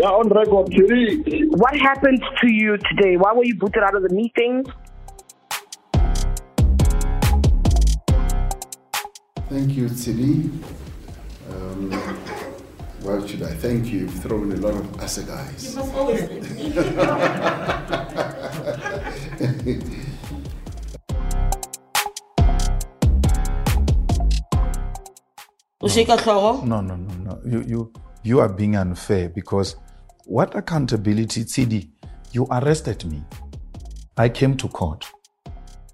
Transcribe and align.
Yeah, 0.00 0.16
on 0.16 0.30
record, 0.30 0.68
Thierry. 0.68 1.44
What 1.60 1.76
happened 1.76 2.24
to 2.40 2.48
you 2.48 2.78
today? 2.78 3.18
Why 3.18 3.34
were 3.34 3.44
you 3.44 3.54
booted 3.54 3.82
out 3.82 3.94
of 3.94 4.02
the 4.02 4.08
meeting? 4.08 4.64
Thank 9.50 9.76
you, 9.76 9.90
Tshidi. 9.92 10.48
Um, 11.52 11.92
why 13.02 13.26
should 13.26 13.42
I 13.42 13.52
thank 13.52 13.92
you? 13.92 14.08
You've 14.08 14.14
thrown 14.22 14.52
a 14.52 14.56
lot 14.56 14.72
of 14.72 14.86
assegais. 15.04 15.68
You 15.68 15.76
must 15.76 15.94
always 15.94 16.22
Ushika 25.82 26.16
Hloro? 26.16 26.64
No, 26.64 26.80
no, 26.80 26.96
no, 26.96 27.14
no. 27.16 27.38
You, 27.44 27.60
you, 27.68 27.92
you 28.22 28.40
are 28.40 28.48
being 28.48 28.76
unfair 28.76 29.28
because 29.28 29.76
what 30.30 30.54
accountability, 30.54 31.42
Tshidi? 31.44 31.88
You 32.30 32.46
arrested 32.52 33.04
me. 33.04 33.20
I 34.16 34.28
came 34.28 34.56
to 34.58 34.68
court. 34.68 35.10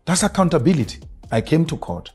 That's 0.04 0.22
accountability. 0.22 1.00
I 1.32 1.40
came 1.40 1.64
to 1.64 1.78
court. 1.78 2.12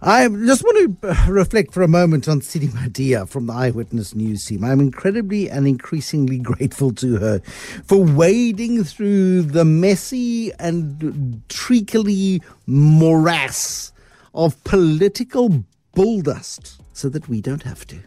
I 0.00 0.26
just 0.28 0.64
want 0.64 1.02
to 1.02 1.10
uh, 1.10 1.26
reflect 1.28 1.74
for 1.74 1.82
a 1.82 1.88
moment 1.88 2.26
on 2.26 2.40
Tshidi 2.40 2.68
Madia 2.68 3.28
from 3.28 3.48
the 3.48 3.52
Eyewitness 3.52 4.14
News 4.14 4.46
team. 4.46 4.64
I'm 4.64 4.80
incredibly 4.80 5.50
and 5.50 5.68
increasingly 5.68 6.38
grateful 6.50 6.94
to 6.94 7.18
her 7.18 7.40
for 7.84 8.02
wading 8.02 8.82
through 8.84 9.42
the 9.42 9.66
messy 9.66 10.54
and 10.54 11.42
treacly 11.50 12.40
morass 12.66 13.92
of 14.34 14.64
political 14.64 15.66
bulldust 15.94 16.78
so 16.94 17.10
that 17.10 17.28
we 17.28 17.42
don't 17.42 17.64
have 17.64 17.86
to. 17.88 17.98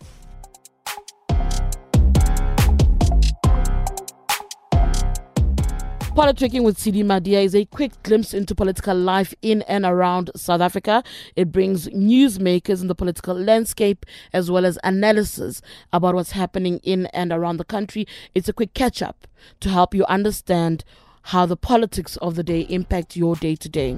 Politricking 6.16 6.64
with 6.64 6.78
Tshidi 6.78 7.04
Madia 7.04 7.44
is 7.44 7.54
a 7.54 7.66
quick 7.66 7.92
glimpse 8.04 8.34
into 8.34 8.56
political 8.56 8.96
life 8.98 9.34
in 9.42 9.64
and 9.64 9.84
around 9.84 10.32
South 10.34 10.62
Africa. 10.62 11.04
It 11.36 11.52
brings 11.52 11.90
newsmakers 11.90 12.80
in 12.82 12.88
the 12.88 12.96
political 12.96 13.36
landscape 13.36 14.06
as 14.32 14.50
well 14.50 14.66
as 14.66 14.80
analysis 14.82 15.62
about 15.92 16.16
what's 16.16 16.32
happening 16.32 16.80
in 16.84 17.08
and 17.08 17.34
around 17.34 17.58
the 17.58 17.66
country. 17.66 18.08
It's 18.34 18.48
a 18.48 18.54
quick 18.54 18.74
catch 18.74 19.02
up 19.02 19.28
to 19.60 19.68
help 19.68 19.94
you 19.94 20.06
understand 20.06 20.86
how 21.24 21.46
the 21.46 21.58
politics 21.58 22.16
of 22.22 22.36
the 22.36 22.44
day 22.44 22.62
impact 22.62 23.18
your 23.18 23.36
day 23.36 23.58
to 23.58 23.68
day. 23.68 23.98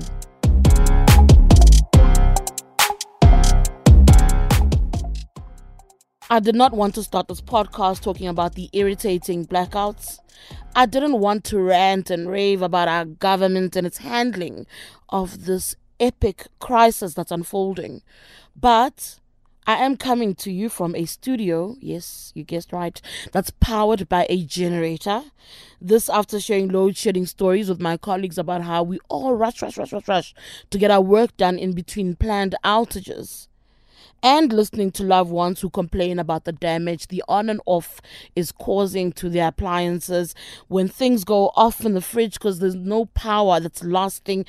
I 6.30 6.42
did 6.42 6.56
not 6.56 6.74
want 6.74 6.94
to 6.96 7.04
start 7.04 7.30
this 7.30 7.40
podcast 7.40 8.02
talking 8.02 8.28
about 8.28 8.56
the 8.56 8.70
irritating 8.74 9.46
blackouts. 9.46 10.20
I 10.76 10.86
didn't 10.86 11.20
want 11.20 11.46
to 11.46 11.58
rant 11.58 12.10
and 12.10 12.30
rave 12.30 12.62
about 12.62 12.90
our 12.90 13.06
government 13.06 13.78
and 13.78 13.88
its 13.88 14.00
handling 14.00 14.68
of 15.08 15.46
this 15.46 15.78
epic 16.02 16.48
crisis 16.60 17.14
that's 17.14 17.32
unfolding. 17.32 18.02
But 18.58 19.20
I 19.66 19.76
am 19.76 19.96
coming 19.96 20.36
to 20.36 20.52
you 20.52 20.68
from 20.68 20.96
a 20.96 21.06
studio, 21.06 21.78
yes, 21.80 22.34
you 22.36 22.44
guessed 22.44 22.74
right, 22.74 23.02
that's 23.32 23.52
powered 23.62 24.10
by 24.10 24.28
a 24.30 24.44
generator. 24.44 25.24
This 25.80 26.10
after 26.10 26.42
sharing 26.42 26.68
load 26.68 26.98
shedding 26.98 27.26
stories 27.26 27.70
with 27.70 27.80
my 27.80 27.96
colleagues 27.96 28.38
about 28.38 28.64
how 28.64 28.84
we 28.84 29.00
all 29.08 29.34
rush, 29.34 29.62
rush, 29.62 29.78
rush, 29.78 29.94
rush, 29.94 30.10
rush 30.10 30.36
to 30.72 30.78
get 30.78 30.92
our 30.92 31.00
work 31.00 31.38
done 31.38 31.58
in 31.58 31.72
between 31.72 32.18
planned 32.18 32.54
outages 32.66 33.48
and 34.24 34.52
listening 34.52 34.92
to 34.92 35.04
loved 35.04 35.32
ones 35.32 35.62
who 35.62 35.70
complain 35.70 36.20
about 36.20 36.46
the 36.46 36.52
damage 36.52 37.08
the 37.08 37.24
on 37.28 37.50
and 37.50 37.62
off 37.66 38.02
is 38.36 38.52
causing 38.52 39.12
to 39.14 39.30
their 39.30 39.50
appliances 39.50 40.34
when 40.68 40.88
things 40.88 41.24
go 41.24 41.52
off 41.56 41.86
in 41.86 41.94
the 41.94 42.02
fridge 42.02 42.34
because 42.34 42.60
there's 42.60 42.76
no 42.76 43.06
power 43.06 43.60
that's 43.60 43.84
lasting. 43.84 44.46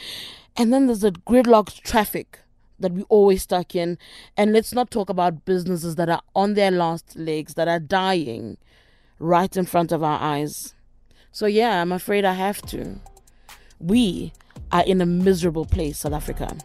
And 0.56 0.72
then 0.72 0.86
there's 0.86 1.04
a 1.04 1.12
gridlocked 1.12 1.82
traffic 1.82 2.40
that 2.80 2.92
we 2.92 3.02
always 3.04 3.42
stuck 3.42 3.74
in. 3.74 3.98
And 4.36 4.52
let's 4.52 4.72
not 4.72 4.90
talk 4.90 5.10
about 5.10 5.44
businesses 5.44 5.96
that 5.96 6.08
are 6.08 6.22
on 6.34 6.54
their 6.54 6.70
last 6.70 7.16
legs, 7.16 7.54
that 7.54 7.68
are 7.68 7.80
dying 7.80 8.56
right 9.18 9.54
in 9.56 9.66
front 9.66 9.92
of 9.92 10.02
our 10.02 10.20
eyes. 10.20 10.74
So, 11.32 11.46
yeah, 11.46 11.80
I'm 11.80 11.92
afraid 11.92 12.24
I 12.24 12.34
have 12.34 12.62
to. 12.62 13.00
We 13.78 14.32
are 14.72 14.82
in 14.84 15.00
a 15.00 15.06
miserable 15.06 15.64
place, 15.64 15.98
South 15.98 16.12
Africa. 16.12 16.56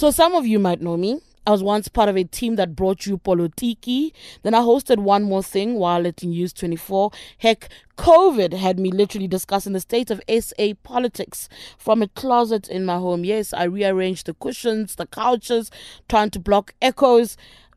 So 0.00 0.10
some 0.10 0.34
of 0.34 0.46
you 0.46 0.58
might 0.58 0.80
know 0.80 0.96
me. 0.96 1.20
I 1.46 1.50
was 1.50 1.62
once 1.62 1.88
part 1.88 2.08
of 2.08 2.16
a 2.16 2.24
team 2.24 2.56
that 2.56 2.74
brought 2.74 3.04
you 3.04 3.18
Polotiki. 3.18 4.12
Then 4.42 4.54
I 4.54 4.60
hosted 4.60 4.96
one 4.96 5.24
more 5.24 5.42
thing 5.42 5.74
while 5.74 6.06
at 6.06 6.22
News 6.22 6.54
24. 6.54 7.10
Heck, 7.36 7.68
COVID 7.98 8.54
had 8.54 8.78
me 8.78 8.90
literally 8.90 9.28
discussing 9.28 9.74
the 9.74 9.80
state 9.80 10.10
of 10.10 10.22
SA 10.26 10.72
politics 10.82 11.50
from 11.76 12.00
a 12.00 12.08
closet 12.08 12.66
in 12.66 12.86
my 12.86 12.96
home. 12.96 13.26
Yes, 13.26 13.52
I 13.52 13.64
rearranged 13.64 14.24
the 14.24 14.32
cushions, 14.32 14.94
the 14.94 15.04
couches, 15.04 15.70
trying 16.08 16.30
to 16.30 16.40
block 16.40 16.72
echoes. 16.80 17.36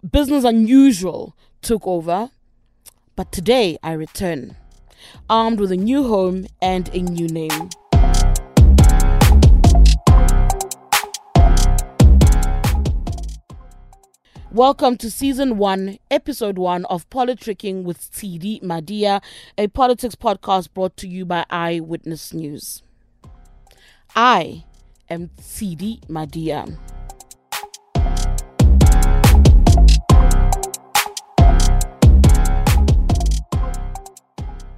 Business 0.09 0.45
unusual 0.45 1.35
took 1.61 1.85
over. 1.85 2.29
But 3.17 3.33
today 3.33 3.77
I 3.83 3.91
return, 3.91 4.55
armed 5.29 5.59
with 5.59 5.73
a 5.73 5.75
new 5.75 6.07
home 6.07 6.47
and 6.61 6.87
a 6.93 7.01
new 7.01 7.27
name. 7.27 7.69
Welcome 14.53 14.97
to 14.97 15.09
season 15.09 15.57
one, 15.57 15.97
episode 16.11 16.59
one 16.59 16.85
of 16.85 17.09
Politricking 17.09 17.81
with 17.81 18.11
Tshidi 18.11 18.61
Madia, 18.61 19.19
a 19.57 19.67
politics 19.67 20.13
podcast 20.13 20.75
brought 20.75 20.95
to 20.97 21.07
you 21.07 21.25
by 21.25 21.43
Eyewitness 21.49 22.35
News. 22.35 22.83
I 24.15 24.63
am 25.09 25.31
Tshidi 25.41 26.05
Madia. 26.07 26.77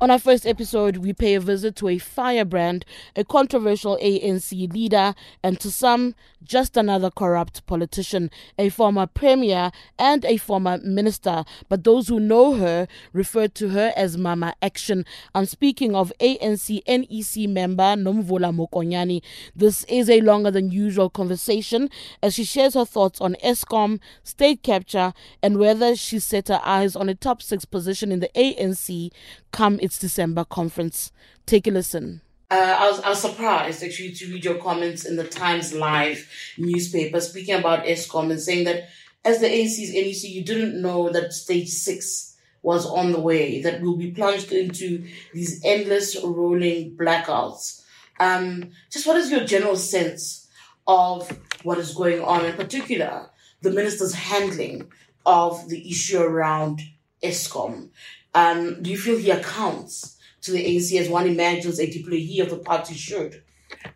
On 0.01 0.11
our 0.11 0.19
first 0.19 0.45
episode, 0.45 0.97
we 0.97 1.13
pay 1.13 1.35
a 1.35 1.39
visit 1.39 1.77
to 1.77 1.87
a 1.87 1.97
firebrand, 1.97 2.83
a 3.15 3.23
controversial 3.23 3.97
ANC 4.03 4.71
leader, 4.73 5.15
and 5.41 5.57
to 5.61 5.71
some, 5.71 6.15
just 6.43 6.75
another 6.75 7.09
corrupt 7.09 7.65
politician, 7.65 8.29
a 8.59 8.67
former 8.67 9.07
premier 9.07 9.71
and 9.97 10.25
a 10.25 10.35
former 10.35 10.79
minister. 10.79 11.45
But 11.69 11.85
those 11.85 12.09
who 12.09 12.19
know 12.19 12.55
her 12.55 12.89
refer 13.13 13.47
to 13.47 13.69
her 13.69 13.93
as 13.95 14.17
Mama 14.17 14.53
Action. 14.61 15.05
I'm 15.33 15.45
speaking 15.45 15.95
of 15.95 16.11
ANC 16.19 16.81
NEC 16.85 17.49
member 17.49 17.95
Nomvula 17.95 18.53
Mokonyane. 18.53 19.21
This 19.55 19.85
is 19.85 20.09
a 20.09 20.19
longer 20.19 20.51
than 20.51 20.71
usual 20.71 21.09
conversation 21.09 21.89
as 22.21 22.33
she 22.33 22.43
shares 22.43 22.73
her 22.73 22.85
thoughts 22.85 23.21
on 23.21 23.37
Eskom, 23.43 24.01
state 24.23 24.61
capture, 24.61 25.13
and 25.41 25.57
whether 25.57 25.95
she 25.95 26.19
set 26.19 26.49
her 26.49 26.61
eyes 26.65 26.97
on 26.97 27.07
a 27.07 27.15
top 27.15 27.41
six 27.41 27.63
position 27.63 28.11
in 28.11 28.19
the 28.19 28.29
ANC 28.35 29.09
come 29.55 29.79
its 29.85 29.97
December 29.97 30.43
conference. 30.43 31.11
Take 31.45 31.67
a 31.67 31.71
listen. 31.71 32.21
Uh, 32.51 32.75
I 32.79 32.89
was 32.91 32.99
I 33.01 33.09
was 33.09 33.21
surprised 33.21 33.83
actually 33.83 34.11
to 34.11 34.31
read 34.31 34.45
your 34.45 34.57
comments 34.57 35.05
in 35.05 35.15
the 35.15 35.23
Times 35.23 35.73
Live 35.73 36.29
newspaper 36.57 37.19
speaking 37.19 37.55
about 37.55 37.85
Eskom 37.85 38.29
and 38.29 38.39
saying 38.39 38.65
that 38.65 38.89
as 39.23 39.39
the 39.39 39.47
ANC's 39.47 39.91
NEC, 39.91 40.29
you 40.29 40.43
didn't 40.43 40.79
know 40.79 41.09
that 41.09 41.33
stage 41.33 41.69
six 41.69 42.37
was 42.61 42.85
on 42.85 43.11
the 43.11 43.19
way, 43.19 43.61
that 43.61 43.81
we'll 43.81 43.97
be 43.97 44.11
plunged 44.11 44.51
into 44.51 45.05
these 45.33 45.61
endless 45.63 46.15
rolling 46.23 46.95
blackouts. 46.95 47.83
Um, 48.19 48.71
just 48.91 49.05
what 49.05 49.17
is 49.17 49.31
your 49.31 49.43
general 49.45 49.75
sense 49.75 50.47
of 50.87 51.27
what 51.63 51.77
is 51.79 51.93
going 51.93 52.21
on, 52.21 52.45
in 52.45 52.55
particular, 52.55 53.29
the 53.61 53.71
minister's 53.71 54.13
handling 54.13 54.91
of 55.25 55.69
the 55.69 55.89
issue 55.89 56.19
around 56.19 56.81
Eskom? 57.23 57.89
Um, 58.35 58.83
do 58.83 58.91
you 58.91 58.97
feel 58.97 59.17
he 59.17 59.31
accounts 59.31 60.17
to 60.41 60.51
the 60.51 60.63
ANC 60.63 60.99
as 60.99 61.07
one 61.07 61.25
imagines 61.25 61.79
a 61.79 61.87
deployee 61.87 62.41
of 62.41 62.49
the 62.49 62.57
party 62.57 62.93
should? 62.93 63.41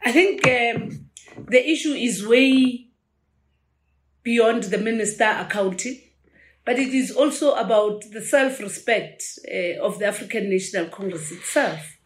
I 0.04 0.14
think 0.14 0.48
um, 0.48 1.10
the 1.48 1.70
issue 1.70 1.92
is 1.92 2.26
way 2.26 2.88
beyond 4.24 4.64
the 4.64 4.78
minister 4.78 5.26
accounting, 5.26 6.00
but 6.66 6.80
it 6.80 6.94
is 6.94 7.12
also 7.12 7.54
about 7.56 8.06
the 8.12 8.22
self 8.22 8.62
respect 8.62 9.24
uh, 9.54 9.82
of 9.82 10.00
the 10.00 10.06
African 10.06 10.50
National 10.50 10.86
Congress 10.86 11.32
itself. 11.32 11.98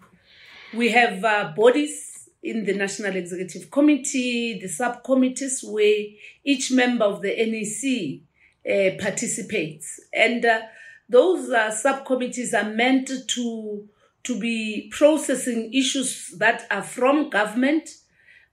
We 0.74 0.90
have 0.90 1.24
uh, 1.24 1.54
bodies 1.56 2.30
in 2.42 2.66
the 2.66 2.74
National 2.74 3.16
Executive 3.16 3.70
Committee, 3.70 4.60
the 4.60 4.68
subcommittees 4.68 5.64
where 5.64 6.06
each 6.44 6.72
member 6.72 7.06
of 7.06 7.22
the 7.22 7.30
NEC 7.30 8.22
uh, 8.66 8.98
participates. 9.00 10.00
And 10.12 10.44
uh, 10.44 10.62
those 11.10 11.50
uh, 11.50 11.72
subcommittees 11.72 12.54
are 12.54 12.70
meant 12.70 13.12
to, 13.28 13.88
to 14.24 14.40
be 14.40 14.90
processing 14.92 15.74
issues 15.74 16.34
that 16.38 16.66
are 16.72 16.84
from 16.84 17.30
government 17.30 17.90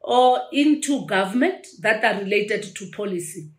or 0.00 0.40
into 0.52 1.06
government 1.06 1.66
that 1.80 2.04
are 2.04 2.20
related 2.20 2.62
to 2.76 2.90
policy. 2.90 3.50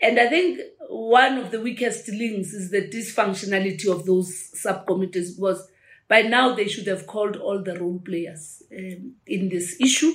And 0.00 0.18
I 0.18 0.28
think 0.28 0.60
one 0.88 1.38
of 1.38 1.50
the 1.50 1.60
weakest 1.60 2.08
links 2.08 2.52
is 2.52 2.70
the 2.70 2.88
dysfunctionality 2.88 3.90
of 3.90 4.06
those 4.06 4.50
subcommittees 4.60 5.34
because 5.34 5.68
by 6.06 6.22
now 6.22 6.54
they 6.54 6.68
should 6.68 6.86
have 6.86 7.06
called 7.06 7.36
all 7.36 7.62
the 7.62 7.78
role 7.78 8.00
players 8.04 8.62
um, 8.72 9.14
in 9.26 9.48
this 9.48 9.76
issue. 9.80 10.12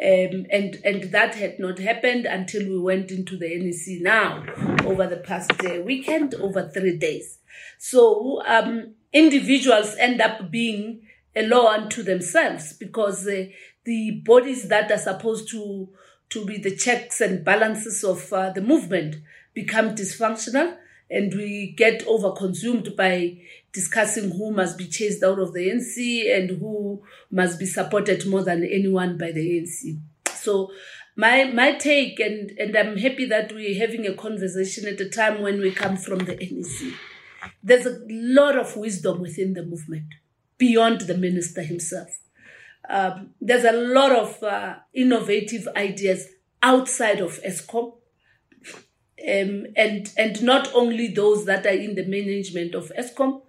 Um, 0.00 0.46
and 0.52 0.78
and 0.84 1.10
that 1.10 1.34
had 1.34 1.58
not 1.58 1.80
happened 1.80 2.24
until 2.24 2.68
we 2.68 2.78
went 2.78 3.10
into 3.10 3.36
the 3.36 3.48
NEC 3.58 4.00
now 4.00 4.44
over 4.84 5.08
the 5.08 5.16
past 5.16 5.50
uh, 5.64 5.80
weekend, 5.82 6.36
over 6.36 6.68
three 6.68 6.96
days. 6.96 7.37
So 7.78 8.42
um, 8.46 8.94
individuals 9.12 9.94
end 9.98 10.20
up 10.20 10.50
being 10.50 11.02
a 11.34 11.46
law 11.46 11.68
unto 11.68 12.02
themselves 12.02 12.72
because 12.72 13.26
uh, 13.26 13.46
the 13.84 14.22
bodies 14.24 14.68
that 14.68 14.90
are 14.90 14.98
supposed 14.98 15.50
to 15.50 15.88
to 16.30 16.44
be 16.44 16.58
the 16.58 16.76
checks 16.76 17.22
and 17.22 17.42
balances 17.42 18.04
of 18.04 18.30
uh, 18.34 18.50
the 18.50 18.60
movement 18.60 19.16
become 19.54 19.94
dysfunctional 19.94 20.76
and 21.10 21.32
we 21.34 21.72
get 21.76 22.04
overconsumed 22.06 22.94
by 22.96 23.38
discussing 23.72 24.30
who 24.30 24.52
must 24.52 24.76
be 24.76 24.86
chased 24.86 25.22
out 25.22 25.38
of 25.38 25.54
the 25.54 25.70
ANC 25.70 26.36
and 26.36 26.50
who 26.58 27.02
must 27.30 27.58
be 27.58 27.64
supported 27.64 28.26
more 28.26 28.42
than 28.42 28.62
anyone 28.62 29.16
by 29.16 29.32
the 29.32 29.40
ANC. 29.40 29.98
So 30.34 30.70
my 31.16 31.44
my 31.44 31.72
take 31.72 32.20
and 32.20 32.50
and 32.58 32.76
I'm 32.76 32.96
happy 32.98 33.24
that 33.26 33.52
we're 33.52 33.78
having 33.78 34.06
a 34.06 34.14
conversation 34.14 34.86
at 34.86 35.00
a 35.00 35.08
time 35.08 35.40
when 35.40 35.60
we 35.60 35.70
come 35.70 35.96
from 35.96 36.18
the 36.20 36.36
NEC. 36.36 36.94
There's 37.62 37.86
a 37.86 37.98
lot 38.08 38.56
of 38.58 38.76
wisdom 38.76 39.20
within 39.20 39.54
the 39.54 39.64
movement 39.64 40.14
beyond 40.56 41.02
the 41.02 41.16
minister 41.16 41.62
himself. 41.62 42.18
Um, 42.88 43.30
there's 43.40 43.64
a 43.64 43.72
lot 43.72 44.12
of 44.12 44.42
uh, 44.42 44.76
innovative 44.94 45.68
ideas 45.76 46.28
outside 46.62 47.20
of 47.20 47.40
Eskom. 47.42 47.94
Um, 49.20 49.66
and 49.76 50.12
and 50.16 50.42
not 50.42 50.72
only 50.74 51.08
those 51.08 51.44
that 51.46 51.66
are 51.66 51.70
in 51.70 51.96
the 51.96 52.06
management 52.06 52.74
of 52.74 52.92
Eskom, 52.96 53.42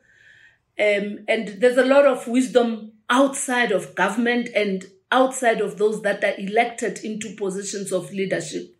um, 0.79 1.19
and 1.27 1.47
there's 1.59 1.77
a 1.77 1.85
lot 1.85 2.05
of 2.05 2.27
wisdom 2.27 2.93
outside 3.09 3.71
of 3.71 3.95
government 3.95 4.49
and 4.55 4.85
outside 5.11 5.61
of 5.61 5.77
those 5.77 6.01
that 6.01 6.23
are 6.23 6.39
elected 6.39 6.99
into 7.03 7.35
positions 7.35 7.91
of 7.91 8.11
leadership 8.11 8.75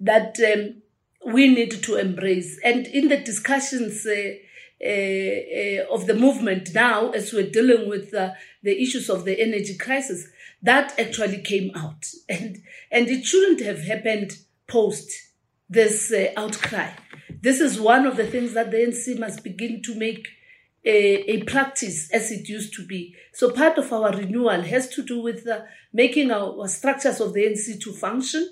that 0.00 0.38
um, 0.40 0.82
we 1.26 1.48
need 1.48 1.82
to 1.82 1.96
embrace. 1.96 2.58
And 2.64 2.86
in 2.86 3.08
the 3.08 3.18
discussions 3.18 4.06
uh, 4.06 4.34
uh, 4.84 4.88
uh, 4.88 5.94
of 5.94 6.06
the 6.06 6.14
movement 6.14 6.74
now, 6.74 7.10
as 7.10 7.32
we're 7.32 7.50
dealing 7.50 7.88
with 7.88 8.12
uh, 8.12 8.32
the 8.62 8.82
issues 8.82 9.08
of 9.08 9.24
the 9.24 9.40
energy 9.40 9.76
crisis, 9.76 10.28
that 10.62 10.98
actually 10.98 11.42
came 11.42 11.70
out. 11.74 12.06
And, 12.28 12.62
and 12.90 13.08
it 13.08 13.24
shouldn't 13.24 13.60
have 13.60 13.82
happened 13.84 14.38
post 14.66 15.10
this 15.68 16.12
uh, 16.12 16.32
outcry. 16.36 16.90
This 17.40 17.60
is 17.60 17.80
one 17.80 18.06
of 18.06 18.16
the 18.16 18.26
things 18.26 18.54
that 18.54 18.70
the 18.70 18.78
NC 18.78 19.18
must 19.18 19.44
begin 19.44 19.82
to 19.82 19.94
make 19.94 20.28
a, 20.84 21.30
a, 21.30 21.42
practice 21.44 22.10
as 22.10 22.30
it 22.30 22.48
used 22.48 22.74
to 22.74 22.86
be. 22.86 23.14
So 23.32 23.50
part 23.50 23.78
of 23.78 23.92
our 23.92 24.12
renewal 24.12 24.62
has 24.62 24.88
to 24.90 25.02
do 25.02 25.20
with 25.20 25.46
uh, 25.46 25.62
making 25.92 26.30
our, 26.30 26.60
our, 26.60 26.68
structures 26.68 27.20
of 27.20 27.32
the 27.32 27.44
NC 27.44 27.80
to 27.82 27.92
function, 27.92 28.50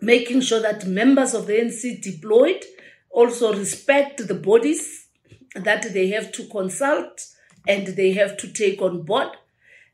making 0.00 0.40
sure 0.40 0.60
that 0.60 0.86
members 0.86 1.34
of 1.34 1.46
the 1.46 1.54
NC 1.54 2.02
deployed 2.02 2.64
also 3.10 3.52
respect 3.54 4.26
the 4.26 4.34
bodies 4.34 5.08
that 5.54 5.92
they 5.92 6.08
have 6.08 6.32
to 6.32 6.46
consult 6.48 7.26
and 7.66 7.88
they 7.88 8.12
have 8.12 8.36
to 8.38 8.48
take 8.52 8.80
on 8.80 9.02
board, 9.02 9.28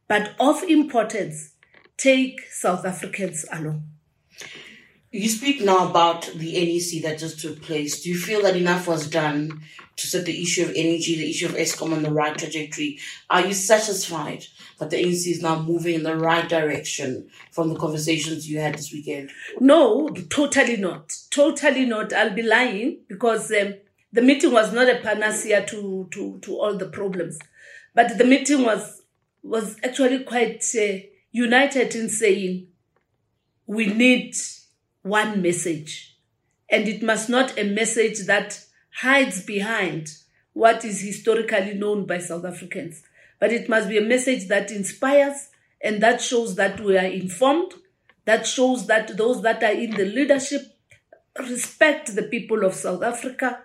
but 0.08 0.34
of 0.38 0.62
importance, 0.64 1.52
take 1.96 2.40
South 2.50 2.84
Africans 2.84 3.44
along. 3.52 3.88
You 5.10 5.28
speak 5.28 5.62
now 5.62 5.88
about 5.88 6.26
the 6.34 6.52
NEC 6.52 7.02
that 7.02 7.18
just 7.18 7.40
took 7.40 7.62
place. 7.62 8.02
Do 8.02 8.10
you 8.10 8.18
feel 8.18 8.42
that 8.42 8.56
enough 8.56 8.86
was 8.86 9.08
done 9.08 9.62
to 9.96 10.06
set 10.06 10.26
the 10.26 10.42
issue 10.42 10.62
of 10.62 10.70
energy, 10.70 11.16
the 11.16 11.30
issue 11.30 11.46
of 11.46 11.54
Eskom 11.54 11.92
on 11.92 12.02
the 12.02 12.10
right 12.10 12.36
trajectory? 12.36 12.98
Are 13.30 13.46
you 13.46 13.54
satisfied 13.54 14.44
that 14.78 14.90
the 14.90 15.02
NEC 15.02 15.26
is 15.26 15.42
now 15.42 15.60
moving 15.60 15.94
in 15.94 16.02
the 16.02 16.16
right 16.16 16.48
direction 16.48 17.28
from 17.50 17.70
the 17.70 17.78
conversations 17.78 18.48
you 18.48 18.58
had 18.58 18.74
this 18.74 18.92
weekend? 18.92 19.30
No, 19.58 20.08
totally 20.08 20.76
not. 20.76 21.14
Totally 21.30 21.86
not. 21.86 22.12
I'll 22.12 22.34
be 22.34 22.42
lying 22.42 22.98
because 23.08 23.50
um, 23.52 23.74
the 24.12 24.22
meeting 24.22 24.52
was 24.52 24.72
not 24.72 24.88
a 24.88 24.96
panacea 24.96 25.64
to, 25.66 26.08
to, 26.10 26.38
to 26.40 26.56
all 26.56 26.76
the 26.76 26.88
problems. 26.88 27.38
But 27.94 28.18
the 28.18 28.24
meeting 28.24 28.64
was, 28.64 29.02
was 29.42 29.76
actually 29.82 30.24
quite 30.24 30.62
uh, 30.78 30.98
united 31.32 31.94
in 31.94 32.10
saying 32.10 32.66
we 33.66 33.86
need 33.86 34.36
one 35.02 35.40
message. 35.40 36.18
And 36.68 36.86
it 36.86 37.02
must 37.02 37.30
not 37.30 37.58
a 37.58 37.64
message 37.64 38.26
that 38.26 38.65
hides 39.00 39.44
behind 39.44 40.08
what 40.52 40.84
is 40.84 41.02
historically 41.02 41.74
known 41.74 42.06
by 42.06 42.18
South 42.18 42.44
Africans, 42.44 43.02
but 43.38 43.52
it 43.52 43.68
must 43.68 43.88
be 43.88 43.98
a 43.98 44.02
message 44.02 44.48
that 44.48 44.70
inspires 44.70 45.48
and 45.82 46.02
that 46.02 46.20
shows 46.20 46.54
that 46.54 46.80
we 46.80 46.96
are 46.96 47.04
informed, 47.04 47.72
that 48.24 48.46
shows 48.46 48.86
that 48.86 49.16
those 49.16 49.42
that 49.42 49.62
are 49.62 49.72
in 49.72 49.90
the 49.90 50.06
leadership 50.06 50.62
respect 51.38 52.14
the 52.14 52.22
people 52.22 52.64
of 52.64 52.74
South 52.74 53.02
Africa, 53.02 53.60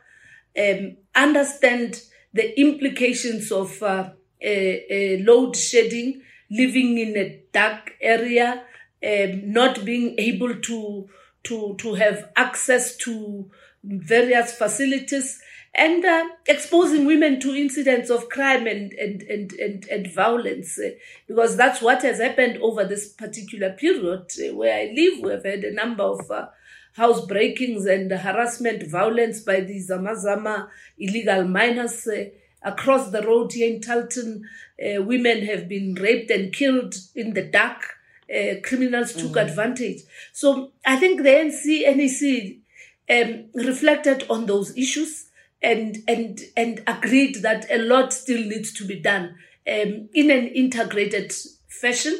um, 0.59 0.97
understand 1.15 2.01
the 2.33 2.59
implications 2.59 3.51
of 3.51 3.81
uh, 3.81 4.09
load 4.43 5.55
shedding, 5.55 6.21
living 6.49 6.97
in 6.97 7.15
a 7.15 7.41
dark 7.53 7.93
area, 8.01 8.63
um, 9.05 9.51
not 9.51 9.85
being 9.85 10.15
able 10.17 10.55
to 10.55 11.09
to 11.43 11.75
to 11.79 11.95
have 11.95 12.29
access 12.35 12.95
to 12.97 13.49
various 13.83 14.53
facilities 14.53 15.41
and 15.73 16.03
uh, 16.03 16.25
exposing 16.47 17.05
women 17.05 17.39
to 17.39 17.55
incidents 17.55 18.09
of 18.09 18.29
crime 18.29 18.67
and 18.67 18.91
and 18.93 19.21
and 19.23 19.53
and, 19.53 19.85
and 19.85 20.13
violence 20.13 20.77
uh, 20.77 20.89
because 21.27 21.55
that's 21.55 21.81
what 21.81 22.01
has 22.01 22.19
happened 22.19 22.57
over 22.61 22.83
this 22.83 23.07
particular 23.13 23.71
period 23.71 24.25
uh, 24.39 24.55
where 24.55 24.77
I 24.77 24.93
live 24.93 25.19
we've 25.23 25.45
had 25.45 25.63
a 25.63 25.73
number 25.73 26.03
of 26.03 26.29
uh, 26.29 26.47
house 26.93 27.25
breakings 27.25 27.85
and 27.85 28.11
harassment 28.11 28.89
violence 28.89 29.39
by 29.39 29.61
the 29.61 29.79
zamazama 29.79 30.67
illegal 30.97 31.45
miners 31.45 32.05
uh, 32.05 32.25
across 32.63 33.09
the 33.11 33.21
road 33.23 33.53
here 33.53 33.73
in 33.73 33.81
Tarlton, 33.81 34.41
uh, 34.79 35.01
women 35.01 35.45
have 35.45 35.67
been 35.67 35.95
raped 35.95 36.31
and 36.31 36.53
killed 36.53 36.95
in 37.15 37.33
the 37.33 37.43
dark 37.43 37.81
uh, 38.33 38.55
criminals 38.63 39.13
took 39.13 39.31
mm. 39.31 39.41
advantage. 39.41 40.01
So 40.31 40.71
I 40.85 40.95
think 40.95 41.23
the 41.23 41.29
NC, 41.29 41.95
NEC 41.95 42.60
um, 43.11 43.45
reflected 43.53 44.25
on 44.29 44.45
those 44.45 44.75
issues 44.77 45.29
and, 45.61 45.97
and, 46.07 46.41
and 46.55 46.81
agreed 46.87 47.41
that 47.41 47.69
a 47.69 47.77
lot 47.77 48.13
still 48.13 48.41
needs 48.41 48.73
to 48.73 48.85
be 48.85 48.99
done 48.99 49.35
um, 49.67 50.09
in 50.13 50.31
an 50.31 50.47
integrated 50.47 51.33
fashion 51.67 52.19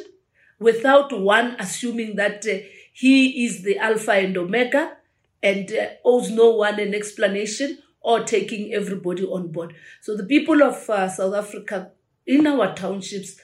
without 0.58 1.18
one 1.18 1.56
assuming 1.58 2.16
that 2.16 2.46
uh, 2.46 2.58
he 2.92 3.44
is 3.44 3.62
the 3.62 3.78
alpha 3.78 4.12
and 4.12 4.36
omega 4.36 4.96
and 5.42 5.72
uh, 5.72 5.88
owes 6.04 6.30
no 6.30 6.50
one 6.50 6.78
an 6.78 6.94
explanation 6.94 7.78
or 8.00 8.20
taking 8.20 8.72
everybody 8.72 9.24
on 9.24 9.48
board. 9.48 9.74
So 10.00 10.16
the 10.16 10.24
people 10.24 10.62
of 10.62 10.88
uh, 10.90 11.08
South 11.08 11.34
Africa 11.34 11.90
in 12.26 12.46
our 12.46 12.74
townships 12.74 13.40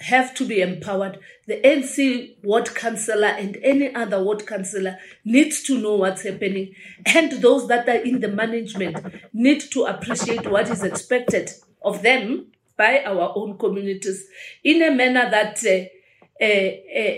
have 0.00 0.34
to 0.34 0.44
be 0.44 0.60
empowered. 0.60 1.18
The 1.46 1.60
NC 1.62 2.44
ward 2.44 2.74
councillor 2.74 3.28
and 3.28 3.56
any 3.62 3.94
other 3.94 4.22
ward 4.22 4.46
councillor 4.46 4.98
needs 5.24 5.62
to 5.64 5.78
know 5.78 5.96
what's 5.96 6.22
happening. 6.22 6.74
And 7.06 7.32
those 7.32 7.66
that 7.68 7.88
are 7.88 8.02
in 8.02 8.20
the 8.20 8.28
management 8.28 8.98
need 9.32 9.60
to 9.72 9.84
appreciate 9.84 10.50
what 10.50 10.68
is 10.68 10.82
expected 10.82 11.50
of 11.82 12.02
them 12.02 12.48
by 12.76 13.02
our 13.04 13.32
own 13.36 13.56
communities 13.56 14.26
in 14.62 14.82
a 14.82 14.94
manner 14.94 15.30
that 15.30 15.64
uh, 15.64 16.44
uh, 16.44 17.00
uh, 17.00 17.16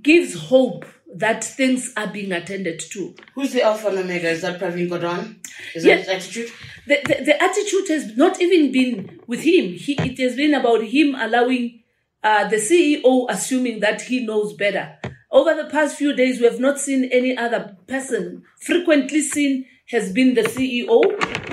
gives 0.00 0.34
hope 0.48 0.84
that 1.14 1.44
things 1.44 1.92
are 1.96 2.06
being 2.06 2.32
attended 2.32 2.80
to. 2.80 3.14
Who's 3.34 3.52
the 3.52 3.62
alpha 3.62 3.88
and 3.88 3.98
omega? 3.98 4.30
Is 4.30 4.42
that 4.42 4.60
Pravin 4.60 4.88
Gordhan? 4.88 5.36
Is 5.74 5.84
yes. 5.84 6.06
that 6.06 6.14
his 6.14 6.24
attitude? 6.24 6.52
The, 6.86 7.00
the, 7.04 7.24
the 7.24 7.42
attitude 7.42 7.88
has 7.88 8.16
not 8.16 8.40
even 8.40 8.72
been 8.72 9.20
with 9.26 9.40
him. 9.40 9.74
He, 9.74 9.94
it 9.98 10.18
has 10.18 10.36
been 10.36 10.54
about 10.54 10.82
him 10.84 11.14
allowing 11.14 11.81
uh, 12.22 12.48
the 12.48 12.56
CEO 12.56 13.26
assuming 13.28 13.80
that 13.80 14.02
he 14.02 14.24
knows 14.24 14.54
better. 14.54 14.98
Over 15.30 15.54
the 15.54 15.68
past 15.70 15.96
few 15.96 16.12
days, 16.14 16.40
we 16.40 16.44
have 16.44 16.60
not 16.60 16.78
seen 16.78 17.04
any 17.10 17.36
other 17.36 17.76
person. 17.86 18.42
Frequently 18.60 19.22
seen 19.22 19.64
has 19.88 20.12
been 20.12 20.34
the 20.34 20.42
CEO 20.42 21.00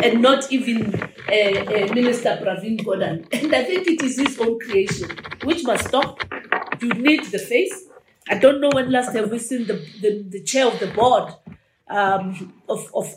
and 0.04 0.22
not 0.22 0.52
even 0.52 0.94
uh, 0.96 1.34
uh, 1.34 1.94
Minister 1.94 2.40
Pravin 2.42 2.80
Gordhan. 2.80 3.26
And 3.44 3.56
I 3.56 3.64
think 3.64 3.88
it 3.88 4.02
is 4.02 4.20
his 4.20 4.38
own 4.40 4.60
creation, 4.60 5.10
which 5.44 5.64
must 5.64 5.88
stop. 5.88 6.22
You 6.82 6.90
need 6.90 7.26
the 7.26 7.40
face. 7.40 7.86
I 8.30 8.36
don't 8.38 8.62
know 8.62 8.70
when 8.74 8.92
last 8.92 9.16
have 9.16 9.32
we 9.32 9.40
seen 9.40 9.66
the, 9.66 9.74
the, 10.02 10.24
the 10.30 10.44
chair 10.44 10.68
of 10.68 10.80
the 10.80 10.88
board 10.88 11.34
um, 11.90 12.54
of, 12.68 12.90
of. 12.94 13.16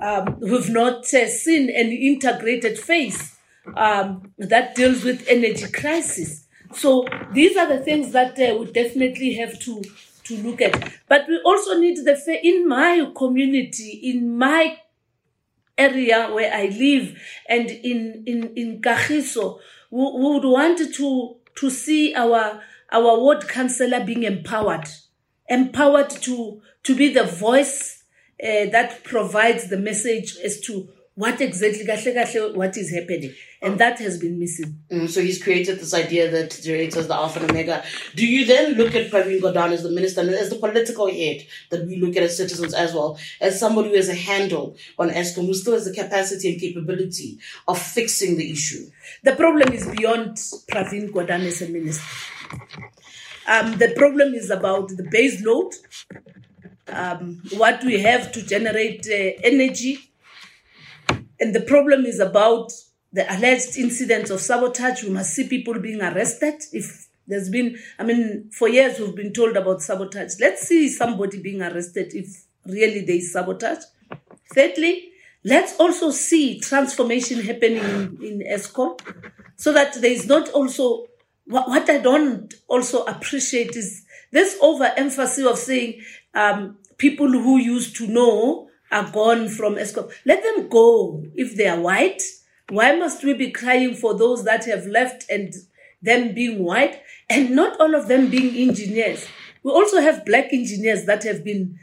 Um, 0.00 0.36
we've 0.40 0.70
not 0.70 1.12
uh, 1.14 1.28
seen 1.28 1.70
an 1.70 1.90
integrated 1.90 2.78
face 2.78 3.36
um, 3.76 4.32
that 4.38 4.74
deals 4.74 5.04
with 5.04 5.26
energy 5.28 5.70
crisis. 5.70 6.43
So 6.76 7.06
these 7.32 7.56
are 7.56 7.66
the 7.68 7.78
things 7.82 8.12
that 8.12 8.38
uh, 8.38 8.56
we 8.58 8.72
definitely 8.72 9.34
have 9.34 9.58
to 9.60 9.82
to 10.24 10.36
look 10.38 10.62
at. 10.62 10.92
But 11.08 11.28
we 11.28 11.38
also 11.44 11.78
need 11.78 11.98
the 12.04 12.16
fa- 12.16 12.44
in 12.46 12.66
my 12.66 13.10
community, 13.14 14.00
in 14.02 14.36
my 14.38 14.78
area 15.76 16.30
where 16.32 16.52
I 16.52 16.66
live, 16.66 17.18
and 17.48 17.70
in 17.70 18.24
in 18.26 18.52
in 18.56 18.80
Kagiso, 18.80 19.58
we, 19.90 20.02
we 20.02 20.34
would 20.34 20.44
want 20.44 20.78
to 20.94 21.36
to 21.56 21.70
see 21.70 22.14
our 22.14 22.62
our 22.90 23.18
ward 23.18 23.48
councillor 23.48 24.04
being 24.04 24.22
empowered, 24.22 24.88
empowered 25.48 26.10
to 26.10 26.62
to 26.84 26.94
be 26.94 27.12
the 27.12 27.24
voice 27.24 28.02
uh, 28.42 28.66
that 28.70 29.04
provides 29.04 29.68
the 29.68 29.76
message 29.78 30.36
as 30.44 30.60
to 30.60 30.88
what 31.16 31.40
exactly 31.40 31.84
what 32.54 32.76
is 32.76 32.90
happening, 32.90 33.32
and 33.62 33.78
that 33.78 33.98
has 34.00 34.18
been 34.18 34.38
missing. 34.38 34.80
Mm, 34.90 35.08
so 35.08 35.20
he's 35.20 35.42
created 35.42 35.78
this 35.78 35.94
idea 35.94 36.28
that 36.30 36.58
generates 36.60 36.96
as 36.96 37.06
the 37.06 37.14
alpha 37.14 37.38
and 37.40 37.50
omega. 37.50 37.84
Do 38.16 38.26
you 38.26 38.44
then 38.44 38.74
look 38.74 38.94
at 38.96 39.12
Pravin 39.12 39.40
Gordhan 39.40 39.70
as 39.70 39.84
the 39.84 39.90
minister 39.90 40.22
and 40.22 40.30
as 40.30 40.50
the 40.50 40.56
political 40.56 41.08
head 41.08 41.46
that 41.70 41.86
we 41.86 41.96
look 41.96 42.16
at 42.16 42.24
as 42.24 42.36
citizens 42.36 42.74
as 42.74 42.94
well, 42.94 43.16
as 43.40 43.60
somebody 43.60 43.90
who 43.90 43.96
has 43.96 44.08
a 44.08 44.14
handle 44.14 44.76
on 44.98 45.10
Eskom, 45.10 45.46
who 45.46 45.54
still 45.54 45.74
has 45.74 45.84
the 45.84 45.94
capacity 45.94 46.52
and 46.52 46.60
capability 46.60 47.38
of 47.68 47.78
fixing 47.78 48.36
the 48.36 48.50
issue? 48.50 48.84
The 49.22 49.36
problem 49.36 49.72
is 49.72 49.86
beyond 49.86 50.36
Pravin 50.70 51.10
Gordhan 51.10 51.46
as 51.46 51.62
a 51.62 51.68
minister. 51.68 52.04
Um, 53.46 53.72
the 53.78 53.92
problem 53.96 54.34
is 54.34 54.50
about 54.50 54.88
the 54.88 55.06
base 55.10 55.44
load, 55.44 55.74
um, 56.88 57.40
what 57.52 57.84
we 57.84 58.00
have 58.00 58.32
to 58.32 58.42
generate 58.42 59.06
uh, 59.06 59.38
energy, 59.44 60.10
and 61.40 61.54
the 61.54 61.60
problem 61.60 62.04
is 62.04 62.20
about 62.20 62.72
the 63.12 63.32
alleged 63.32 63.76
incidents 63.78 64.30
of 64.30 64.40
sabotage. 64.40 65.02
We 65.02 65.10
must 65.10 65.34
see 65.34 65.48
people 65.48 65.78
being 65.78 66.02
arrested. 66.02 66.62
If 66.72 67.08
there's 67.26 67.48
been, 67.48 67.78
I 67.98 68.04
mean, 68.04 68.50
for 68.52 68.68
years 68.68 68.98
we've 68.98 69.14
been 69.14 69.32
told 69.32 69.56
about 69.56 69.82
sabotage. 69.82 70.34
Let's 70.40 70.62
see 70.62 70.88
somebody 70.88 71.40
being 71.40 71.62
arrested 71.62 72.12
if 72.14 72.44
really 72.66 73.04
there 73.04 73.16
is 73.16 73.32
sabotage. 73.32 73.84
Thirdly, 74.52 75.10
let's 75.44 75.78
also 75.78 76.10
see 76.10 76.60
transformation 76.60 77.40
happening 77.40 78.18
in, 78.20 78.42
in 78.42 78.58
so 79.56 79.72
that 79.72 79.94
there 80.00 80.10
is 80.10 80.26
not 80.26 80.48
also 80.50 81.06
what, 81.46 81.68
what 81.68 81.88
I 81.88 81.98
don't 81.98 82.52
also 82.68 83.04
appreciate 83.04 83.76
is 83.76 84.04
this 84.32 84.58
overemphasis 84.60 85.46
of 85.46 85.58
saying 85.58 86.00
um, 86.34 86.78
people 86.96 87.30
who 87.30 87.58
used 87.58 87.96
to 87.96 88.06
know 88.06 88.68
are 88.94 89.10
gone 89.10 89.48
from 89.48 89.74
Eskom. 89.74 90.10
Let 90.24 90.42
them 90.42 90.68
go 90.68 91.24
if 91.34 91.56
they 91.56 91.66
are 91.66 91.80
white. 91.80 92.22
Why 92.70 92.96
must 92.96 93.24
we 93.24 93.34
be 93.34 93.50
crying 93.50 93.94
for 93.94 94.16
those 94.16 94.44
that 94.44 94.64
have 94.64 94.86
left 94.86 95.24
and 95.28 95.52
them 96.00 96.32
being 96.34 96.62
white 96.64 97.02
and 97.28 97.50
not 97.50 97.78
all 97.80 97.94
of 97.94 98.08
them 98.08 98.30
being 98.30 98.68
engineers? 98.68 99.26
We 99.62 99.72
also 99.72 100.00
have 100.00 100.24
black 100.24 100.52
engineers 100.52 101.04
that 101.06 101.24
have 101.24 101.44
been 101.44 101.78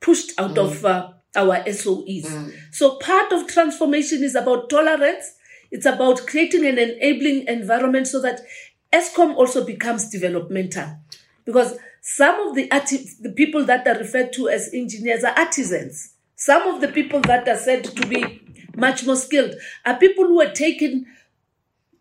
pushed 0.00 0.38
out 0.38 0.56
of 0.56 0.84
uh, 0.84 1.10
our 1.34 1.64
SOEs. 1.66 2.52
So 2.70 2.96
part 2.96 3.32
of 3.32 3.48
transformation 3.48 4.22
is 4.22 4.34
about 4.34 4.70
tolerance. 4.70 5.34
It's 5.70 5.86
about 5.86 6.26
creating 6.26 6.64
an 6.66 6.78
enabling 6.78 7.48
environment 7.48 8.06
so 8.06 8.20
that 8.22 8.40
Eskom 8.92 9.34
also 9.34 9.64
becomes 9.64 10.08
developmental. 10.08 10.98
Because 11.44 11.76
some 12.00 12.48
of 12.48 12.54
the, 12.54 12.70
arti- 12.70 13.08
the 13.20 13.32
people 13.32 13.64
that 13.64 13.86
are 13.88 13.98
referred 13.98 14.32
to 14.34 14.48
as 14.48 14.70
engineers 14.72 15.24
are 15.24 15.36
artisans. 15.36 16.13
Some 16.36 16.66
of 16.68 16.80
the 16.80 16.88
people 16.88 17.20
that 17.22 17.48
are 17.48 17.56
said 17.56 17.84
to 17.84 18.06
be 18.06 18.42
much 18.76 19.06
more 19.06 19.16
skilled 19.16 19.54
are 19.84 19.96
people 19.96 20.24
who 20.24 20.36
were 20.36 20.50
taken 20.50 21.06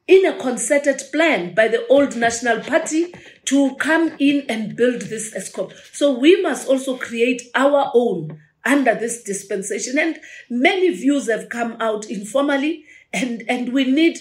in 0.08 0.26
a 0.26 0.38
concerted 0.38 1.02
plan 1.12 1.54
by 1.54 1.68
the 1.68 1.86
old 1.88 2.16
National 2.16 2.60
Party 2.60 3.14
to 3.46 3.76
come 3.76 4.14
in 4.20 4.46
and 4.50 4.76
build 4.76 5.02
this 5.04 5.34
Eskom. 5.34 5.72
So 5.94 6.18
we 6.18 6.42
must 6.42 6.68
also 6.68 6.98
create 6.98 7.44
our 7.56 7.92
own 7.94 8.40
under 8.66 8.96
this 8.96 9.24
dispensation. 9.24 9.98
And 9.98 10.20
many 10.50 10.90
views 10.90 11.30
have 11.30 11.50
come 11.50 11.78
out 11.80 12.10
informally, 12.10 12.86
and, 13.14 13.44
and 13.48 13.74
we 13.74 13.86
need 13.86 14.18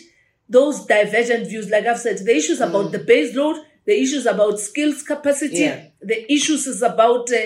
those 0.49 0.87
divergent 0.87 1.49
views. 1.49 1.71
Like 1.71 1.87
I've 1.87 1.99
said, 1.99 2.19
the 2.19 2.37
issues 2.37 2.61
about 2.61 2.87
mm. 2.87 2.93
the 2.93 2.99
base 3.01 3.35
load, 3.35 3.57
the 3.85 4.01
issues 4.01 4.27
about 4.27 4.59
skills 4.61 5.03
capacity, 5.03 5.61
Yeah. 5.61 5.85
the 6.01 6.33
issues 6.33 6.67
is 6.67 6.83
about 6.83 7.31
uh, 7.33 7.37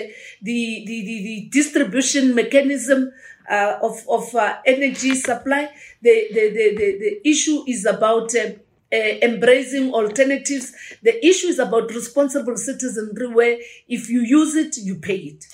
the, 0.41 0.83
the, 0.85 1.05
the, 1.05 1.23
the 1.23 1.49
distribution 1.51 2.35
mechanism 2.35 3.11
uh, 3.49 3.77
of, 3.81 4.03
of 4.09 4.33
uh, 4.35 4.57
energy 4.65 5.15
supply. 5.15 5.69
The, 6.01 6.27
the, 6.31 6.49
the, 6.49 6.75
the, 6.75 6.97
the 6.99 7.29
issue 7.29 7.63
is 7.67 7.85
about 7.85 8.35
uh, 8.35 8.51
uh, 8.93 8.95
embracing 8.95 9.93
alternatives. 9.93 10.73
The 11.01 11.25
issue 11.25 11.47
is 11.47 11.59
about 11.59 11.89
responsible 11.91 12.57
citizenry 12.57 13.27
where 13.27 13.57
if 13.87 14.09
you 14.09 14.21
use 14.21 14.55
it, 14.55 14.77
you 14.77 14.95
pay 14.95 15.17
it. 15.17 15.45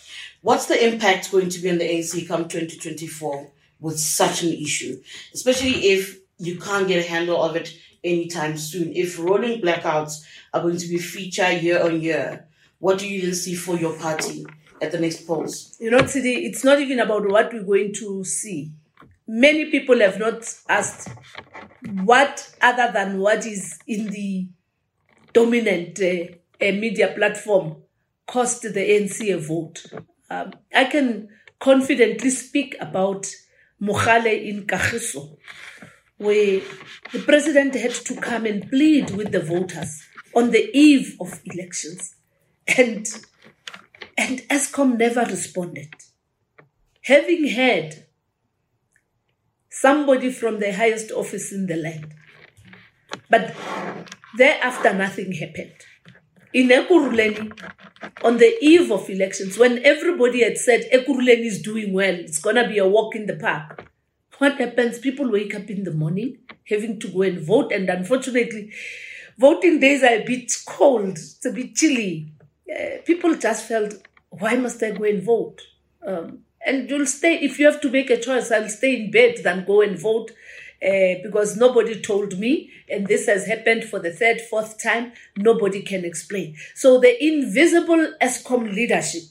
What's 0.42 0.66
the 0.66 0.86
impact 0.94 1.32
going 1.32 1.50
to 1.50 1.60
be 1.60 1.70
on 1.70 1.78
the 1.78 1.86
ANC 1.90 2.28
come 2.28 2.48
2024 2.50 3.50
with 3.80 3.98
such 4.00 4.44
an 4.44 4.52
issue? 4.54 5.02
Especially 5.34 5.72
if 5.92 6.20
you 6.38 6.60
can't 6.60 6.88
get 6.88 7.06
a 7.06 7.08
handle 7.08 7.42
of 7.42 7.56
it 7.56 7.74
anytime 8.04 8.58
soon. 8.58 8.94
If 8.96 9.20
rolling 9.20 9.62
blackouts 9.62 10.24
are 10.54 10.62
going 10.62 10.78
to 10.78 10.88
be 10.88 10.98
featured 10.98 11.62
year 11.62 11.84
on 11.84 12.02
year, 12.02 12.48
what 12.80 13.00
do 13.00 13.08
you 13.08 13.34
see 13.34 13.56
for 13.56 13.78
your 13.78 13.98
party 13.98 14.46
at 14.82 14.92
the 14.92 15.00
next 15.00 15.26
polls? 15.26 15.76
You 15.80 15.92
know, 15.92 16.00
Tshidi, 16.00 16.46
it's 16.46 16.64
not 16.64 16.80
even 16.80 17.00
about 17.00 17.28
what 17.30 17.54
we're 17.54 17.64
going 17.64 17.94
to 17.94 18.24
see. 18.24 18.72
Many 19.26 19.72
people 19.72 20.00
have 20.00 20.20
not 20.20 20.44
asked 20.68 21.10
what 22.04 22.54
other 22.62 22.92
than 22.92 23.20
what 23.20 23.46
is 23.46 23.80
in 23.88 24.08
the 24.08 24.48
dominant 25.32 26.00
uh, 26.02 26.34
uh, 26.62 26.72
media 26.74 27.14
platform 27.16 27.78
cost 28.28 28.62
the 28.64 28.70
ANC 28.70 29.34
a 29.34 29.38
vote. 29.38 29.86
Um, 30.30 30.54
I 30.74 30.86
can 30.86 31.30
confidently 31.60 32.30
speak 32.30 32.76
about 32.80 33.28
Mogale 33.82 34.46
in 34.48 34.66
Kagiso, 34.66 35.38
where 36.24 36.62
the 37.12 37.20
president 37.20 37.76
had 37.76 37.92
to 37.92 38.16
come 38.16 38.46
and 38.46 38.70
plead 38.70 39.12
with 39.12 39.32
the 39.32 39.40
voters 39.40 40.02
on 40.36 40.52
the 40.52 40.70
eve 40.76 41.16
of 41.20 41.42
elections. 41.46 42.16
And 42.78 43.06
and 44.18 44.40
Eskom 44.50 44.98
never 44.98 45.22
responded. 45.22 45.94
Having 47.04 47.48
had 47.48 48.06
somebody 49.70 50.32
from 50.32 50.60
the 50.60 50.72
highest 50.72 51.12
office 51.12 51.52
in 51.52 51.66
the 51.68 51.76
land, 51.76 52.14
but 53.30 53.54
thereafter 54.38 54.94
nothing 54.94 55.34
happened. 55.34 55.74
In 56.54 56.70
Ekurhuleni, 56.70 57.52
on 58.24 58.38
the 58.38 58.56
eve 58.62 58.92
of 58.92 59.10
elections, 59.10 59.58
when 59.58 59.84
everybody 59.84 60.44
had 60.44 60.58
said 60.58 60.88
Ekurhuleni 60.94 61.46
is 61.46 61.62
doing 61.62 61.92
well, 61.94 62.14
it's 62.14 62.40
gonna 62.40 62.68
be 62.68 62.78
a 62.78 62.88
walk 62.88 63.16
in 63.16 63.26
the 63.26 63.36
park. 63.36 63.93
What 64.40 64.60
happens? 64.60 65.00
People 65.00 65.32
wake 65.32 65.56
up 65.56 65.70
in 65.70 65.84
the 65.84 65.94
morning 65.94 66.40
having 66.70 67.00
to 67.00 67.08
go 67.08 67.22
and 67.22 67.40
vote, 67.40 67.72
and 67.72 67.90
unfortunately, 67.90 68.72
voting 69.38 69.80
days 69.80 70.04
are 70.04 70.16
a 70.16 70.26
bit 70.26 70.52
cold, 70.66 71.18
it's 71.18 71.46
a 71.46 71.52
bit 71.52 71.76
chilly. 71.76 72.32
Uh, 72.74 73.02
people 73.06 73.36
just 73.36 73.68
felt, 73.68 73.94
why 74.30 74.56
must 74.56 74.82
I 74.82 74.92
go 74.92 75.04
and 75.04 75.22
vote? 75.22 75.62
Um, 76.06 76.40
and 76.66 76.90
you'll 76.90 77.06
stay, 77.06 77.36
if 77.40 77.60
you 77.60 77.66
have 77.66 77.82
to 77.82 77.90
make 77.90 78.10
a 78.10 78.20
choice, 78.20 78.52
I'll 78.52 78.70
stay 78.70 78.96
in 78.96 79.12
bed 79.12 79.40
than 79.44 79.66
go 79.66 79.82
and 79.82 80.00
vote 80.00 80.32
uh, 80.82 81.16
because 81.22 81.58
nobody 81.58 82.02
told 82.02 82.40
me, 82.40 82.70
and 82.90 83.08
this 83.08 83.28
has 83.28 83.46
happened 83.48 83.84
for 83.86 84.00
the 84.00 84.12
third, 84.12 84.42
fourth 84.42 84.82
time, 84.82 85.14
nobody 85.38 85.82
can 85.82 86.06
explain. 86.06 86.56
So 86.76 87.00
the 87.00 87.24
invisible 87.24 88.14
Eskom 88.22 88.74
leadership 88.74 89.24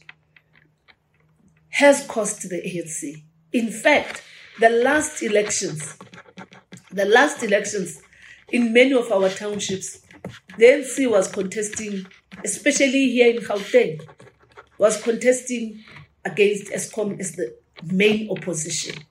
has 1.70 2.06
cost 2.06 2.48
the 2.48 2.60
ANC. 2.62 3.22
In 3.52 3.70
fact, 3.70 4.22
the 4.62 4.70
last 4.70 5.20
elections, 5.24 5.98
the 6.92 7.04
last 7.04 7.42
elections 7.42 8.00
in 8.52 8.72
many 8.72 8.92
of 8.92 9.10
our 9.10 9.28
townships, 9.28 9.98
the 10.56 10.66
ANC 10.66 11.10
was 11.10 11.26
contesting, 11.26 12.06
especially 12.44 13.10
here 13.10 13.34
in 13.34 13.42
Gauteng, 13.42 14.00
was 14.78 15.02
contesting 15.02 15.80
against 16.24 16.70
Eskom 16.70 17.18
as 17.18 17.32
the 17.32 17.56
main 17.90 18.30
opposition. 18.30 19.02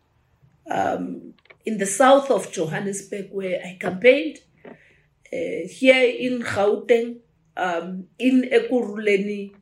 Um, 0.69 1.33
in 1.65 1.77
the 1.79 1.85
south 1.85 2.31
of 2.31 2.49
Johannesburg, 2.53 3.27
where 3.31 3.59
I 3.61 3.77
campaigned, 3.77 4.39
uh, 4.65 5.67
here 5.67 6.05
in 6.17 6.43
Gauteng, 6.43 7.17
um, 7.57 8.07
in 8.17 8.43
Ekurhuleni, 8.43 9.53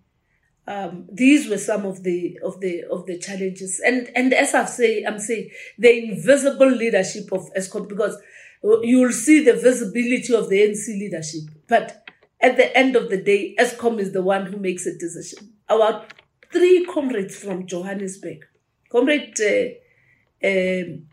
um, 0.69 1.07
these 1.11 1.49
were 1.49 1.57
some 1.57 1.83
of 1.83 2.03
the 2.03 2.37
of 2.43 2.59
the 2.61 2.83
of 2.91 3.07
the 3.07 3.17
challenges, 3.17 3.81
and 3.83 4.07
and 4.15 4.31
as 4.35 4.53
I've 4.53 4.69
say, 4.69 5.03
I'm 5.03 5.17
saying 5.17 5.49
the 5.79 5.91
invisible 6.03 6.69
leadership 6.69 7.31
of 7.31 7.51
Eskom 7.57 7.89
because 7.89 8.15
you 8.61 8.99
will 8.99 9.11
see 9.11 9.43
the 9.43 9.53
visibility 9.53 10.31
of 10.35 10.47
the 10.49 10.59
NC 10.59 10.87
leadership, 10.89 11.41
but 11.67 12.07
at 12.39 12.55
the 12.55 12.77
end 12.77 12.95
of 12.95 13.09
the 13.09 13.17
day, 13.17 13.55
Eskom 13.59 13.97
is 13.99 14.11
the 14.13 14.21
one 14.21 14.45
who 14.45 14.57
makes 14.57 14.85
a 14.85 14.95
decision. 14.95 15.53
Our 15.67 16.05
three 16.53 16.85
comrades 16.85 17.35
from 17.35 17.65
Johannesburg, 17.65 18.45
comrade 18.91 19.39
uh, 19.41 20.47
um 20.47 21.07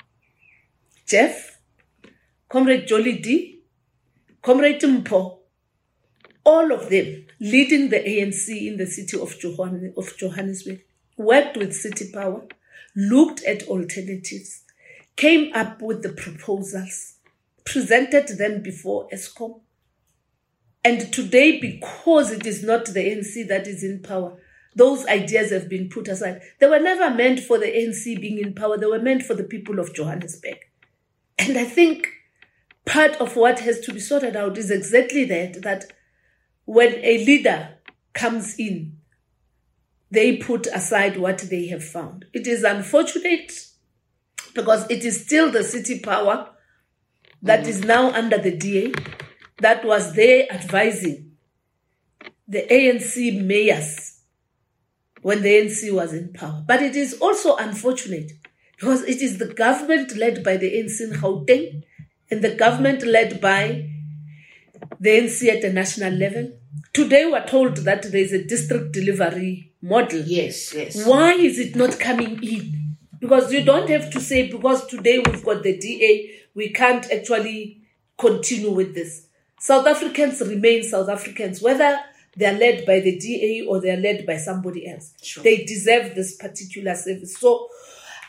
Geoff, 1.07 1.61
comrade 2.51 2.87
Jolidee, 2.87 3.61
comrade 4.43 4.83
Mpho, 4.83 5.39
all 6.45 6.73
of 6.73 6.91
them 6.91 7.26
leading 7.41 7.91
the 7.91 7.99
ANC 7.99 8.49
in 8.67 8.77
the 8.77 8.87
city 8.87 9.19
of, 9.19 9.35
Johann- 9.43 9.95
of 9.97 10.17
Johannesburg, 10.17 10.83
worked 11.17 11.57
with 11.57 11.75
City 11.75 12.11
Power, 12.13 12.47
looked 12.95 13.43
at 13.45 13.69
alternatives, 13.69 14.65
came 15.17 15.53
up 15.55 15.81
with 15.83 16.03
the 16.03 16.11
proposals, 16.11 17.15
presented 17.65 18.39
them 18.39 18.63
before 18.63 19.09
Eskom. 19.11 19.61
And 20.85 21.13
today, 21.13 21.59
because 21.59 22.31
it 22.31 22.47
is 22.47 22.63
not 22.63 22.87
the 22.87 23.01
ANC 23.01 23.49
that 23.49 23.67
is 23.67 23.83
in 23.83 24.03
power, 24.03 24.39
those 24.77 25.07
ideas 25.07 25.51
have 25.51 25.69
been 25.69 25.89
put 25.89 26.07
aside. 26.07 26.43
They 26.61 26.69
were 26.69 26.79
never 26.79 27.11
meant 27.11 27.41
for 27.41 27.59
the 27.59 27.67
ANC 27.67 28.21
being 28.21 28.39
in 28.39 28.55
power, 28.55 28.77
they 28.77 28.87
were 28.87 29.01
meant 29.01 29.23
for 29.23 29.35
the 29.35 29.45
people 29.45 29.79
of 29.79 29.95
Johannesburg. 29.95 30.59
And 31.39 31.59
I 31.59 31.65
think 31.65 32.09
part 32.85 33.17
of 33.17 33.37
what 33.37 33.61
has 33.61 33.81
to 33.81 33.93
be 33.93 34.01
sorted 34.01 34.37
out 34.37 34.57
is 34.59 34.71
exactly 34.71 35.25
that 35.25 35.63
that 35.63 35.93
when 36.67 36.95
a 36.97 37.25
leader 37.25 37.79
comes 38.13 38.57
in, 38.59 38.99
they 40.11 40.37
put 40.37 40.67
aside 40.67 41.17
what 41.17 41.39
they 41.51 41.67
have 41.69 41.85
found. 41.85 42.27
It 42.33 42.47
is 42.47 42.63
unfortunate 42.63 43.53
because 44.55 44.89
it 44.91 45.05
is 45.05 45.25
still 45.25 45.51
the 45.51 45.65
city 45.65 46.01
power 46.01 46.51
that 47.43 47.67
is 47.67 47.81
now 47.81 48.11
under 48.11 48.39
the 48.39 48.57
DA 48.57 48.93
that 49.59 49.85
was 49.85 50.15
there 50.15 50.47
advising 50.53 51.33
the 52.49 52.67
ANC 52.71 53.45
mayors 53.45 54.21
when 55.23 55.43
the 55.43 55.49
ANC 55.49 55.93
was 55.93 56.13
in 56.13 56.33
power. 56.33 56.65
But 56.67 56.83
it 56.83 56.97
is 56.97 57.15
also 57.15 57.57
unfortunate 57.57 58.33
because 58.79 59.03
it 59.03 59.23
is 59.23 59.39
the 59.39 59.53
government 59.53 60.17
led 60.17 60.45
by 60.45 60.57
the 60.57 60.71
ANC 60.73 61.01
in 61.01 61.11
Gauteng 61.11 61.83
and 62.31 62.43
the 62.43 62.55
government 62.55 63.05
led 63.05 63.41
by 63.41 63.91
the 65.01 65.11
ANC 65.11 65.49
at 65.49 65.63
the 65.63 65.73
national 65.73 66.13
level. 66.13 66.53
Today 66.93 67.27
we're 67.31 67.47
told 67.47 67.77
that 67.79 68.03
there 68.03 68.21
is 68.21 68.33
a 68.33 68.45
district 68.45 68.93
delivery 68.93 69.73
model. 69.83 70.21
Yes, 70.21 70.75
yes. 70.75 71.07
Why 71.07 71.33
is 71.33 71.59
it 71.59 71.77
not 71.77 71.99
coming 71.99 72.43
in? 72.43 72.97
Because 73.19 73.53
you 73.53 73.65
don't 73.65 73.89
have 73.89 74.11
to 74.11 74.21
say, 74.21 74.51
because 74.51 74.87
today 74.87 75.19
we've 75.19 75.45
got 75.45 75.63
the 75.63 75.77
DA, 75.79 76.31
we 76.55 76.71
can't 76.71 77.11
actually 77.11 77.83
continue 78.19 78.71
with 78.71 78.95
this. 78.95 79.27
South 79.59 79.87
Africans 79.87 80.41
remain 80.41 80.83
South 80.83 81.09
Africans, 81.09 81.61
whether 81.61 81.99
they're 82.37 82.59
led 82.59 82.85
by 82.85 83.01
the 83.01 83.19
DA 83.19 83.67
or 83.67 83.81
they're 83.81 83.97
led 83.97 84.27
by 84.27 84.37
somebody 84.37 84.89
else. 84.89 85.15
Sure. 85.23 85.43
They 85.43 85.65
deserve 85.65 86.15
this 86.15 86.37
particular 86.37 86.95
service. 86.95 87.37
So 87.39 87.69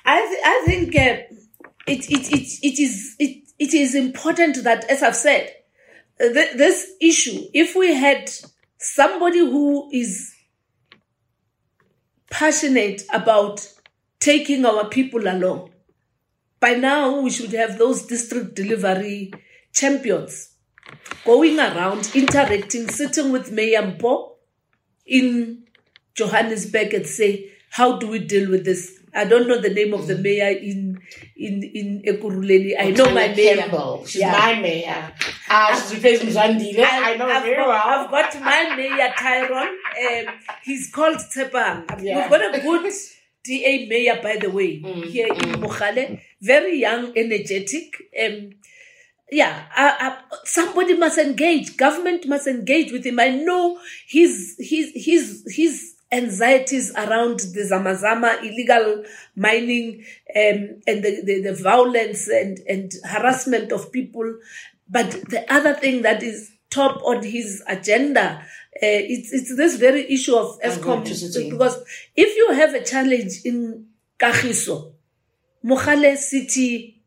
I, 0.06 0.26
th- 0.26 0.42
I 0.46 0.64
think 0.66 0.96
uh, 0.96 1.70
it, 1.86 2.10
it, 2.10 2.32
it, 2.32 2.60
it, 2.64 2.80
is, 2.80 3.16
it, 3.20 3.44
it 3.60 3.74
is 3.74 3.96
important 3.96 4.64
that, 4.64 4.86
as 4.90 5.04
I've 5.04 5.16
said, 5.16 5.54
th- 6.20 6.58
this 6.58 6.92
issue, 7.02 7.42
if 7.54 7.76
we 7.76 7.94
had 7.94 8.30
somebody 8.78 9.40
who 9.40 9.90
is 9.92 10.34
passionate 12.30 13.04
about 13.14 13.68
taking 14.20 14.66
our 14.66 14.90
people 14.90 15.28
along. 15.28 15.72
By 16.60 16.74
now, 16.74 17.22
we 17.22 17.30
should 17.30 17.52
have 17.54 17.78
those 17.78 18.06
district 18.06 18.56
delivery 18.56 19.32
champions 19.74 20.54
going 21.24 21.60
around, 21.60 22.12
interacting, 22.16 22.90
sitting 22.90 23.32
with 23.32 23.52
Mayor 23.52 23.82
Mpho 23.82 24.32
in 25.06 25.64
Johannesburg 26.16 26.94
and 26.94 27.06
say, 27.06 27.52
how 27.70 27.98
do 27.98 28.08
we 28.08 28.20
deal 28.20 28.50
with 28.50 28.66
this? 28.66 28.97
I 29.14 29.26
don't 29.26 29.48
know 29.48 29.60
the 29.60 29.70
name 29.70 29.94
of 29.94 30.06
the 30.08 30.18
mayor 30.18 30.50
in 30.50 31.00
in 31.36 31.64
in 31.64 32.02
Ekurhuleni. 32.06 32.74
I 32.80 32.92
know 32.92 33.06
my 33.06 33.28
mayor. 33.30 33.56
Campbell. 33.58 34.06
She's 34.06 34.22
Yeah. 34.22 34.32
my 34.32 34.60
mayor. 34.60 35.12
Ah, 35.50 35.72
she's 35.74 35.96
replacing 35.96 36.30
Zandile. 36.30 36.86
I 36.86 37.16
know 37.16 37.26
I've 37.28 37.44
very 37.44 37.56
got, 37.56 37.68
well. 37.68 37.88
I've 37.88 38.12
got 38.12 38.42
my 38.42 38.76
mayor 38.76 39.10
Tyron. 39.18 39.68
Um, 39.70 40.34
he's 40.64 40.92
called 40.92 41.18
Tepang. 41.36 41.86
Yeah. 42.04 42.22
We've 42.22 42.30
got 42.30 42.56
a 42.56 42.60
good 42.62 42.92
DA 43.44 43.88
mayor, 43.88 44.20
by 44.22 44.38
the 44.38 44.50
way, 44.50 44.82
Mm, 44.82 45.06
here 45.06 45.28
in 45.28 45.62
Mogale. 45.62 46.20
Very 46.42 46.80
young, 46.82 47.14
energetic. 47.18 47.96
Um, 48.22 48.50
yeah, 49.32 49.66
uh, 49.76 49.94
uh, 50.00 50.16
somebody 50.44 50.96
must 50.98 51.18
engage. 51.18 51.76
Government 51.78 52.28
must 52.28 52.48
engage 52.48 52.92
with 52.92 53.06
him. 53.06 53.20
I 53.20 53.30
know 53.30 53.80
his 54.08 54.56
his 54.60 54.92
his 54.96 55.44
his 55.56 55.94
anxieties 56.12 56.92
around 56.96 57.40
the 57.40 57.68
zamazama, 57.70 58.40
illegal 58.42 59.04
mining, 59.36 60.04
um, 60.36 60.82
and 60.88 61.04
the, 61.04 61.22
the, 61.24 61.42
the 61.42 61.54
violence 61.54 62.28
and, 62.30 62.60
and 62.70 62.92
harassment 63.04 63.72
of 63.72 63.92
people. 63.92 64.38
But 64.90 65.12
the 65.30 65.46
other 65.54 65.74
thing 65.74 66.04
that 66.04 66.24
is 66.24 66.52
top 66.70 67.02
on 67.04 67.24
his 67.24 67.62
agenda, 67.68 68.42
uh, 68.42 68.44
it's, 68.82 69.34
it's 69.34 69.56
this 69.56 69.76
very 69.78 70.10
issue 70.12 70.36
of 70.36 70.60
Eskom. 70.62 71.04
Because 71.50 71.84
if 72.16 72.36
you 72.38 72.54
have 72.54 72.74
a 72.74 72.84
challenge 72.84 73.42
in 73.44 73.88
Kagiso, 74.18 74.94
Mogale 75.66 76.16
City 76.16 77.02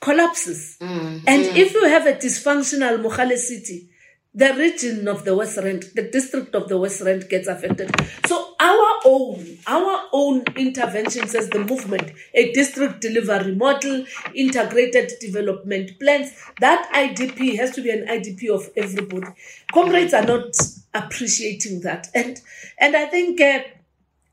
collapses. 0.00 0.76
Mm, 0.80 1.22
And 1.26 1.42
if 1.56 1.74
you 1.74 1.84
have 1.84 2.06
a 2.06 2.14
dysfunctional 2.14 3.02
Mogale 3.02 3.36
City, 3.36 3.90
the 4.34 4.52
region 4.54 5.06
of 5.06 5.24
the 5.24 5.34
West 5.36 5.58
Rand, 5.58 5.84
the 5.94 6.10
district 6.10 6.54
of 6.56 6.68
the 6.68 6.76
West 6.76 7.00
Rand 7.02 7.28
gets 7.28 7.46
affected. 7.46 7.94
So 8.26 8.54
our 8.58 9.00
own, 9.04 9.58
our 9.66 10.08
own 10.12 10.42
interventions 10.56 11.36
as 11.36 11.50
the 11.50 11.60
movement, 11.60 12.10
a 12.34 12.50
district 12.52 13.00
delivery 13.00 13.54
model, 13.54 14.04
integrated 14.34 15.12
development 15.20 16.00
plans, 16.00 16.32
that 16.60 16.90
IDP 16.92 17.56
has 17.56 17.70
to 17.72 17.82
be 17.82 17.90
an 17.90 18.06
IDP 18.08 18.48
of 18.48 18.68
everybody. 18.76 19.28
Comrades 19.72 20.12
are 20.12 20.26
not 20.26 20.56
appreciating 20.94 21.82
that. 21.82 22.08
And, 22.12 22.40
and 22.80 22.96
I 22.96 23.06
think, 23.06 23.40
uh, 23.40 23.60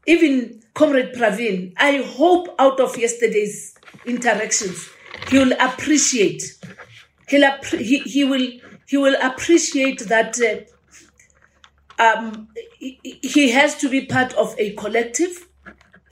even 0.08 0.64
Comrade 0.74 1.14
Pravin, 1.14 1.74
I 1.78 1.98
hope 1.98 2.56
out 2.58 2.80
of 2.80 2.98
yesterday's 2.98 3.76
interactions, 4.06 4.90
he 5.30 5.38
will 5.38 5.54
appreciate. 5.60 6.42
He'll 7.28 7.50
he, 7.78 8.00
he 8.00 8.24
will 8.24 8.48
he 8.91 8.97
will 8.97 9.15
appreciate 9.21 10.01
that 10.10 10.38
uh, 11.97 12.04
um, 12.04 12.49
he, 12.77 13.49
has 13.51 13.77
to 13.77 13.88
be 13.88 14.06
part 14.06 14.34
of 14.34 14.54
a 14.60 14.73
collective, 14.73 15.47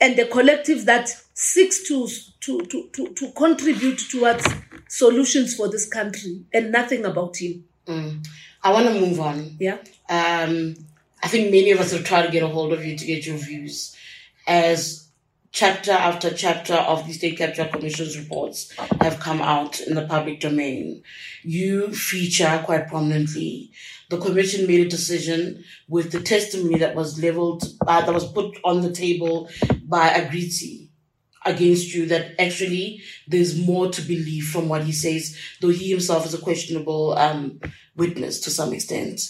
and 0.00 0.18
a 0.18 0.26
collective 0.26 0.86
that 0.86 1.14
seeks 1.34 1.86
to 1.88 2.08
to 2.40 2.62
to 2.62 2.88
to, 2.94 3.08
to 3.08 3.32
contribute 3.32 3.98
towards 3.98 4.46
solutions 4.88 5.54
for 5.54 5.68
this 5.68 5.86
country, 5.86 6.42
and 6.54 6.72
nothing 6.72 7.04
about 7.04 7.36
him. 7.36 7.64
mm. 7.86 8.26
I 8.64 8.72
want 8.72 8.86
to 8.86 8.98
move 8.98 9.20
on. 9.20 9.56
Yeah. 9.60 9.76
Um, 10.08 10.74
I 11.22 11.28
think 11.28 11.50
many 11.50 11.72
of 11.72 11.80
us 11.80 11.92
have 11.92 12.04
tried 12.04 12.24
to 12.24 12.32
get 12.32 12.42
a 12.42 12.48
hold 12.48 12.72
of 12.72 12.82
you 12.82 12.96
to 12.96 13.04
get 13.04 13.26
your 13.26 13.36
views 13.36 13.94
as 14.46 14.99
chapter 15.52 15.92
after 15.92 16.32
chapter 16.32 16.74
of 16.74 17.06
the 17.06 17.12
State 17.12 17.38
Capture 17.38 17.66
Commission's 17.66 18.18
reports 18.18 18.72
have 19.00 19.18
come 19.20 19.40
out 19.40 19.80
in 19.80 19.94
the 19.94 20.06
public 20.06 20.40
domain. 20.40 21.02
You 21.42 21.92
feature 21.92 22.62
quite 22.64 22.88
prominently. 22.88 23.70
The 24.10 24.18
commission 24.18 24.66
made 24.66 24.86
a 24.86 24.88
decision 24.88 25.64
with 25.88 26.12
the 26.12 26.20
testimony 26.20 26.78
that 26.78 26.94
was 26.94 27.22
leveled, 27.22 27.64
uh, 27.86 28.04
that 28.04 28.14
was 28.14 28.30
put 28.32 28.58
on 28.64 28.80
the 28.80 28.92
table 28.92 29.48
by 29.84 30.08
Agrizzi 30.10 30.88
against 31.46 31.94
you 31.94 32.06
that 32.06 32.40
actually 32.40 33.02
there's 33.26 33.58
more 33.58 33.88
to 33.90 34.02
believe 34.02 34.44
from 34.44 34.68
what 34.68 34.84
he 34.84 34.92
says, 34.92 35.36
though 35.60 35.68
he 35.70 35.90
himself 35.90 36.26
is 36.26 36.34
a 36.34 36.38
questionable 36.38 37.16
um, 37.16 37.60
witness 37.96 38.40
to 38.40 38.50
some 38.50 38.72
extent. 38.72 39.20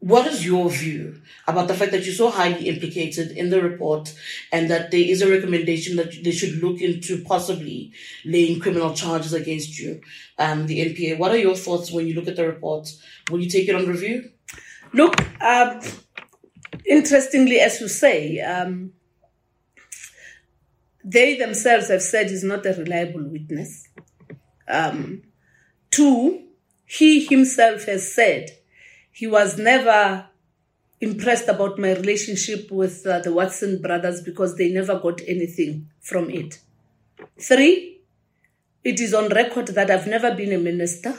What 0.00 0.28
is 0.28 0.46
your 0.46 0.70
view 0.70 1.20
about 1.48 1.66
the 1.66 1.74
fact 1.74 1.90
that 1.90 2.04
you're 2.04 2.14
so 2.14 2.30
highly 2.30 2.68
implicated 2.68 3.32
in 3.32 3.50
the 3.50 3.60
report 3.60 4.14
and 4.52 4.70
that 4.70 4.92
there 4.92 5.00
is 5.00 5.22
a 5.22 5.30
recommendation 5.30 5.96
that 5.96 6.22
they 6.22 6.30
should 6.30 6.62
look 6.62 6.80
into 6.80 7.24
possibly 7.24 7.92
laying 8.24 8.60
criminal 8.60 8.94
charges 8.94 9.32
against 9.32 9.78
you, 9.80 10.00
um, 10.38 10.66
the 10.66 10.94
NPA? 10.94 11.18
What 11.18 11.32
are 11.32 11.38
your 11.38 11.56
thoughts 11.56 11.90
when 11.90 12.06
you 12.06 12.14
look 12.14 12.28
at 12.28 12.36
the 12.36 12.46
report? 12.46 12.88
Will 13.28 13.40
you 13.40 13.50
take 13.50 13.68
it 13.68 13.74
on 13.74 13.86
review? 13.86 14.30
Look, 14.92 15.16
um, 15.42 15.80
interestingly, 16.86 17.58
as 17.58 17.80
you 17.80 17.88
say, 17.88 18.40
um, 18.40 18.92
they 21.04 21.36
themselves 21.36 21.88
have 21.88 22.02
said 22.02 22.30
he's 22.30 22.44
not 22.44 22.66
a 22.66 22.74
reliable 22.74 23.24
witness. 23.24 23.88
Um, 24.68 25.22
two, 25.90 26.44
he 26.86 27.24
himself 27.24 27.84
has 27.86 28.14
said 28.14 28.57
he 29.18 29.26
was 29.26 29.58
never 29.58 30.26
impressed 31.00 31.48
about 31.48 31.76
my 31.76 31.92
relationship 31.92 32.70
with 32.70 33.04
uh, 33.04 33.18
the 33.18 33.32
Watson 33.32 33.82
brothers 33.82 34.20
because 34.20 34.56
they 34.56 34.68
never 34.68 34.96
got 34.96 35.20
anything 35.26 35.88
from 36.00 36.30
it. 36.30 36.60
Three, 37.36 37.98
it 38.84 39.00
is 39.00 39.12
on 39.14 39.28
record 39.30 39.66
that 39.68 39.90
I've 39.90 40.06
never 40.06 40.32
been 40.36 40.52
a 40.52 40.58
minister 40.58 41.16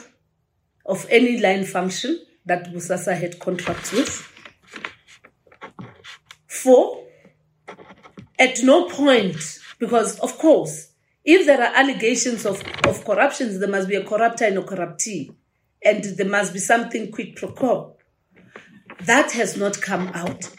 of 0.86 1.06
any 1.10 1.38
line 1.40 1.64
function 1.64 2.18
that 2.46 2.72
Bosasa 2.72 3.14
had 3.20 3.38
contracts 3.38 3.92
with. 3.92 4.32
Four, 6.46 7.04
at 8.38 8.62
no 8.62 8.88
point, 8.88 9.58
because 9.78 10.18
of 10.20 10.38
course, 10.38 10.92
if 11.22 11.44
there 11.44 11.60
are 11.60 11.74
allegations 11.74 12.46
of, 12.46 12.62
of 12.88 13.04
corruptions, 13.04 13.58
there 13.58 13.68
must 13.68 13.90
be 13.90 13.96
a 13.96 14.04
corruptor 14.04 14.46
and 14.46 14.56
a 14.56 14.62
corruptee. 14.62 15.32
And 15.84 16.04
there 16.04 16.28
must 16.28 16.52
be 16.52 16.58
something 16.58 17.10
quid 17.10 17.36
pro 17.36 17.50
quo. 17.50 17.96
That 19.06 19.32
has 19.32 19.56
not 19.56 19.80
come 19.80 20.08
out. 20.08 20.50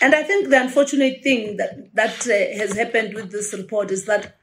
And 0.00 0.14
I 0.14 0.22
think 0.22 0.48
the 0.48 0.60
unfortunate 0.60 1.22
thing 1.22 1.56
that, 1.56 1.94
that 1.94 2.26
uh, 2.26 2.58
has 2.58 2.76
happened 2.76 3.14
with 3.14 3.30
this 3.30 3.52
report 3.52 3.90
is 3.90 4.04
that 4.06 4.36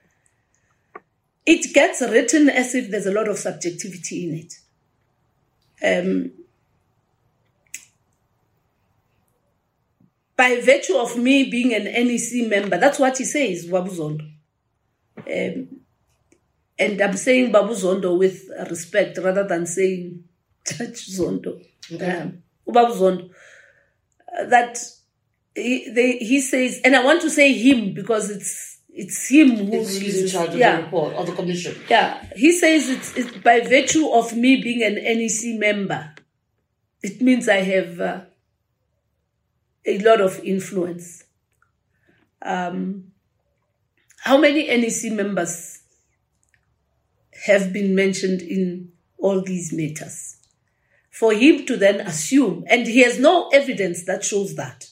it 1.45 1.73
gets 1.73 2.01
written 2.01 2.49
as 2.49 2.73
if 2.75 2.89
there's 2.89 3.06
a 3.06 3.12
lot 3.12 3.28
of 3.28 3.38
subjectivity 3.38 4.28
in 4.30 4.36
it. 4.36 4.54
Um, 5.84 6.32
by 10.36 10.60
virtue 10.62 10.95
of 10.95 11.17
me 11.17 11.49
being 11.49 11.73
an 11.73 11.86
NEC 11.86 12.49
member, 12.49 12.78
that's 12.78 12.99
what 12.99 13.17
he 13.17 13.25
says, 13.25 13.65
Babu 13.65 13.91
Zondo. 13.91 14.32
Um, 15.17 15.75
and 16.78 17.02
I'm 17.02 17.16
saying 17.16 17.52
Babu 17.52 17.74
Zondo 17.74 18.18
with 18.18 18.50
respect 18.70 19.18
rather 19.18 19.48
than 19.48 19.66
saying 19.66 20.24
Judge 20.66 21.08
Zondo. 21.08 21.66
Okay. 21.92 22.20
Um, 22.20 22.44
Babu 22.68 22.94
Zondo. 22.94 23.30
That 24.50 24.78
he, 25.56 25.90
they, 25.90 26.18
he 26.18 26.42
says, 26.42 26.82
and 26.84 26.96
I 26.96 27.04
want 27.04 27.22
to 27.22 27.30
say 27.30 27.54
him 27.54 27.94
because 27.94 28.30
it's 28.30 28.76
it's 28.96 29.28
him 29.28 29.58
who 29.58 29.82
It's 29.82 29.98
he's 29.98 30.22
in 30.24 30.30
charge 30.30 30.50
of 30.50 30.58
yeah. 30.58 30.78
the 30.78 30.84
report, 30.84 31.16
or 31.16 31.26
the 31.26 31.34
commission. 31.34 31.76
Yeah, 31.90 32.26
he 32.36 32.52
says 32.54 32.90
it's, 32.90 33.16
it's 33.18 33.38
by 33.38 33.60
virtue 33.60 34.08
of 34.10 34.36
me 34.36 34.62
being 34.62 34.84
an 34.84 34.96
NEC 34.96 35.60
member. 35.60 36.14
It 37.04 37.22
means 37.22 37.50
I 37.50 37.58
have 37.58 38.00
uh, 38.00 38.22
a 39.86 40.00
lot 40.00 40.22
of 40.22 40.40
influence. 40.44 41.26
Um, 42.42 43.12
how 44.20 44.38
many 44.38 44.66
NEC 44.68 45.12
members 45.12 45.82
have 47.45 47.71
been 47.73 47.95
mentioned 47.95 48.41
in 48.41 48.91
all 49.17 49.41
these 49.41 49.71
matters? 49.73 50.38
For 51.12 51.34
him 51.34 51.65
to 51.67 51.77
then 51.77 52.01
assume, 52.01 52.65
and 52.69 52.86
he 52.86 53.01
has 53.03 53.19
no 53.19 53.49
evidence 53.49 54.05
that 54.05 54.23
shows 54.23 54.55
that. 54.55 54.89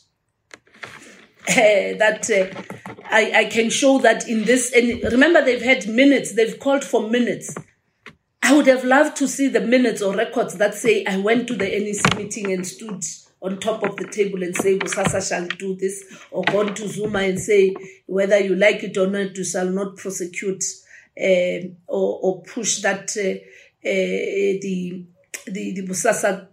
eh, 1.47 1.97
that 1.97 2.29
uh, 2.29 2.93
I, 3.05 3.31
I 3.41 3.45
can 3.45 3.69
show 3.69 3.99
that 3.99 4.27
in 4.27 4.45
this. 4.45 4.71
And 4.73 5.03
remember, 5.11 5.43
they've 5.43 5.61
had 5.61 5.87
minutes, 5.87 6.35
they've 6.35 6.57
called 6.57 6.83
for 6.83 7.09
minutes. 7.09 7.53
I 8.41 8.55
would 8.55 8.67
have 8.67 8.83
loved 8.83 9.17
to 9.17 9.27
see 9.27 9.47
the 9.47 9.61
minutes 9.61 10.01
or 10.01 10.15
records 10.15 10.55
that 10.55 10.73
say 10.75 11.05
I 11.05 11.17
went 11.17 11.47
to 11.47 11.55
the 11.55 11.65
NEC 11.65 12.17
meeting 12.17 12.51
and 12.51 12.65
stood 12.65 13.03
on 13.41 13.59
top 13.59 13.83
of 13.83 13.97
the 13.97 14.07
table 14.07 14.41
and 14.41 14.55
say 14.55 14.77
Bosasa 14.79 15.27
shall 15.27 15.47
do 15.57 15.75
this, 15.75 16.03
or 16.31 16.43
gone 16.45 16.73
to 16.75 16.87
Zuma 16.87 17.19
and 17.19 17.39
say 17.39 17.75
whether 18.05 18.39
you 18.39 18.55
like 18.55 18.83
it 18.83 18.97
or 18.97 19.07
not, 19.07 19.35
you 19.35 19.43
shall 19.43 19.69
not 19.69 19.97
prosecute 19.97 20.63
uh, 20.63 20.82
Eh, 21.15 21.67
or, 21.87 22.19
or 22.23 22.41
push 22.41 22.81
that 22.81 23.15
uh, 23.17 23.21
uh, 23.21 23.37
the 23.83 25.05
the 25.45 25.73
the 25.73 25.87
Bosasa 25.87 26.47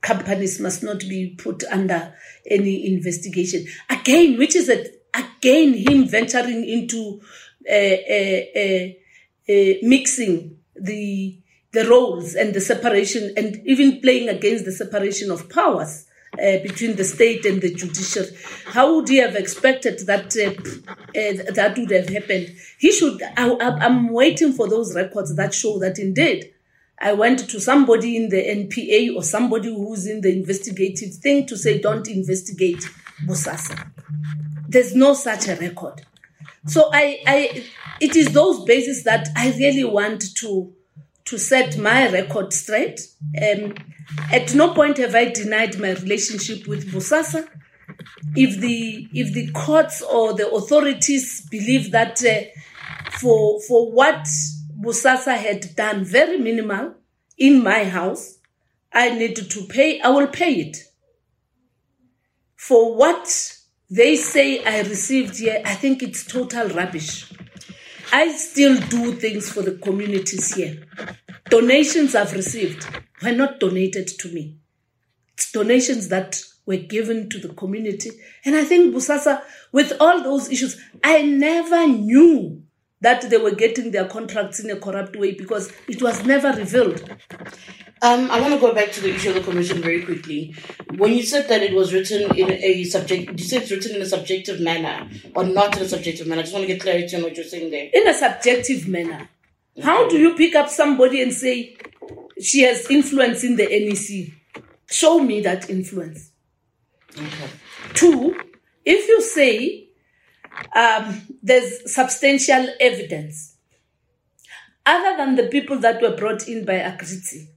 companies 0.00 0.60
must 0.60 0.84
not 0.84 1.00
be 1.00 1.34
put 1.36 1.64
under 1.64 2.14
any 2.48 2.86
investigation. 2.86 3.66
Again, 3.90 4.38
which 4.38 4.54
is 4.54 4.68
a, 4.68 4.86
again 5.12 5.74
him 5.74 6.06
venturing 6.06 6.68
into 6.68 7.20
mixing 9.82 10.56
the 10.76 11.38
the 11.72 11.84
roles 11.88 12.36
and 12.36 12.54
the 12.54 12.60
separation, 12.60 13.34
and 13.36 13.60
even 13.66 14.00
playing 14.00 14.28
against 14.28 14.66
the 14.66 14.72
separation 14.72 15.32
of 15.32 15.48
powers. 15.50 16.04
Uh, 16.34 16.62
between 16.62 16.94
the 16.96 17.04
state 17.04 17.46
and 17.46 17.62
the 17.62 17.72
judiciary, 17.74 18.28
how 18.66 18.94
would 18.94 19.08
he 19.08 19.16
have 19.16 19.34
expected 19.34 19.98
that 20.06 20.36
uh, 20.36 20.50
uh, 21.18 21.52
that 21.52 21.74
would 21.78 21.90
have 21.90 22.08
happened? 22.10 22.54
He 22.78 22.92
should. 22.92 23.20
I, 23.36 23.50
I'm 23.58 24.10
waiting 24.10 24.52
for 24.52 24.68
those 24.68 24.94
records 24.94 25.34
that 25.36 25.54
show 25.54 25.78
that 25.78 25.98
indeed 25.98 26.52
I 27.00 27.12
went 27.12 27.48
to 27.48 27.60
somebody 27.60 28.16
in 28.16 28.28
the 28.28 28.44
NPA 28.44 29.14
or 29.14 29.22
somebody 29.22 29.68
who's 29.68 30.06
in 30.06 30.20
the 30.20 30.32
investigative 30.32 31.14
thing 31.14 31.46
to 31.46 31.56
say, 31.56 31.80
don't 31.80 32.08
investigate 32.08 32.88
Bosasa. 33.26 33.90
There's 34.68 34.94
no 34.94 35.14
such 35.14 35.48
a 35.48 35.56
record. 35.56 36.02
So 36.66 36.90
I, 36.92 37.20
I, 37.26 37.64
it 38.00 38.16
is 38.16 38.32
those 38.32 38.64
bases 38.64 39.04
that 39.04 39.28
I 39.36 39.52
really 39.52 39.84
want 39.84 40.34
to, 40.38 40.72
to 41.26 41.38
set 41.38 41.78
my 41.78 42.10
record 42.10 42.52
straight. 42.52 43.00
Um, 43.40 43.74
at 44.32 44.54
no 44.54 44.74
point 44.74 44.98
have 44.98 45.14
I 45.14 45.26
denied 45.26 45.78
my 45.78 45.92
relationship 45.92 46.66
with 46.66 46.90
Bosasa. 46.92 47.48
If 48.34 48.60
the, 48.60 49.08
if 49.12 49.32
the 49.34 49.50
courts 49.52 50.02
or 50.02 50.34
the 50.34 50.48
authorities 50.50 51.46
believe 51.50 51.90
that 51.92 52.22
uh, 52.24 53.10
for, 53.18 53.60
for 53.62 53.90
what 53.92 54.26
Bosasa 54.80 55.36
had 55.36 55.74
done 55.76 56.04
very 56.04 56.38
minimal 56.38 56.94
in 57.36 57.62
my 57.62 57.84
house, 57.84 58.38
I 58.92 59.10
need 59.10 59.36
to 59.36 59.62
pay, 59.64 60.00
I 60.00 60.08
will 60.08 60.28
pay 60.28 60.54
it. 60.54 60.76
For 62.56 62.94
what 62.94 63.56
they 63.90 64.16
say 64.16 64.64
I 64.64 64.80
received 64.80 65.38
here, 65.38 65.62
I 65.64 65.74
think 65.74 66.02
it's 66.02 66.24
total 66.24 66.68
rubbish. 66.68 67.30
I 68.12 68.32
still 68.32 68.78
do 68.88 69.12
things 69.12 69.50
for 69.50 69.62
the 69.62 69.72
communities 69.72 70.54
here. 70.54 70.82
Donations 71.50 72.14
I've 72.14 72.32
received 72.32 72.86
were 73.22 73.32
not 73.32 73.60
donated 73.60 74.08
to 74.08 74.28
me. 74.28 74.56
It's 75.34 75.52
donations 75.52 76.08
that 76.08 76.42
were 76.66 76.76
given 76.76 77.28
to 77.30 77.38
the 77.38 77.48
community. 77.54 78.10
And 78.44 78.54
I 78.54 78.64
think 78.64 78.94
Bosasa, 78.94 79.42
with 79.72 79.92
all 80.00 80.22
those 80.22 80.50
issues, 80.50 80.80
I 81.02 81.22
never 81.22 81.86
knew 81.86 82.62
that 83.00 83.28
they 83.30 83.36
were 83.36 83.54
getting 83.54 83.90
their 83.90 84.06
contracts 84.06 84.60
in 84.60 84.70
a 84.70 84.76
corrupt 84.76 85.16
way 85.16 85.32
because 85.32 85.72
it 85.86 86.02
was 86.02 86.24
never 86.24 86.52
revealed. 86.52 87.08
Um, 88.00 88.30
I 88.30 88.40
want 88.40 88.54
to 88.54 88.60
go 88.60 88.72
back 88.72 88.92
to 88.92 89.00
the 89.00 89.14
issue 89.14 89.30
of 89.30 89.34
the 89.34 89.40
commission 89.40 89.82
very 89.82 90.02
quickly. 90.02 90.54
When 90.96 91.12
you 91.12 91.22
said 91.24 91.48
that 91.48 91.62
it 91.62 91.74
was 91.74 91.92
written 91.92 92.36
in 92.36 92.50
a 92.50 92.84
subject, 92.84 93.32
you 93.32 93.44
said 93.44 93.62
it's 93.62 93.70
written 93.72 93.96
in 93.96 94.02
a 94.02 94.06
subjective 94.06 94.60
manner 94.60 95.08
or 95.34 95.44
not 95.44 95.76
in 95.76 95.82
a 95.82 95.88
subjective 95.88 96.26
manner. 96.26 96.40
I 96.40 96.42
just 96.44 96.54
want 96.54 96.66
to 96.66 96.72
get 96.72 96.80
clarity 96.80 97.16
on 97.16 97.22
what 97.22 97.34
you're 97.36 97.44
saying 97.44 97.70
there. 97.70 97.90
In 97.92 98.06
a 98.06 98.14
subjective 98.14 98.86
manner. 98.86 99.28
How 99.82 100.08
do 100.08 100.16
you 100.18 100.34
pick 100.34 100.54
up 100.54 100.68
somebody 100.68 101.22
and 101.22 101.32
say 101.32 101.76
she 102.40 102.62
has 102.62 102.88
influence 102.90 103.42
in 103.42 103.56
the 103.56 103.66
NEC? 103.66 104.64
Show 104.90 105.20
me 105.20 105.40
that 105.40 105.68
influence. 105.68 106.30
Okay. 107.16 107.50
Two, 107.94 108.38
if 108.84 109.08
you 109.08 109.22
say 109.22 109.87
um, 110.74 111.22
there's 111.42 111.92
substantial 111.92 112.68
evidence, 112.80 113.56
other 114.84 115.16
than 115.16 115.36
the 115.36 115.48
people 115.48 115.78
that 115.80 116.00
were 116.00 116.16
brought 116.16 116.48
in 116.48 116.64
by 116.64 116.74
Agrizzi, 116.74 117.48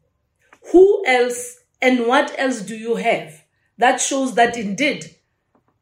who 0.72 1.04
else 1.06 1.60
and 1.82 2.08
what 2.08 2.34
else 2.38 2.62
do 2.62 2.76
you 2.76 2.96
have 2.96 3.44
that 3.78 4.00
shows 4.00 4.36
that 4.36 4.58
indeed 4.58 5.16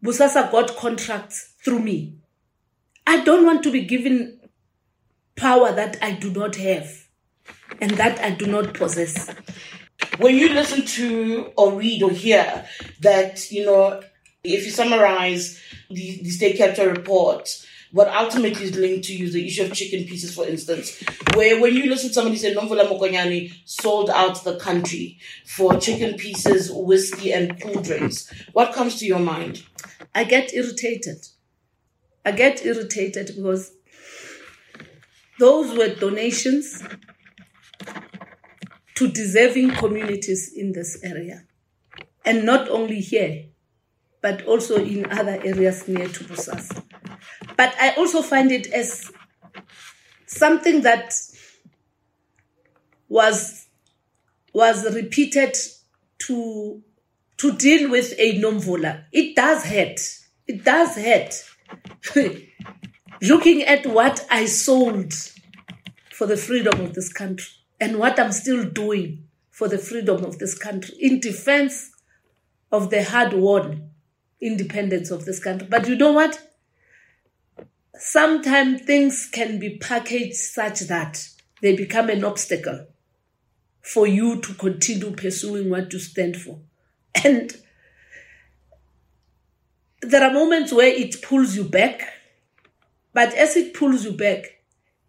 Bosasa 0.04 0.52
got 0.52 0.76
contracts 0.78 1.54
through 1.64 1.80
me? 1.80 2.16
I 3.06 3.24
don't 3.24 3.46
want 3.46 3.64
to 3.64 3.72
be 3.72 3.86
given 3.86 4.40
power 5.36 5.72
that 5.74 5.98
I 6.02 6.12
do 6.12 6.32
not 6.32 6.56
have 6.58 7.08
and 7.82 7.92
that 7.92 8.20
I 8.20 8.32
do 8.32 8.46
not 8.46 8.74
possess. 8.74 9.30
When 10.18 10.38
you 10.38 10.50
listen 10.50 10.86
to 10.86 11.52
or 11.58 11.74
read 11.74 12.04
or 12.04 12.12
hear 12.12 12.66
that, 13.02 13.52
you 13.52 13.66
know, 13.66 14.02
if 14.44 14.66
you 14.66 14.72
summarize 14.72 15.62
the, 15.90 16.20
the 16.24 16.30
state 16.30 16.58
capture 16.58 16.90
report, 16.90 17.50
what 17.92 18.08
ultimately 18.10 18.66
is 18.66 18.76
linked 18.78 19.08
to 19.08 19.16
you, 19.16 19.32
the 19.32 19.48
issue 19.48 19.64
of 19.64 19.74
chicken 19.74 20.06
pieces, 20.06 20.34
for 20.36 20.46
instance, 20.48 21.02
where 21.34 21.60
when 21.60 21.76
you 21.76 21.90
listen 21.90 22.10
to 22.10 22.14
somebody 22.14 22.38
say 22.38 22.54
Nomvula 22.54 22.88
Mokonyane 22.88 23.52
sold 23.66 24.10
out 24.12 24.44
the 24.44 24.58
country 24.58 25.18
for 25.46 25.78
chicken 25.78 26.16
pieces, 26.16 26.72
whiskey, 26.72 27.34
and 27.34 27.60
cool 27.60 27.82
drinks, 27.82 28.32
what 28.54 28.74
comes 28.74 28.98
to 29.00 29.06
your 29.06 29.20
mind? 29.20 29.64
I 30.14 30.24
get 30.24 30.54
irritated. 30.54 31.28
I 32.26 32.32
get 32.32 32.64
irritated 32.64 33.32
because 33.36 33.74
those 35.40 35.76
were 35.76 35.96
donations 35.96 36.84
to 38.96 39.08
deserving 39.08 39.72
communities 39.72 40.54
in 40.56 40.74
this 40.74 41.02
area. 41.04 41.46
And 42.24 42.46
not 42.46 42.70
only 42.70 43.00
here, 43.00 43.46
but 44.22 44.46
also 44.46 44.76
in 44.76 45.06
other 45.12 45.40
areas 45.44 45.88
near 45.88 46.08
to. 46.08 46.24
But 47.56 47.76
I 47.80 47.94
also 47.98 48.22
find 48.22 48.52
it 48.52 48.68
as 48.68 49.12
something 50.26 50.82
that 50.82 51.14
was 53.08 53.68
was 54.54 54.94
repeated 54.96 55.56
to 56.20 56.82
to 57.38 57.56
deal 57.56 57.90
with 57.90 58.14
a 58.18 58.40
Nomvula. 58.40 59.06
It 59.12 59.36
does 59.36 59.64
hurt. 59.64 60.00
It 60.48 60.64
does 60.64 60.96
hurt. 60.96 61.34
Looking 63.22 63.64
at 63.64 63.86
what 63.86 64.26
I 64.30 64.46
sold 64.46 65.14
for 66.12 66.28
the 66.28 66.38
freedom 66.38 66.82
of 66.82 66.94
this 66.94 67.12
country 67.12 67.48
and 67.80 67.98
what 67.98 68.20
I'm 68.20 68.32
still 68.32 68.66
doing 68.66 69.26
for 69.52 69.68
the 69.68 69.78
freedom 69.78 70.24
of 70.26 70.38
this 70.40 70.58
country 70.58 70.96
in 71.00 71.20
defense 71.20 71.92
of 72.72 72.90
the 72.90 73.04
hard 73.04 73.34
won 73.34 73.89
independence 74.42 75.12
of 75.12 75.26
this 75.26 75.44
country. 75.44 75.68
But 75.70 75.88
you 75.88 75.96
know 75.96 76.14
what? 76.14 76.42
Sometimes 77.96 78.82
things 78.82 79.30
can 79.32 79.60
be 79.60 79.78
packaged 79.78 80.36
such 80.36 80.82
that 80.82 81.28
they 81.62 81.76
become 81.76 82.10
an 82.10 82.24
obstacle 82.24 82.88
for 83.82 84.08
you 84.08 84.40
to 84.42 84.54
continue 84.54 85.12
pursuing 85.12 85.70
what 85.70 85.92
you 85.92 86.00
stand 86.00 86.38
for. 86.38 86.60
And 87.24 87.54
there 90.02 90.24
are 90.24 90.34
moments 90.34 90.72
where 90.72 90.88
it 90.88 91.22
pulls 91.22 91.56
you 91.56 91.66
back, 91.66 92.02
but 93.14 93.34
as 93.34 93.58
it 93.58 93.74
pulls 93.74 94.06
you 94.06 94.14
back, 94.14 94.46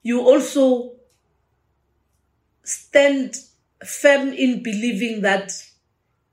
you 0.03 0.21
also 0.21 0.95
stand 2.65 3.37
firm 3.85 4.33
in 4.33 4.63
believing 4.63 5.21
that 5.23 5.53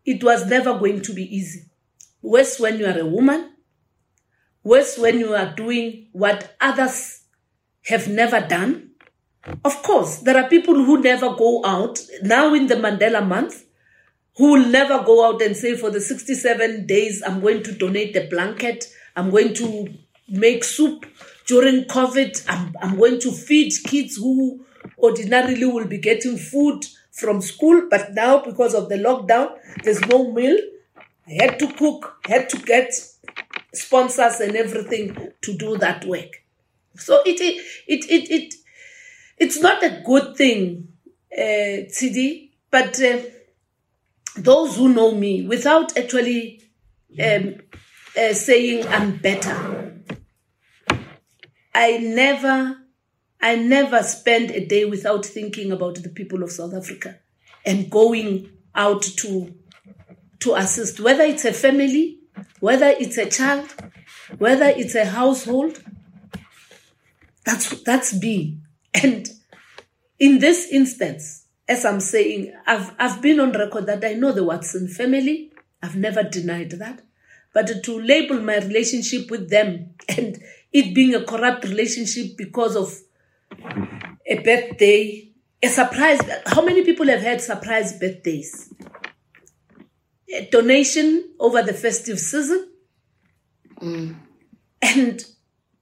it 0.06 0.24
was 0.24 0.46
never 0.48 0.78
going 0.80 1.02
to 1.02 1.14
be 1.14 1.36
easy. 1.36 1.67
Worse 2.28 2.60
when 2.60 2.78
you 2.78 2.86
are 2.88 3.00
a 3.00 3.06
woman, 3.06 3.54
worse 4.62 4.98
when 4.98 5.18
you 5.18 5.34
are 5.34 5.56
doing 5.56 6.10
what 6.12 6.58
others 6.60 7.22
have 7.86 8.10
never 8.10 8.42
done. 8.42 8.90
Of 9.64 9.82
course, 9.82 10.18
there 10.18 10.36
are 10.36 10.50
people 10.50 10.74
who 10.74 11.02
never 11.02 11.34
go 11.36 11.64
out. 11.64 12.00
Now 12.24 12.54
in 12.54 12.68
the 12.68 12.76
Mandela 12.76 13.26
month 13.26 13.64
who 14.36 14.52
will 14.52 14.68
never 14.68 15.02
go 15.06 15.26
out 15.26 15.42
and 15.42 15.56
say, 15.56 15.78
for 15.78 15.90
the 15.90 16.02
67 16.02 16.86
days, 16.86 17.24
I'm 17.26 17.40
going 17.40 17.64
to 17.64 17.72
donate 17.72 18.14
a 18.18 18.28
blanket, 18.28 18.84
I'm 19.16 19.30
going 19.30 19.54
to 19.54 19.88
make 20.28 20.66
soup 20.66 21.06
during 21.46 21.86
COVID, 21.86 22.44
I'm, 22.50 22.76
I'm 22.82 22.98
going 22.98 23.22
to 23.22 23.32
feed 23.32 23.72
kids 23.86 24.18
who 24.18 24.66
ordinarily 25.00 25.64
will 25.64 25.88
be 25.88 25.98
getting 25.98 26.36
food 26.38 26.86
from 27.14 27.40
school, 27.40 27.88
but 27.90 28.14
now 28.14 28.44
because 28.44 28.74
of 28.74 28.90
the 28.90 28.96
lockdown, 28.96 29.58
there's 29.86 30.06
no 30.08 30.30
meal. 30.34 30.58
I 31.28 31.34
had 31.44 31.60
to 31.60 31.74
cook, 31.74 32.18
had 32.26 32.50
to 32.50 32.58
get 32.58 32.94
sponsors 33.74 34.40
and 34.40 34.56
everything 34.56 35.34
to 35.42 35.58
do 35.58 35.78
that 35.78 36.06
work. 36.06 36.44
So 36.96 37.22
it 37.26 37.40
it 37.42 37.64
it 37.88 38.06
it, 38.10 38.32
it 38.32 38.54
it's 39.38 39.60
not 39.60 39.84
a 39.84 40.02
good 40.06 40.36
thing, 40.36 40.88
uh, 41.32 41.86
TD, 41.92 42.52
but 42.72 43.02
uh, 43.02 43.20
those 44.38 44.78
who 44.78 44.90
know 44.90 45.12
me, 45.12 45.46
without 45.46 45.98
actually 45.98 46.64
um, 47.24 47.56
uh, 48.18 48.34
saying 48.34 48.88
I'm 48.88 49.18
better, 49.18 50.02
I 51.76 51.98
never, 51.98 52.78
I 53.40 53.56
never 53.56 54.02
spend 54.02 54.52
a 54.52 54.66
day 54.66 54.86
without 54.86 55.26
thinking 55.26 55.72
about 55.72 55.96
the 55.96 56.10
people 56.10 56.42
of 56.42 56.52
South 56.52 56.74
Africa 56.74 57.20
and 57.66 57.92
going 57.92 58.50
out 58.74 59.04
to 59.04 59.54
to 60.40 60.56
assist, 60.56 61.00
whether 61.00 61.24
it's 61.24 61.46
a 61.46 61.54
family, 61.54 62.20
whether 62.60 62.88
it's 62.88 63.18
a 63.18 63.30
child, 63.30 63.74
whether 64.38 64.66
it's 64.66 64.96
a 64.96 65.06
household. 65.06 65.82
That's 67.46 67.82
that's 67.84 68.20
me. 68.20 68.60
And 68.94 69.28
in 70.20 70.40
this 70.40 70.68
instance, 70.72 71.46
as 71.68 71.86
I'm 71.86 72.00
saying, 72.00 72.54
I've 72.66 72.94
I've 73.00 73.22
been 73.22 73.40
on 73.40 73.52
record 73.52 73.86
that 73.88 74.04
I 74.04 74.14
know 74.14 74.32
the 74.32 74.44
Watson 74.44 74.88
family. 74.88 75.52
I've 75.82 75.96
never 75.96 76.24
denied 76.24 76.72
that. 76.72 77.04
But 77.54 77.84
to 77.84 78.00
label 78.00 78.42
my 78.42 78.58
relationship 78.58 79.32
with 79.32 79.50
them 79.50 79.96
and 80.10 80.38
it 80.72 80.94
being 80.94 81.16
a 81.16 81.24
corrupt 81.24 81.64
relationship 81.66 82.38
because 82.38 82.76
of 82.76 82.94
a 84.28 84.40
birthday, 84.44 85.32
a 85.64 85.68
surprise. 85.68 86.20
How 86.46 86.64
many 86.64 86.84
people 86.84 87.08
have 87.08 87.22
had 87.22 87.42
surprise 87.42 87.98
birthdays? 87.98 88.74
A 90.34 90.50
donation 90.52 91.34
over 91.40 91.64
the 91.64 91.74
festive 91.74 92.20
season, 92.20 92.70
and 94.82 95.26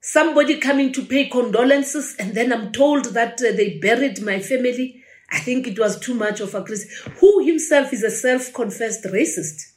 somebody 0.00 0.58
coming 0.60 0.92
to 0.92 1.04
pay 1.04 1.28
condolences, 1.28 2.14
and 2.18 2.34
then 2.34 2.52
I'm 2.52 2.70
told 2.70 3.06
that 3.06 3.40
uh, 3.42 3.52
they 3.56 3.78
buried 3.78 4.22
my 4.22 4.38
family. 4.38 5.02
I 5.32 5.40
think 5.40 5.66
it 5.66 5.78
was 5.78 5.98
too 5.98 6.14
much 6.14 6.40
of 6.40 6.54
a 6.54 6.62
crisis. 6.62 6.88
Who 7.18 7.44
himself 7.44 7.92
is 7.92 8.04
a 8.04 8.10
self-confessed 8.10 9.04
racist. 9.06 9.72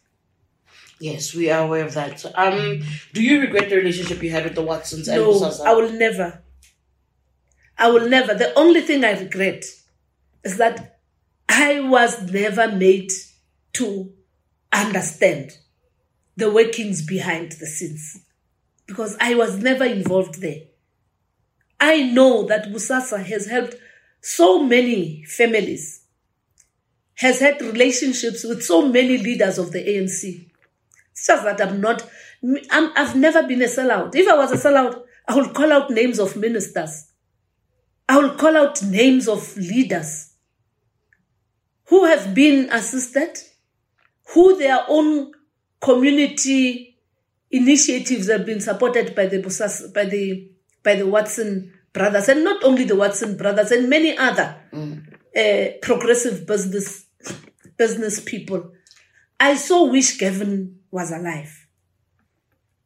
Yes, 0.99 1.33
we 1.33 1.49
are 1.49 1.63
aware 1.63 1.85
of 1.85 1.95
that. 1.95 2.23
Um, 2.35 2.83
do 3.13 3.23
you 3.23 3.41
regret 3.41 3.69
the 3.69 3.77
relationship 3.77 4.21
you 4.21 4.29
had 4.29 4.43
with 4.43 4.53
the 4.53 4.61
Watsons 4.61 5.07
and 5.07 5.17
No? 5.17 5.51
I 5.65 5.73
will 5.73 5.91
never. 5.91 6.43
I 7.77 7.89
will 7.89 8.07
never. 8.07 8.35
The 8.35 8.53
only 8.53 8.81
thing 8.81 9.03
I 9.03 9.19
regret 9.19 9.65
is 10.43 10.57
that 10.57 10.99
I 11.47 11.79
was 11.79 12.31
never 12.31 12.67
made 12.67 13.11
to 13.73 14.13
understand 14.71 15.57
the 16.35 16.51
workings 16.51 17.05
behind 17.05 17.53
the 17.53 17.65
scenes 17.65 18.19
because 18.87 19.15
I 19.19 19.35
was 19.35 19.57
never 19.57 19.85
involved 19.85 20.41
there. 20.41 20.61
I 21.79 22.03
know 22.03 22.43
that 22.47 22.69
Bosasa 22.69 23.23
has 23.23 23.47
helped 23.47 23.75
so 24.21 24.63
many 24.63 25.23
families, 25.23 26.01
has 27.15 27.39
had 27.39 27.61
relationships 27.61 28.43
with 28.43 28.63
so 28.63 28.87
many 28.87 29.17
leaders 29.17 29.57
of 29.57 29.71
the 29.71 29.79
ANC. 29.79 30.49
It's 31.11 31.27
just 31.27 31.43
that 31.43 31.61
I'm 31.61 31.79
not, 31.79 32.07
I'm, 32.71 32.91
I've 32.95 33.15
never 33.15 33.43
been 33.43 33.61
a 33.61 33.65
sellout. 33.65 34.15
If 34.15 34.27
I 34.27 34.35
was 34.35 34.51
a 34.51 34.55
sellout, 34.55 35.03
I 35.27 35.35
would 35.35 35.53
call 35.53 35.71
out 35.71 35.91
names 35.91 36.19
of 36.19 36.35
ministers. 36.35 37.05
I 38.07 38.17
will 38.17 38.35
call 38.35 38.57
out 38.57 38.81
names 38.81 39.27
of 39.27 39.55
leaders 39.55 40.33
who 41.85 42.05
have 42.05 42.33
been 42.33 42.69
assisted, 42.71 43.37
who 44.33 44.57
their 44.57 44.83
own 44.87 45.31
community 45.81 46.97
initiatives 47.51 48.29
have 48.29 48.45
been 48.45 48.61
supported 48.61 49.15
by 49.15 49.25
the 49.25 49.41
Busas, 49.41 49.93
by 49.93 50.05
the 50.05 50.49
by 50.83 50.95
the 50.95 51.07
Watson 51.07 51.73
brothers, 51.93 52.29
and 52.29 52.43
not 52.43 52.63
only 52.63 52.83
the 52.83 52.95
Watson 52.95 53.37
brothers, 53.37 53.71
and 53.71 53.89
many 53.89 54.17
other 54.17 54.55
uh, 55.35 55.65
progressive 55.81 56.45
business 56.45 57.05
business 57.77 58.19
people. 58.19 58.71
I 59.39 59.55
so 59.55 59.85
wish 59.85 60.17
Gavin 60.17 60.79
was 60.91 61.11
alive. 61.11 61.67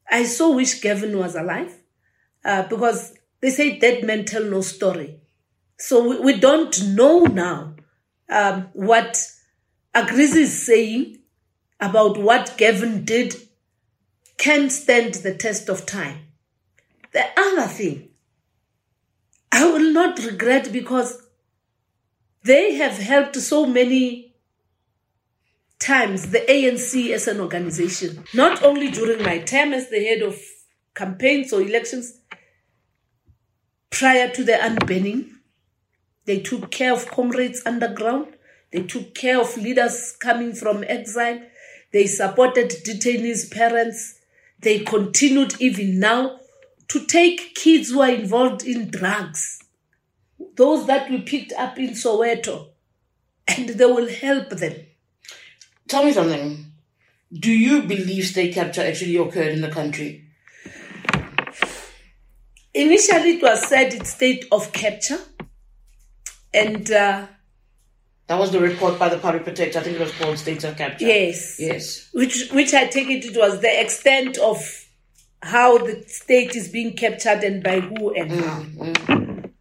I 0.10 0.26
so 0.26 0.56
wish 0.56 0.82
Gavin 0.82 1.18
was 1.18 1.36
alive 1.36 1.76
uh, 2.46 2.64
because 2.68 3.14
they 3.42 3.50
say 3.50 3.80
dead 3.80 4.04
men 4.04 4.26
tell 4.26 4.44
no 4.44 4.62
story. 4.62 5.20
So 5.78 6.08
we, 6.08 6.20
we 6.20 6.40
don't 6.40 6.84
know 6.90 7.24
now 7.24 7.76
um, 8.30 8.70
what 8.74 9.18
Agrizzi 9.96 10.44
is 10.44 10.66
saying 10.66 11.23
about 11.80 12.18
what 12.18 12.56
Gavin 12.58 13.06
did 13.06 13.36
can 14.38 14.70
stand 14.70 15.16
the 15.16 15.34
test 15.34 15.70
of 15.70 15.86
time. 15.86 16.20
The 17.14 17.26
other 17.38 17.68
thing, 17.68 18.10
I 19.52 19.66
will 19.66 19.94
not 19.94 20.20
regret 20.24 20.72
because 20.72 21.22
they 22.44 22.76
have 22.76 22.98
helped 22.98 23.36
so 23.36 23.66
many 23.66 24.36
times 25.80 26.32
the 26.32 26.40
ANC 26.40 27.12
as 27.12 27.28
an 27.28 27.40
organization, 27.40 28.24
not 28.34 28.64
only 28.64 28.90
during 28.90 29.24
my 29.24 29.40
term 29.40 29.74
as 29.74 29.90
the 29.90 30.04
head 30.04 30.22
of 30.22 30.40
campaigns 30.96 31.54
or 31.54 31.62
elections, 31.62 32.20
prior 33.90 34.30
to 34.30 34.44
the 34.44 34.54
unbanning, 34.54 35.30
they 36.26 36.40
took 36.40 36.72
care 36.72 36.94
of 36.94 37.10
comrades 37.12 37.62
underground, 37.66 38.28
they 38.72 38.84
took 38.84 39.14
care 39.14 39.40
of 39.40 39.56
leaders 39.58 40.16
coming 40.20 40.54
from 40.54 40.84
exile, 40.88 41.42
they 41.94 42.08
supported 42.08 42.70
detainees' 42.70 43.50
parents, 43.52 44.20
they 44.60 44.80
continued 44.80 45.54
even 45.62 46.00
now 46.00 46.40
to 46.90 47.06
take 47.06 47.56
kids 47.56 47.92
who 47.92 48.02
are 48.02 48.10
involved 48.10 48.64
in 48.64 48.90
drugs, 48.90 49.60
those 50.56 50.88
that 50.88 51.10
we 51.10 51.22
picked 51.22 51.54
up 51.54 51.78
in 51.78 51.92
Soweto, 51.92 52.70
and 53.48 53.70
they 53.70 53.86
will 53.86 54.10
help 54.10 54.50
them. 54.50 54.74
Tell 55.88 56.04
me 56.04 56.12
something. 56.12 56.66
Do 57.32 57.52
you 57.52 57.84
believe 57.84 58.26
state 58.26 58.54
capture 58.54 58.82
actually 58.82 59.18
occurred 59.18 59.54
in 59.54 59.62
the 59.62 59.72
country? 59.72 60.26
Initially, 62.74 63.38
it 63.38 63.44
was 63.44 63.68
said 63.68 63.94
it's 63.94 64.10
state 64.12 64.46
of 64.52 64.72
capture, 64.74 65.20
and 66.54 66.90
uh, 66.92 67.28
That 68.34 68.40
was 68.40 68.50
the 68.50 68.60
report 68.60 68.98
by 68.98 69.10
the 69.10 69.20
public 69.20 69.44
protector. 69.44 69.78
I 69.78 69.84
think 69.84 69.98
it 69.98 70.02
was 70.02 70.12
called 70.14 70.40
States 70.40 70.64
of 70.64 70.76
Capture. 70.76 71.06
yes, 71.06 71.60
Yes. 71.60 72.10
which 72.14 72.50
which 72.50 72.74
I 72.74 72.88
take 72.88 73.08
it 73.08 73.24
it 73.24 73.38
was 73.38 73.60
the 73.62 73.80
extent 73.80 74.40
of 74.40 74.58
how 75.44 75.78
the 75.78 76.04
state 76.08 76.56
is 76.56 76.68
being 76.68 76.96
captured 76.96 77.44
and 77.44 77.62
by 77.62 77.80
who 77.80 78.12
and 78.16 78.32
mm, 78.32 78.44
how. 78.44 78.62
Mm. 78.64 79.52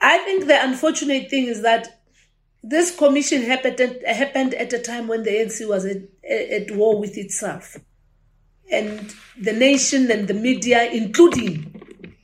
I 0.00 0.18
think 0.18 0.46
the 0.46 0.62
unfortunate 0.64 1.28
thing 1.28 1.46
is 1.48 1.62
that 1.62 2.00
this 2.62 2.96
commission 2.96 3.42
happened 3.42 3.80
at, 3.80 4.06
happened 4.06 4.54
at 4.54 4.72
a 4.72 4.78
time 4.78 5.08
when 5.08 5.24
the 5.24 5.30
ANC 5.30 5.68
was 5.68 5.84
at, 5.84 6.02
at 6.30 6.70
war 6.70 7.00
with 7.00 7.18
itself, 7.18 7.76
and 8.70 9.12
the 9.36 9.52
nation 9.52 10.08
and 10.12 10.28
the 10.28 10.34
media, 10.34 10.88
including 10.92 12.14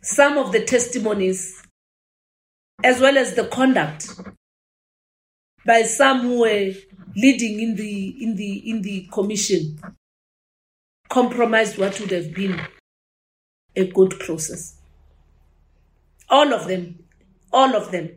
some 0.00 0.38
of 0.38 0.52
the 0.52 0.64
testimonies, 0.64 1.60
as 2.84 3.00
well 3.00 3.18
as 3.18 3.34
the 3.34 3.46
conduct 3.48 4.14
by 5.66 5.82
some 5.82 6.20
who 6.20 6.40
were 6.40 6.72
leading 7.16 7.60
in 7.60 7.74
the 7.76 8.08
in 8.22 8.36
the 8.36 8.70
in 8.70 8.82
the 8.82 9.08
commission 9.12 9.78
compromised 11.08 11.78
what 11.78 11.98
would 12.00 12.10
have 12.10 12.34
been 12.34 12.60
a 13.76 13.86
good 13.86 14.18
process. 14.20 14.76
All 16.28 16.52
of 16.52 16.66
them, 16.66 16.98
all 17.52 17.74
of 17.76 17.92
them, 17.92 18.10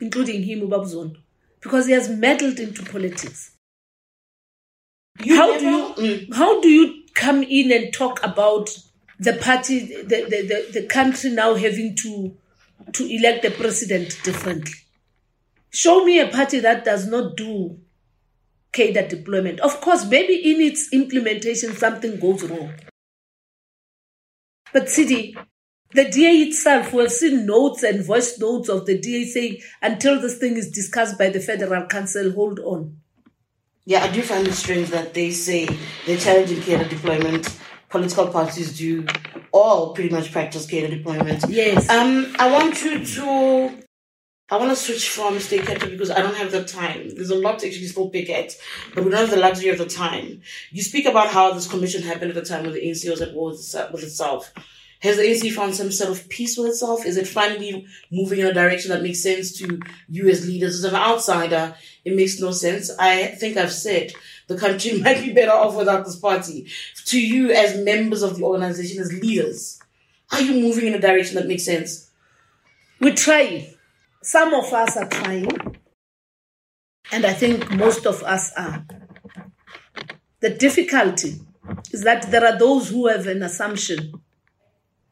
including 0.00 0.42
him, 0.42 0.60
Ubabzondo, 0.60 1.16
because 1.60 1.86
he 1.86 1.92
has 1.92 2.08
meddled 2.08 2.58
into 2.58 2.82
politics. 2.84 3.52
You 5.22 5.36
how 5.36 5.46
never- 5.48 5.60
do 5.60 5.66
you 6.06 6.16
Mm. 6.18 6.34
how 6.34 6.60
do 6.60 6.68
you 6.68 7.02
come 7.14 7.42
in 7.42 7.70
and 7.72 7.92
talk 7.92 8.22
about 8.24 8.70
the 9.18 9.34
party 9.34 9.80
the, 9.80 10.04
the, 10.24 10.42
the, 10.72 10.80
the 10.80 10.86
country 10.86 11.30
now 11.30 11.54
having 11.54 11.94
to 11.96 12.36
to 12.92 13.04
elect 13.06 13.42
the 13.42 13.50
president 13.50 14.18
differently 14.24 14.72
show 15.72 16.04
me 16.04 16.20
a 16.20 16.28
party 16.28 16.60
that 16.60 16.84
does 16.84 17.06
not 17.06 17.36
do 17.36 17.78
cadre 18.72 19.06
deployment 19.08 19.60
of 19.60 19.80
course 19.80 20.04
maybe 20.06 20.34
in 20.50 20.60
its 20.60 20.92
implementation 20.92 21.74
something 21.74 22.18
goes 22.18 22.42
wrong 22.44 22.72
but 24.72 24.88
city 24.88 25.36
the 25.94 26.08
DA 26.08 26.42
itself, 26.42 26.90
have 26.92 27.12
seen 27.12 27.44
notes 27.44 27.82
and 27.82 28.04
voice 28.04 28.38
notes 28.38 28.70
of 28.70 28.86
the 28.86 28.98
DA 28.98 29.24
saying, 29.24 29.58
until 29.82 30.20
this 30.20 30.38
thing 30.38 30.56
is 30.56 30.70
discussed 30.70 31.18
by 31.18 31.28
the 31.28 31.40
Federal 31.40 31.86
Council, 31.86 32.32
hold 32.32 32.58
on. 32.60 32.96
Yeah, 33.84 34.02
I 34.02 34.10
do 34.10 34.22
find 34.22 34.46
it 34.46 34.54
strange 34.54 34.88
that 34.90 35.12
they 35.12 35.32
say 35.32 35.68
they're 36.06 36.16
challenging 36.16 36.62
cadre 36.62 36.88
deployment. 36.88 37.58
Political 37.90 38.28
parties 38.28 38.78
do 38.78 39.04
all 39.50 39.92
pretty 39.92 40.08
much 40.08 40.32
practice 40.32 40.64
cadre 40.64 40.96
deployment. 40.96 41.44
Yes. 41.48 41.90
Um, 41.90 42.34
I 42.38 42.50
want 42.50 42.82
you 42.82 43.04
to. 43.04 43.81
I 44.52 44.56
want 44.56 44.68
to 44.68 44.76
switch 44.76 45.08
from 45.08 45.40
state 45.40 45.64
capture 45.64 45.88
because 45.88 46.10
I 46.10 46.20
don't 46.20 46.36
have 46.36 46.52
the 46.52 46.62
time. 46.62 47.08
There's 47.14 47.30
a 47.30 47.34
lot 47.34 47.60
to 47.60 47.66
actually 47.66 47.86
still 47.86 48.10
pick 48.10 48.28
at, 48.28 48.54
but 48.94 49.02
we 49.02 49.10
don't 49.10 49.20
have 49.20 49.30
the 49.30 49.38
luxury 49.38 49.70
of 49.70 49.78
the 49.78 49.86
time. 49.86 50.42
You 50.70 50.82
speak 50.82 51.06
about 51.06 51.28
how 51.28 51.54
this 51.54 51.66
commission 51.66 52.02
happened 52.02 52.32
at 52.32 52.34
the 52.34 52.44
time 52.44 52.64
when 52.64 52.74
the 52.74 52.86
ANC 52.86 53.08
was 53.08 53.22
at 53.22 53.32
war 53.32 53.52
with 53.52 53.60
itse- 53.60 53.90
with 53.90 54.02
itself. 54.02 54.52
Has 55.00 55.16
the 55.16 55.22
ANC 55.22 55.50
found 55.54 55.74
some 55.74 55.90
sort 55.90 56.10
of 56.10 56.28
peace 56.28 56.58
with 56.58 56.68
itself? 56.68 57.06
Is 57.06 57.16
it 57.16 57.26
finally 57.26 57.86
moving 58.10 58.40
in 58.40 58.46
a 58.46 58.52
direction 58.52 58.90
that 58.90 59.02
makes 59.02 59.22
sense 59.22 59.56
to 59.56 59.80
you 60.10 60.28
as 60.28 60.46
leaders? 60.46 60.84
As 60.84 60.92
an 60.92 60.96
outsider, 60.96 61.74
it 62.04 62.14
makes 62.14 62.38
no 62.38 62.50
sense. 62.50 62.90
I 62.98 63.28
think 63.28 63.56
I've 63.56 63.72
said 63.72 64.12
the 64.48 64.58
country 64.58 64.98
might 65.00 65.24
be 65.24 65.32
better 65.32 65.52
off 65.52 65.76
without 65.76 66.04
this 66.04 66.16
party. 66.16 66.66
To 67.06 67.18
you 67.18 67.52
as 67.52 67.82
members 67.82 68.20
of 68.20 68.36
the 68.36 68.44
organization, 68.44 69.00
as 69.00 69.14
leaders, 69.14 69.80
are 70.30 70.42
you 70.42 70.60
moving 70.60 70.88
in 70.88 70.94
a 70.94 71.00
direction 71.00 71.36
that 71.36 71.48
makes 71.48 71.64
sense? 71.64 72.10
We're 73.00 73.14
trying. 73.14 73.71
Some 74.22 74.54
of 74.54 74.72
us 74.72 74.96
are 74.96 75.08
trying, 75.08 75.48
and 77.10 77.26
I 77.26 77.32
think 77.32 77.68
most 77.72 78.06
of 78.06 78.22
us 78.22 78.52
are. 78.56 78.86
The 80.38 80.50
difficulty 80.50 81.40
is 81.90 82.02
that 82.04 82.30
there 82.30 82.46
are 82.46 82.56
those 82.56 82.90
who 82.90 83.08
have 83.08 83.26
an 83.26 83.42
assumption 83.42 84.12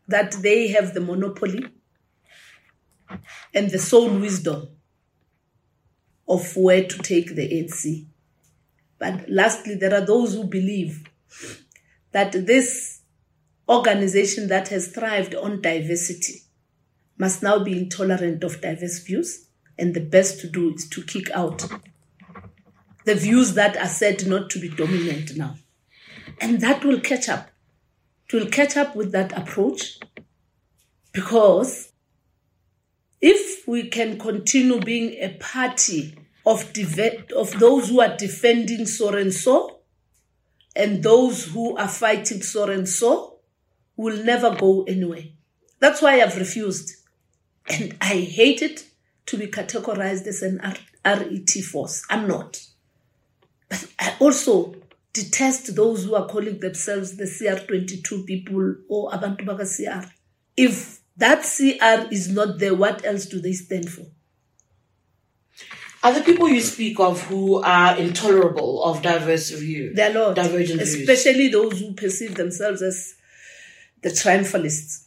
that 0.07 0.31
they 0.43 0.69
have 0.69 0.95
the 0.95 1.01
monopoly 1.01 1.67
and 3.53 3.71
the 3.71 3.81
sole 3.81 4.17
wisdom 4.17 4.69
of 6.29 6.57
where 6.57 6.85
to 6.85 6.99
take 6.99 7.35
the 7.35 7.49
ANC. 7.49 8.07
But 9.01 9.29
lastly, 9.29 9.75
there 9.75 9.93
are 9.93 10.07
those 10.07 10.35
who 10.35 10.45
believe 10.45 11.05
that 12.13 12.31
this 12.47 13.01
organization 13.69 14.47
that 14.49 14.69
has 14.69 14.89
thrived 14.89 15.35
on 15.35 15.61
diversity 15.61 16.43
must 17.21 17.43
now 17.43 17.59
be 17.59 17.77
intolerant 17.79 18.43
of 18.43 18.61
diverse 18.61 18.99
views, 19.01 19.47
and 19.79 19.95
the 19.95 20.01
best 20.01 20.41
to 20.41 20.49
do 20.49 20.75
is 20.75 20.89
to 20.89 21.03
kick 21.03 21.31
out 21.33 21.69
the 23.05 23.15
views 23.15 23.55
that 23.55 23.77
are 23.77 23.87
said 23.87 24.27
not 24.27 24.51
to 24.51 24.59
be 24.59 24.69
dominant 24.69 25.37
now. 25.37 25.55
And 26.41 26.61
that 26.63 26.85
will 26.85 27.01
catch 27.01 27.29
up. 27.29 27.51
It 28.27 28.35
will 28.35 28.47
catch 28.47 28.77
up 28.77 28.97
with 28.97 29.13
that 29.13 29.37
approach 29.37 29.99
because 31.13 31.93
if 33.21 33.69
we 33.69 33.89
can 33.89 34.19
continue 34.19 34.81
being 34.81 35.13
a 35.23 35.37
party 35.41 36.17
of, 36.47 36.73
deve- 36.73 37.31
of 37.37 37.53
those 37.61 37.91
who 37.91 38.01
are 38.01 38.17
defending 38.17 38.87
so 38.87 39.15
and 39.15 39.33
so 39.33 39.81
and 40.75 41.03
those 41.03 41.45
who 41.47 41.77
are 41.77 41.89
fighting 41.89 42.43
so 42.43 42.65
and 42.71 42.89
so, 42.89 43.41
will 43.97 44.25
never 44.25 44.55
go 44.55 44.85
anywhere. 44.85 45.25
That's 45.79 46.01
why 46.01 46.21
I've 46.21 46.37
refused. 46.37 47.00
And 47.71 47.97
I 48.01 48.15
hate 48.17 48.63
it 48.63 48.85
to 49.27 49.39
be 49.39 49.47
categorized 49.47 50.27
as 50.27 50.43
an 50.43 50.61
R- 50.61 50.75
RET 51.05 51.51
force. 51.71 52.03
I'm 52.11 52.27
not. 52.27 52.61
But 53.69 53.87
I 53.99 54.17
also 54.19 54.75
detest 55.13 55.75
those 55.77 56.05
who 56.05 56.15
are 56.15 56.27
calling 56.27 56.59
themselves 56.61 57.17
the 57.17 57.25
CR22 57.25 58.27
people 58.27 58.75
or 58.89 59.11
Abantu 59.13 59.45
Baka 59.47 59.65
CR. 59.67 60.07
If 60.57 61.01
that 61.17 61.43
CR 61.43 62.13
is 62.13 62.29
not 62.29 62.59
there, 62.59 62.75
what 62.75 63.05
else 63.05 63.27
do 63.27 63.41
they 63.41 63.53
stand 63.53 63.89
for? 63.91 64.07
Are 66.03 66.15
the 66.15 66.23
people 66.23 66.49
you 66.49 66.61
speak 66.63 66.99
of 66.99 67.21
who 67.25 67.63
are 67.63 67.97
intolerable 67.99 68.83
of 68.83 69.03
diverse 69.03 69.51
view? 69.51 69.93
There 69.95 70.11
are 70.11 70.17
a 70.17 70.27
lot, 70.29 70.37
Divergent 70.37 70.81
views. 70.81 70.95
especially 70.95 71.49
those 71.49 71.79
who 71.79 71.93
perceive 71.93 72.37
themselves 72.37 72.81
as 72.81 73.15
the 74.03 74.11
triumphalists. 74.11 75.07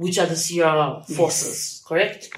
Which 0.00 0.18
are 0.18 0.24
the 0.24 0.34
CRR 0.34 1.06
forces, 1.14 1.84
correct? 1.86 2.30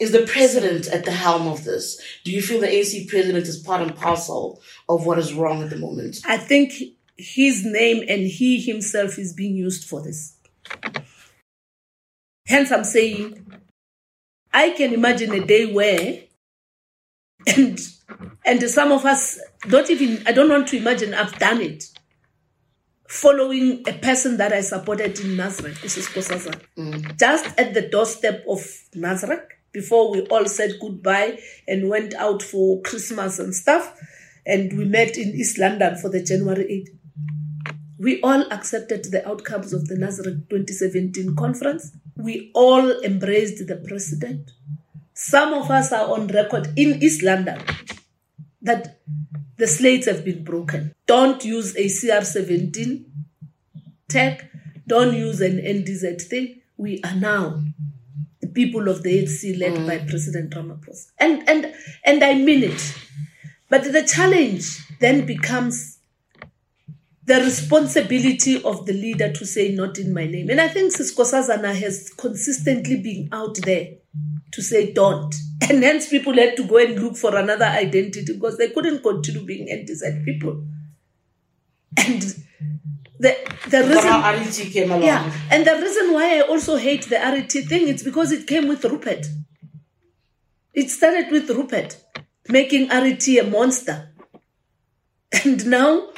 Is 0.00 0.10
the 0.10 0.26
president 0.26 0.88
at 0.88 1.04
the 1.04 1.12
helm 1.12 1.46
of 1.46 1.62
this? 1.62 2.02
Do 2.24 2.32
you 2.32 2.42
feel 2.42 2.60
the 2.60 2.66
ANC 2.66 3.06
president 3.06 3.46
is 3.46 3.58
part 3.58 3.80
and 3.80 3.94
parcel 3.94 4.60
of 4.88 5.06
what 5.06 5.16
is 5.16 5.32
wrong 5.32 5.62
at 5.62 5.70
the 5.70 5.76
moment? 5.76 6.18
I 6.26 6.36
think 6.36 6.72
his 7.16 7.64
name 7.64 8.02
and 8.08 8.22
he 8.22 8.60
himself 8.60 9.20
is 9.20 9.32
being 9.32 9.54
used 9.54 9.88
for 9.88 10.02
this. 10.02 10.36
Hence, 12.48 12.72
I'm 12.72 12.82
saying 12.82 13.46
I 14.52 14.70
can 14.70 14.92
imagine 14.92 15.32
a 15.32 15.46
day 15.46 15.72
where, 15.72 16.22
and 17.46 17.78
and 18.44 18.62
some 18.68 18.90
of 18.90 19.04
us 19.04 19.38
don't 19.68 19.88
even 19.90 20.26
I 20.26 20.32
don't 20.32 20.50
want 20.50 20.66
to 20.68 20.76
imagine 20.76 21.14
I've 21.14 21.38
done 21.38 21.60
it. 21.60 21.84
Following 23.10 23.82
a 23.88 23.92
person 23.94 24.36
that 24.36 24.52
I 24.52 24.60
supported 24.60 25.18
in 25.18 25.36
Nasrec, 25.36 25.74
Mrs. 25.82 26.12
Nkosazana, 26.12 26.60
mm. 26.78 27.18
just 27.18 27.44
at 27.58 27.74
the 27.74 27.88
doorstep 27.88 28.44
of 28.48 28.60
Nasrec, 28.94 29.42
before 29.72 30.12
we 30.12 30.20
all 30.26 30.46
said 30.46 30.74
goodbye 30.80 31.36
and 31.66 31.88
went 31.88 32.14
out 32.14 32.40
for 32.40 32.80
Christmas 32.82 33.40
and 33.40 33.52
stuff, 33.52 33.98
and 34.46 34.78
we 34.78 34.84
met 34.84 35.18
in 35.18 35.30
East 35.30 35.58
London 35.58 35.96
for 35.96 36.08
the 36.08 36.22
January 36.22 36.86
8th. 36.86 37.74
We 37.98 38.20
all 38.22 38.44
accepted 38.52 39.04
the 39.10 39.28
outcomes 39.28 39.72
of 39.72 39.88
the 39.88 39.96
Nasrec 39.96 40.48
2017 40.48 41.34
conference. 41.34 41.90
We 42.16 42.52
all 42.54 42.92
embraced 43.02 43.66
the 43.66 43.76
president. 43.88 44.52
Some 45.14 45.52
of 45.52 45.68
us 45.68 45.92
are 45.92 46.08
on 46.12 46.28
record 46.28 46.68
in 46.76 47.02
East 47.02 47.24
London 47.24 47.60
that 48.62 49.00
the 49.60 49.66
slates 49.66 50.06
have 50.06 50.24
been 50.24 50.42
broken. 50.42 50.94
Don't 51.06 51.44
use 51.44 51.76
a 51.76 51.84
CR17 51.84 53.04
tag. 54.08 54.48
Don't 54.86 55.14
use 55.14 55.42
an 55.42 55.58
NDZ 55.58 56.22
thing. 56.22 56.62
We 56.78 57.00
are 57.04 57.14
now 57.14 57.62
the 58.40 58.46
people 58.46 58.88
of 58.88 59.02
the 59.02 59.22
ANC 59.22 59.58
led 59.58 59.86
by 59.86 59.98
mm. 59.98 60.08
President 60.08 60.54
Ramaphosa. 60.54 61.08
And, 61.18 61.46
and, 61.46 61.74
and 62.06 62.24
I 62.24 62.34
mean 62.34 62.64
it. 62.64 62.96
But 63.68 63.84
the 63.84 64.02
challenge 64.02 64.78
then 64.98 65.26
becomes 65.26 65.98
the 67.26 67.36
responsibility 67.36 68.62
of 68.64 68.86
the 68.86 68.94
leader 68.94 69.30
to 69.30 69.44
say 69.44 69.74
not 69.74 69.98
in 69.98 70.14
my 70.14 70.26
name. 70.26 70.48
And 70.48 70.60
I 70.60 70.68
think 70.68 70.94
Sisi 70.94 71.14
Nkosazana 71.14 71.74
has 71.74 72.08
consistently 72.16 72.96
been 73.02 73.28
out 73.30 73.56
there 73.56 73.88
to 74.52 74.62
say 74.62 74.92
don't. 74.92 75.34
And 75.68 75.82
hence 75.84 76.08
people 76.08 76.34
had 76.34 76.56
to 76.56 76.64
go 76.64 76.78
and 76.78 76.98
look 77.00 77.16
for 77.16 77.36
another 77.36 77.66
identity 77.66 78.32
because 78.32 78.56
they 78.56 78.70
couldn't 78.70 79.02
continue 79.02 79.44
being 79.44 79.68
NDZ 79.68 80.24
people. 80.24 80.64
And 81.98 82.22
the 83.18 83.36
the 83.68 83.82
reason 83.82 84.70
came 84.72 84.90
along. 84.90 85.02
yeah, 85.02 85.30
and 85.50 85.66
the 85.66 85.76
reason 85.76 86.14
why 86.14 86.38
I 86.38 86.40
also 86.40 86.76
hate 86.76 87.04
the 87.10 87.16
RET 87.16 87.52
thing 87.52 87.88
is 87.88 88.02
because 88.02 88.32
it 88.32 88.46
came 88.46 88.68
with 88.68 88.84
Rupert. 88.84 89.26
It 90.72 90.88
started 90.88 91.30
with 91.30 91.50
Rupert 91.50 91.98
making 92.48 92.88
RET 92.88 93.26
a 93.28 93.42
monster. 93.42 94.12
And 95.44 95.66
now 95.66 96.10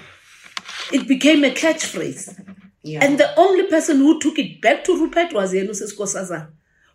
it 0.93 1.07
became 1.07 1.45
a 1.45 1.51
catchphrase. 1.51 2.57
Yeah. 2.83 3.05
And 3.05 3.19
the 3.19 3.39
only 3.39 3.67
person 3.69 3.99
who 3.99 4.19
took 4.19 4.39
it 4.39 4.61
back 4.61 4.85
to 4.85 4.97
Rupert 4.97 5.33
was 5.33 5.53
Yanusis 5.53 5.97
Nkosazana, 5.97 6.51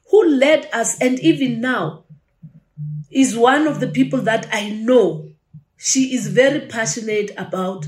who 0.10 0.28
led 0.28 0.70
us, 0.74 0.99
and 0.99 1.20
even 1.20 1.62
now 1.62 2.03
is 3.12 3.36
one 3.38 3.68
of 3.68 3.80
the 3.80 3.88
people 3.88 4.22
that 4.22 4.47
I 4.51 4.70
know 4.70 5.30
she 5.78 6.14
is 6.16 6.28
very 6.28 6.62
passionate 6.62 7.32
about 7.38 7.86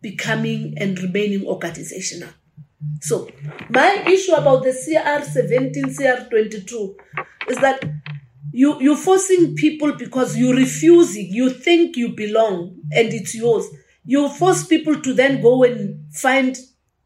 becoming 0.00 0.74
and 0.76 0.98
remaining 0.98 1.46
organizational. 1.46 2.30
So, 3.00 3.28
my 3.70 4.04
issue 4.06 4.32
about 4.32 4.62
the 4.62 4.70
CR17, 4.70 5.96
CR22 5.96 6.94
is 7.48 7.56
that 7.58 7.82
you, 8.52 8.80
you're 8.80 8.96
forcing 8.96 9.54
people 9.56 9.92
because 9.96 10.36
you're 10.36 10.54
refusing, 10.54 11.26
you 11.30 11.50
think 11.50 11.96
you 11.96 12.10
belong 12.10 12.76
and 12.92 13.12
it's 13.12 13.34
yours. 13.34 13.66
You 14.04 14.28
force 14.28 14.66
people 14.66 15.00
to 15.00 15.14
then 15.14 15.42
go 15.42 15.64
and 15.64 16.12
find 16.14 16.56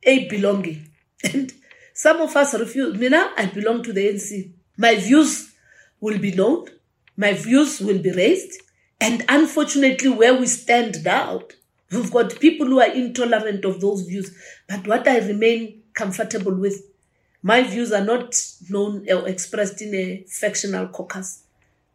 a 0.03 0.29
belonging. 0.29 0.85
And 1.33 1.53
some 1.99 2.21
of 2.21 2.37
us 2.37 2.55
refuse. 2.55 2.97
Mina, 2.97 3.33
I 3.37 3.47
belong 3.47 3.83
to 3.83 3.93
the 3.93 4.07
NC. 4.07 4.53
My 4.77 4.95
views 4.95 5.53
will 6.01 6.17
be 6.19 6.31
known, 6.31 6.67
my 7.17 7.33
views 7.33 7.81
will 7.81 7.99
be 7.99 8.13
raised, 8.13 8.63
And 9.01 9.25
unfortunately, 9.29 10.09
where 10.09 10.35
we 10.35 10.47
stand 10.47 11.05
now, 11.05 11.43
we've 11.91 12.13
got 12.13 12.39
people 12.39 12.67
who 12.69 12.81
are 12.81 12.93
intolerant 12.93 13.65
of 13.65 13.81
those 13.81 14.03
views. 14.03 14.31
But 14.69 14.87
what 14.87 15.09
I 15.09 15.19
remain 15.19 15.83
comfortable 15.95 16.55
with, 16.55 16.83
my 17.43 17.65
views 17.65 17.91
are 17.91 18.05
not 18.05 18.33
known 18.71 19.05
or 19.11 19.27
expressed 19.29 19.83
in 19.83 19.93
a 19.93 20.25
factional 20.29 20.87
caucus. 20.89 21.43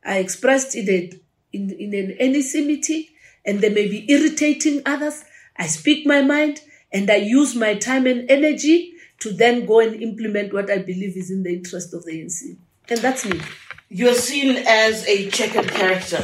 I 0.04 0.18
expressed 0.18 0.76
in, 0.76 0.90
a, 0.90 1.12
in, 1.54 1.70
in 1.72 1.94
an 1.94 2.34
NEC 2.34 2.66
meeting, 2.66 3.06
and 3.46 3.62
they 3.62 3.70
may 3.70 3.88
be 3.88 4.12
irritating 4.12 4.82
others. 4.86 5.24
I 5.56 5.68
speak 5.68 6.06
my 6.06 6.22
mind, 6.22 6.60
and 6.92 7.10
I 7.10 7.16
use 7.16 7.56
my 7.56 7.76
time 7.76 8.06
and 8.06 8.30
energy 8.30 8.93
to 9.24 9.32
then 9.32 9.66
go 9.66 9.80
and 9.80 9.96
implement 10.02 10.54
what 10.54 10.70
I 10.70 10.80
believe 10.80 11.16
is 11.16 11.32
in 11.32 11.44
the 11.44 11.54
interest 11.54 11.94
of 11.94 12.04
the 12.04 12.12
ANC. 12.12 12.58
And 12.90 13.00
that's 13.00 13.26
me. 13.26 13.40
You're 13.88 14.16
seen 14.16 14.58
as 14.68 15.08
a 15.08 15.30
checkered 15.30 15.70
character, 15.70 16.22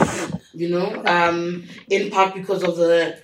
you 0.54 0.68
know, 0.68 1.02
um, 1.06 1.64
in 1.90 2.12
part 2.12 2.34
because 2.34 2.62
of 2.62 2.76
the 2.76 3.18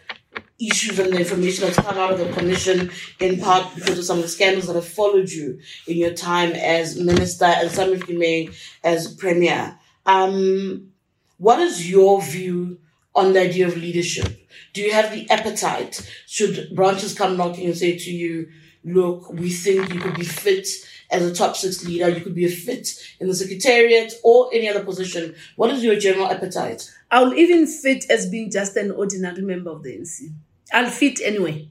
issues 0.61 0.97
and 0.97 1.11
the 1.11 1.19
information 1.19 1.65
that's 1.65 1.77
come 1.77 1.97
out 1.97 2.13
of 2.13 2.19
the 2.19 2.31
commission, 2.31 2.89
in 3.19 3.41
part 3.41 3.75
because 3.75 3.99
of 3.99 4.05
some 4.05 4.17
of 4.19 4.23
the 4.23 4.29
scandals 4.29 4.67
that 4.67 4.75
have 4.75 4.87
followed 4.87 5.29
you 5.29 5.59
in 5.87 5.97
your 5.97 6.13
time 6.13 6.53
as 6.53 6.97
minister 6.97 7.43
and 7.43 7.69
some 7.69 7.91
of 7.91 8.09
you 8.09 8.17
may 8.17 8.49
as 8.81 9.13
premier. 9.15 9.77
Um, 10.05 10.93
what 11.37 11.59
is 11.59 11.89
your 11.91 12.21
view 12.21 12.79
on 13.13 13.33
the 13.33 13.41
idea 13.41 13.67
of 13.67 13.75
leadership? 13.75 14.47
Do 14.71 14.81
you 14.81 14.93
have 14.93 15.11
the 15.11 15.29
appetite? 15.29 16.09
Should 16.27 16.73
branches 16.73 17.13
come 17.13 17.35
knocking 17.35 17.65
and 17.65 17.77
say 17.77 17.97
to 17.97 18.11
you, 18.11 18.47
look, 18.85 19.31
we 19.33 19.49
think 19.49 19.93
you 19.93 19.99
could 19.99 20.15
be 20.15 20.23
fit 20.23 20.67
as 21.11 21.23
a 21.23 21.33
top 21.33 21.55
six 21.55 21.85
leader, 21.85 22.09
you 22.09 22.21
could 22.21 22.35
be 22.35 22.45
a 22.45 22.49
fit 22.49 22.89
in 23.19 23.27
the 23.27 23.35
secretariat 23.35 24.13
or 24.23 24.49
any 24.53 24.69
other 24.69 24.83
position. 24.83 25.35
What 25.55 25.71
is 25.71 25.83
your 25.83 25.97
general 25.97 26.27
appetite? 26.27 26.89
I'll 27.11 27.33
even 27.33 27.67
fit 27.67 28.05
as 28.09 28.29
being 28.29 28.49
just 28.51 28.75
an 28.75 28.91
ordinary 28.91 29.41
member 29.41 29.71
of 29.71 29.83
the 29.83 29.97
NC. 29.97 30.33
I'll 30.71 30.89
fit 30.89 31.19
anyway. 31.23 31.69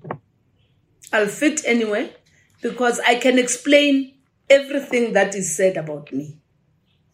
I'll 1.13 1.27
fit 1.27 1.63
anyway 1.65 2.15
because 2.63 3.01
I 3.01 3.17
can 3.17 3.39
explain 3.39 4.15
everything 4.49 5.13
that 5.15 5.35
is 5.35 5.57
said 5.57 5.77
about 5.77 6.13
me. 6.13 6.39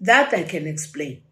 That 0.01 0.33
I 0.33 0.45
can 0.45 0.67
explain. 0.67 1.23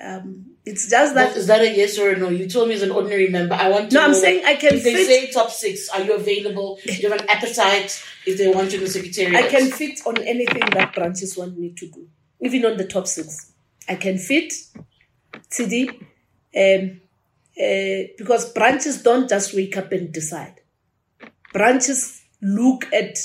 Um, 0.00 0.55
it's 0.66 0.90
just 0.90 1.14
that. 1.14 1.36
Is 1.36 1.46
that 1.46 1.62
a 1.62 1.74
yes 1.74 1.96
or 1.96 2.10
a 2.10 2.18
no? 2.18 2.28
You 2.28 2.48
told 2.48 2.68
me 2.68 2.74
as 2.74 2.82
an 2.82 2.90
ordinary 2.90 3.28
member. 3.28 3.54
I 3.54 3.68
want 3.68 3.90
to. 3.90 3.94
No, 3.94 4.04
I'm 4.04 4.14
saying 4.14 4.44
I 4.44 4.56
can. 4.56 4.74
If 4.74 4.82
they 4.82 5.04
say 5.04 5.30
top 5.30 5.50
six, 5.50 5.88
are 5.88 6.02
you 6.02 6.14
available? 6.14 6.78
Do 6.84 6.92
you 6.92 7.08
have 7.08 7.20
an 7.20 7.28
appetite 7.30 8.04
if 8.26 8.36
they 8.36 8.48
want 8.48 8.72
you 8.72 8.78
in 8.78 8.84
the 8.84 8.90
secretariat? 8.90 9.44
I 9.44 9.48
can 9.48 9.70
fit 9.70 10.00
on 10.04 10.18
anything 10.24 10.64
that 10.72 10.92
branches 10.92 11.36
want 11.36 11.56
me 11.56 11.70
to 11.70 11.86
do, 11.86 12.08
even 12.40 12.66
on 12.66 12.76
the 12.76 12.84
top 12.84 13.06
six. 13.06 13.52
I 13.88 13.94
can 13.94 14.18
fit, 14.18 14.52
TD, 15.50 15.88
um, 15.88 17.00
uh, 17.56 18.08
because 18.18 18.52
branches 18.52 19.04
don't 19.04 19.28
just 19.28 19.54
wake 19.54 19.76
up 19.76 19.92
and 19.92 20.12
decide. 20.12 20.62
Branches 21.52 22.22
look 22.42 22.92
at 22.92 23.18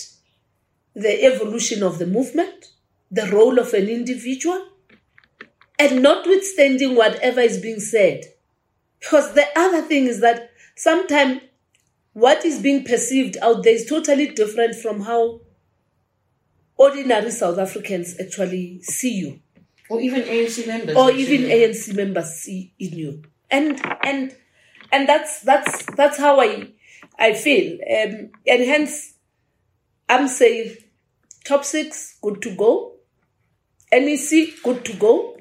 the 0.93 1.25
evolution 1.25 1.81
of 1.81 1.97
the 1.97 2.05
movement, 2.05 2.67
the 3.09 3.25
role 3.31 3.57
of 3.57 3.73
an 3.73 3.89
individual, 3.89 4.63
and 5.81 6.03
notwithstanding 6.03 6.95
whatever 6.95 7.39
is 7.39 7.59
being 7.59 7.79
said. 7.79 8.21
Because 8.99 9.33
the 9.33 9.47
other 9.55 9.81
thing 9.81 10.05
is 10.05 10.21
that 10.21 10.51
sometimes 10.75 11.41
what 12.13 12.45
is 12.45 12.61
being 12.61 12.83
perceived 12.83 13.35
out 13.41 13.63
there 13.63 13.73
is 13.73 13.87
totally 13.87 14.27
different 14.27 14.75
from 14.75 15.01
how 15.01 15.41
ordinary 16.77 17.31
South 17.31 17.57
Africans 17.57 18.15
actually 18.19 18.79
see 18.83 19.11
you. 19.13 19.39
Or 19.89 19.99
even 19.99 20.21
ANC 20.21 20.67
members. 20.67 20.95
Or 20.95 21.09
even 21.09 21.41
ANC 21.41 21.95
members 21.95 22.29
see 22.35 22.73
in 22.77 22.93
you. 22.93 23.23
And 23.49 23.81
and 24.03 24.35
and 24.91 25.09
that's 25.09 25.41
that's 25.41 25.83
that's 25.95 26.19
how 26.19 26.39
I 26.39 26.67
I 27.17 27.33
feel. 27.33 27.73
Um, 27.73 28.29
and 28.45 28.63
hence 28.63 29.15
I'm 30.07 30.27
saying 30.27 30.75
top 31.43 31.65
six, 31.65 32.19
good 32.21 32.39
to 32.43 32.55
go. 32.55 32.93
NEC, 33.91 34.61
good 34.63 34.85
to 34.85 34.93
go 34.93 35.37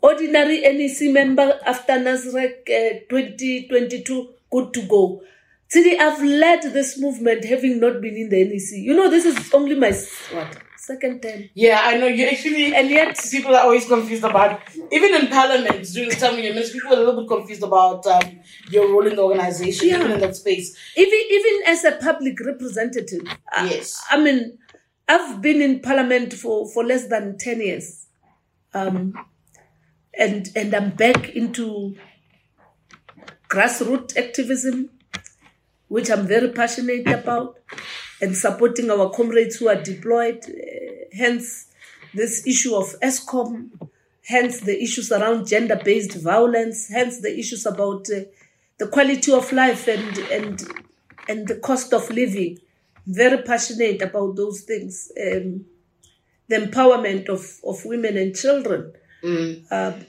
ordinary 0.00 0.60
NEC 0.60 1.12
member 1.12 1.58
after 1.66 1.92
Nasrec 1.94 2.68
uh, 2.68 3.00
2022, 3.08 4.28
good 4.50 4.72
to 4.74 4.82
go. 4.82 5.22
See, 5.68 5.98
I've 5.98 6.22
led 6.22 6.62
this 6.74 6.98
movement 7.00 7.44
having 7.46 7.80
not 7.80 8.00
been 8.02 8.14
in 8.16 8.28
the 8.28 8.44
NEC. 8.44 8.72
You 8.72 8.94
know, 8.94 9.08
this 9.08 9.24
is 9.24 9.52
only 9.54 9.74
my 9.74 9.90
what 10.32 10.58
second 10.76 11.22
term. 11.22 11.44
Yeah, 11.54 11.80
I 11.82 11.96
know. 11.96 12.06
You 12.08 12.26
actually, 12.26 12.74
and 12.74 12.90
yet 12.90 13.18
people 13.30 13.54
are 13.56 13.62
always 13.62 13.86
confused 13.88 14.22
about. 14.24 14.60
Even 14.90 15.14
in 15.14 15.28
Parliament 15.28 15.86
during 15.94 16.10
the 16.10 16.16
time 16.16 16.34
when 16.34 16.44
you're 16.44 16.52
minister, 16.52 16.74
people 16.74 16.90
are 16.92 16.96
a 17.00 17.04
little 17.04 17.22
bit 17.22 17.28
confused 17.28 17.62
about 17.62 18.06
um, 18.06 18.40
your 18.68 18.92
role 18.92 19.06
in 19.06 19.16
the 19.16 19.22
organization, 19.22 19.88
Yeah. 19.88 20.00
even 20.00 20.10
in 20.12 20.20
that 20.20 20.36
space. 20.36 20.76
even 20.96 21.20
even 21.30 21.62
as 21.68 21.84
a 21.84 21.92
public 21.92 22.38
representative. 22.40 23.22
I- 23.50 23.70
Yes. 23.70 23.98
I, 24.10 24.20
mean, 24.22 24.58
I've 25.08 25.40
been 25.40 25.62
in 25.62 25.80
Parliament 25.80 26.34
for 26.34 26.68
for 26.70 26.84
less 26.84 27.06
than 27.08 27.38
ten 27.38 27.62
years, 27.62 28.08
um, 28.74 29.14
and 30.18 30.50
and 30.54 30.74
I'm 30.74 30.90
back 30.90 31.30
into 31.30 31.96
grassroots 33.48 34.16
activism, 34.16 34.90
which 35.88 36.10
I'm 36.10 36.26
very 36.26 36.50
passionate 36.50 37.06
about, 37.08 37.58
and 38.20 38.36
supporting 38.36 38.90
our 38.90 39.10
comrades 39.10 39.56
who 39.56 39.68
are 39.68 39.82
deployed. 39.82 40.44
Uh, 40.44 41.16
hence, 41.16 41.66
this 42.14 42.46
issue 42.46 42.74
of 42.74 42.94
Eskom, 43.00 43.70
hence 44.24 44.60
the 44.60 44.82
issues 44.82 45.12
around 45.12 45.46
gender-based 45.46 46.14
violence, 46.22 46.88
hence 46.88 47.20
the 47.20 47.38
issues 47.38 47.66
about 47.66 48.06
uh, 48.10 48.20
the 48.78 48.88
quality 48.88 49.32
of 49.32 49.52
life 49.52 49.88
and 49.88 50.18
and 50.30 50.62
and 51.28 51.48
the 51.48 51.56
cost 51.56 51.92
of 51.92 52.10
living. 52.10 52.58
Very 53.06 53.42
passionate 53.42 54.00
about 54.00 54.36
those 54.36 54.60
things. 54.62 55.10
Um, 55.20 55.64
the 56.52 56.66
empowerment 56.66 57.28
of, 57.28 57.58
of 57.64 57.84
women 57.84 58.16
and 58.16 58.36
children. 58.36 58.92
Um, 59.70 60.06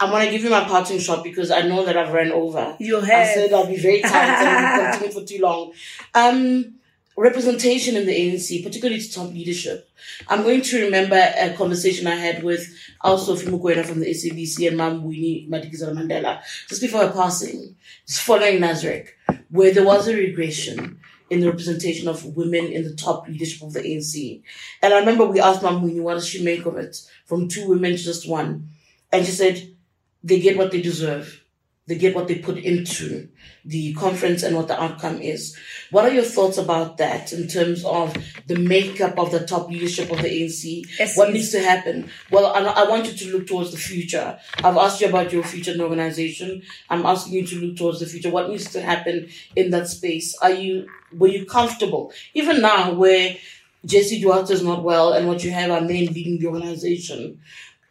I 0.00 0.10
want 0.10 0.24
to 0.24 0.30
give 0.30 0.42
you 0.42 0.50
my 0.50 0.64
parting 0.64 0.98
shot 0.98 1.24
because 1.24 1.50
I 1.50 1.62
know 1.62 1.84
that 1.84 1.96
I've 1.96 2.12
run 2.12 2.30
over. 2.32 2.76
You 2.78 3.00
have. 3.00 3.28
I 3.28 3.34
said 3.34 3.52
I'll 3.52 3.66
be 3.66 3.76
very 3.76 4.00
tight 4.00 4.12
and 4.12 4.92
continue 4.92 5.20
for 5.20 5.26
too 5.26 5.42
long. 5.42 5.72
Um, 6.14 6.74
representation 7.16 7.96
in 7.96 8.06
the 8.06 8.12
ANC, 8.12 8.64
particularly 8.64 9.00
to 9.00 9.12
top 9.12 9.30
leadership. 9.30 9.88
I'm 10.28 10.42
going 10.42 10.62
to 10.62 10.84
remember 10.84 11.16
a 11.16 11.52
conversation 11.54 12.06
I 12.06 12.16
had 12.16 12.42
with 12.42 12.72
also 13.00 13.36
Fimukwena 13.36 13.84
from 13.84 14.00
the 14.00 14.06
SABC 14.06 14.68
and 14.68 14.76
Mama 14.76 15.00
Winnie 15.00 15.46
Madikizela 15.50 15.92
Mandela 15.92 16.40
just 16.68 16.80
before 16.80 17.06
her 17.06 17.12
passing, 17.12 17.74
just 18.06 18.22
following 18.22 18.60
Nasrec, 18.60 19.08
where 19.50 19.72
there 19.72 19.84
was 19.84 20.08
a 20.08 20.14
regression 20.14 21.00
in 21.30 21.40
the 21.40 21.46
representation 21.46 22.08
of 22.08 22.36
women 22.36 22.66
in 22.66 22.84
the 22.84 22.94
top 22.94 23.26
leadership 23.28 23.62
of 23.62 23.72
the 23.72 23.80
ANC. 23.80 24.42
And 24.82 24.92
I 24.92 24.98
remember 24.98 25.24
we 25.24 25.40
asked 25.40 25.62
Mama 25.62 25.78
Winnie, 25.78 26.00
what 26.00 26.14
does 26.14 26.28
she 26.28 26.44
make 26.44 26.66
of 26.66 26.76
it? 26.76 26.96
From 27.26 27.48
two 27.48 27.68
women 27.68 27.92
to 27.92 27.98
just 27.98 28.28
one. 28.28 28.68
And 29.10 29.24
she 29.24 29.32
said, 29.32 29.74
they 30.22 30.40
get 30.40 30.56
what 30.56 30.70
they 30.70 30.82
deserve. 30.82 31.43
They 31.86 31.96
get 31.96 32.14
what 32.14 32.28
they 32.28 32.36
put 32.36 32.56
into 32.56 33.28
the 33.62 33.92
conference 33.92 34.42
and 34.42 34.56
what 34.56 34.68
the 34.68 34.82
outcome 34.82 35.20
is. 35.20 35.54
What 35.90 36.06
are 36.06 36.14
your 36.14 36.24
thoughts 36.24 36.56
about 36.56 36.96
that 36.96 37.30
in 37.34 37.46
terms 37.46 37.84
of 37.84 38.16
the 38.46 38.56
makeup 38.56 39.18
of 39.18 39.30
the 39.30 39.46
top 39.46 39.68
leadership 39.68 40.10
of 40.10 40.22
the 40.22 40.28
ANC? 40.28 40.86
Yes, 40.98 41.14
what 41.14 41.34
needs 41.34 41.50
to 41.50 41.60
happen? 41.60 42.08
Well, 42.30 42.46
I, 42.46 42.60
I 42.60 42.88
want 42.88 43.04
you 43.04 43.12
to 43.12 43.36
look 43.36 43.46
towards 43.46 43.70
the 43.70 43.76
future. 43.76 44.38
I've 44.58 44.78
asked 44.78 45.02
you 45.02 45.08
about 45.10 45.30
your 45.30 45.42
future 45.42 45.72
in 45.72 45.78
the 45.78 45.84
organization. 45.84 46.62
I'm 46.88 47.04
asking 47.04 47.34
you 47.34 47.46
to 47.48 47.60
look 47.60 47.76
towards 47.76 48.00
the 48.00 48.06
future. 48.06 48.30
What 48.30 48.48
needs 48.48 48.70
to 48.72 48.80
happen 48.80 49.28
in 49.54 49.68
that 49.70 49.88
space? 49.88 50.34
Are 50.38 50.52
you, 50.52 50.88
were 51.12 51.28
you 51.28 51.44
comfortable? 51.44 52.14
Even 52.32 52.62
now 52.62 52.94
where 52.94 53.36
Jessie 53.84 54.20
Duarte 54.20 54.54
is 54.54 54.62
not 54.62 54.82
well 54.82 55.12
and 55.12 55.28
what 55.28 55.44
you 55.44 55.50
have 55.50 55.70
are 55.70 55.82
men 55.82 56.06
leading 56.06 56.38
the 56.38 56.46
organization 56.46 57.40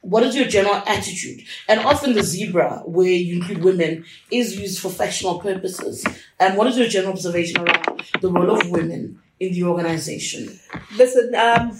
what 0.04 0.24
is 0.24 0.36
your 0.36 0.46
general 0.46 0.76
attitude? 0.86 1.46
And 1.70 1.80
often 1.80 2.14
the 2.14 2.24
zebra, 2.24 2.84
where 2.86 3.08
you 3.08 3.38
include 3.38 3.64
women, 3.64 4.06
is 4.30 4.60
used 4.60 4.80
for 4.80 4.90
factional 4.90 5.40
purposes. 5.40 6.06
And 6.40 6.58
what 6.58 6.68
is 6.68 6.78
your 6.78 6.90
general 6.90 7.14
observation 7.14 7.62
around 7.62 8.04
the 8.20 8.30
role 8.30 8.52
of 8.52 8.70
women 8.70 9.22
in 9.40 9.54
the 9.54 9.64
organization? 9.64 10.60
Listen, 10.98 11.34
um, 11.36 11.80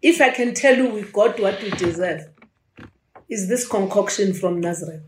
if 0.00 0.22
I 0.22 0.30
can 0.30 0.54
tell 0.54 0.74
you 0.74 0.88
we 0.88 1.02
got 1.02 1.38
what 1.38 1.62
we 1.62 1.70
deserve, 1.70 2.26
is 3.28 3.48
this 3.48 3.68
concoction 3.68 4.32
from 4.32 4.62
Nasrec. 4.62 5.02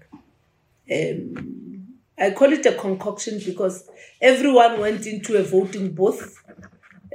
Um, 0.92 1.96
I 2.18 2.32
call 2.32 2.52
it 2.52 2.66
a 2.66 2.74
concoction 2.74 3.40
because 3.44 3.88
everyone 4.20 4.80
went 4.80 5.06
into 5.06 5.38
a 5.38 5.42
voting 5.42 5.94
booth 5.94 6.36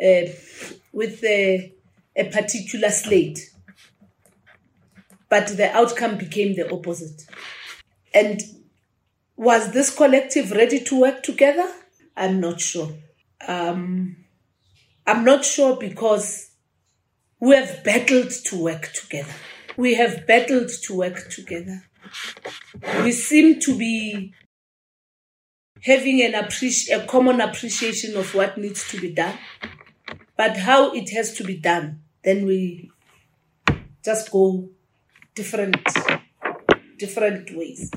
uh, 0.03 0.21
with 0.91 1.23
a, 1.23 1.71
a 2.15 2.23
particular 2.31 2.89
slate, 2.89 3.51
but 5.29 5.47
the 5.57 5.71
outcome 5.75 6.17
became 6.17 6.55
the 6.55 6.71
opposite. 6.71 7.23
And 8.13 8.41
was 9.35 9.71
this 9.71 9.95
collective 9.95 10.51
ready 10.51 10.79
to 10.85 10.99
work 10.99 11.23
together? 11.23 11.71
I'm 12.15 12.39
not 12.39 12.59
sure. 12.59 12.89
Um, 13.47 14.17
I'm 15.05 15.23
not 15.23 15.45
sure 15.45 15.77
because 15.77 16.51
we 17.39 17.55
have 17.55 17.83
battled 17.83 18.31
to 18.45 18.63
work 18.63 18.91
together. 18.93 19.33
We 19.75 19.93
have 19.95 20.25
battled 20.25 20.71
to 20.85 20.97
work 20.97 21.29
together. 21.29 21.83
we 23.03 23.11
seem 23.11 23.59
to 23.59 23.77
be 23.77 24.33
having 25.81 26.21
an 26.21 26.33
appreci- 26.33 26.91
a 26.91 27.05
common 27.05 27.41
appreciation 27.41 28.17
of 28.17 28.33
what 28.33 28.57
needs 28.57 28.89
to 28.89 28.99
be 28.99 29.11
done, 29.13 29.37
but 30.35 30.57
how 30.57 30.93
it 30.93 31.09
has 31.11 31.33
to 31.35 31.43
be 31.43 31.57
done, 31.57 32.01
then 32.23 32.45
we 32.45 32.91
just 34.03 34.31
go 34.31 34.69
different 35.37 35.77
different 36.97 37.55
ways. 37.55 37.91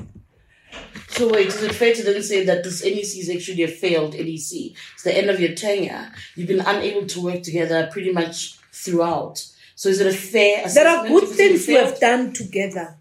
So 1.09 1.31
wait, 1.33 1.47
is 1.47 1.61
it 1.61 1.75
fair 1.75 1.93
to 1.93 2.03
then 2.03 2.23
say 2.23 2.45
that 2.45 2.63
this 2.63 2.83
NEC 2.83 3.17
is 3.23 3.29
actually 3.29 3.63
a 3.63 3.67
failed 3.67 4.13
NEC? 4.13 4.73
It's 4.93 5.03
the 5.03 5.17
end 5.17 5.29
of 5.29 5.39
your 5.39 5.53
tenure. 5.53 6.11
You've 6.35 6.47
been 6.47 6.61
unable 6.61 7.05
to 7.07 7.21
work 7.21 7.41
together 7.43 7.89
pretty 7.91 8.13
much 8.13 8.57
throughout. 8.71 9.45
So 9.75 9.89
is 9.89 9.99
it 9.99 10.07
a 10.07 10.17
fair 10.17 10.67
There 10.69 10.87
are 10.87 11.07
good 11.07 11.27
things 11.27 11.67
we 11.67 11.73
have 11.73 11.99
done 11.99 12.31
together, 12.33 12.97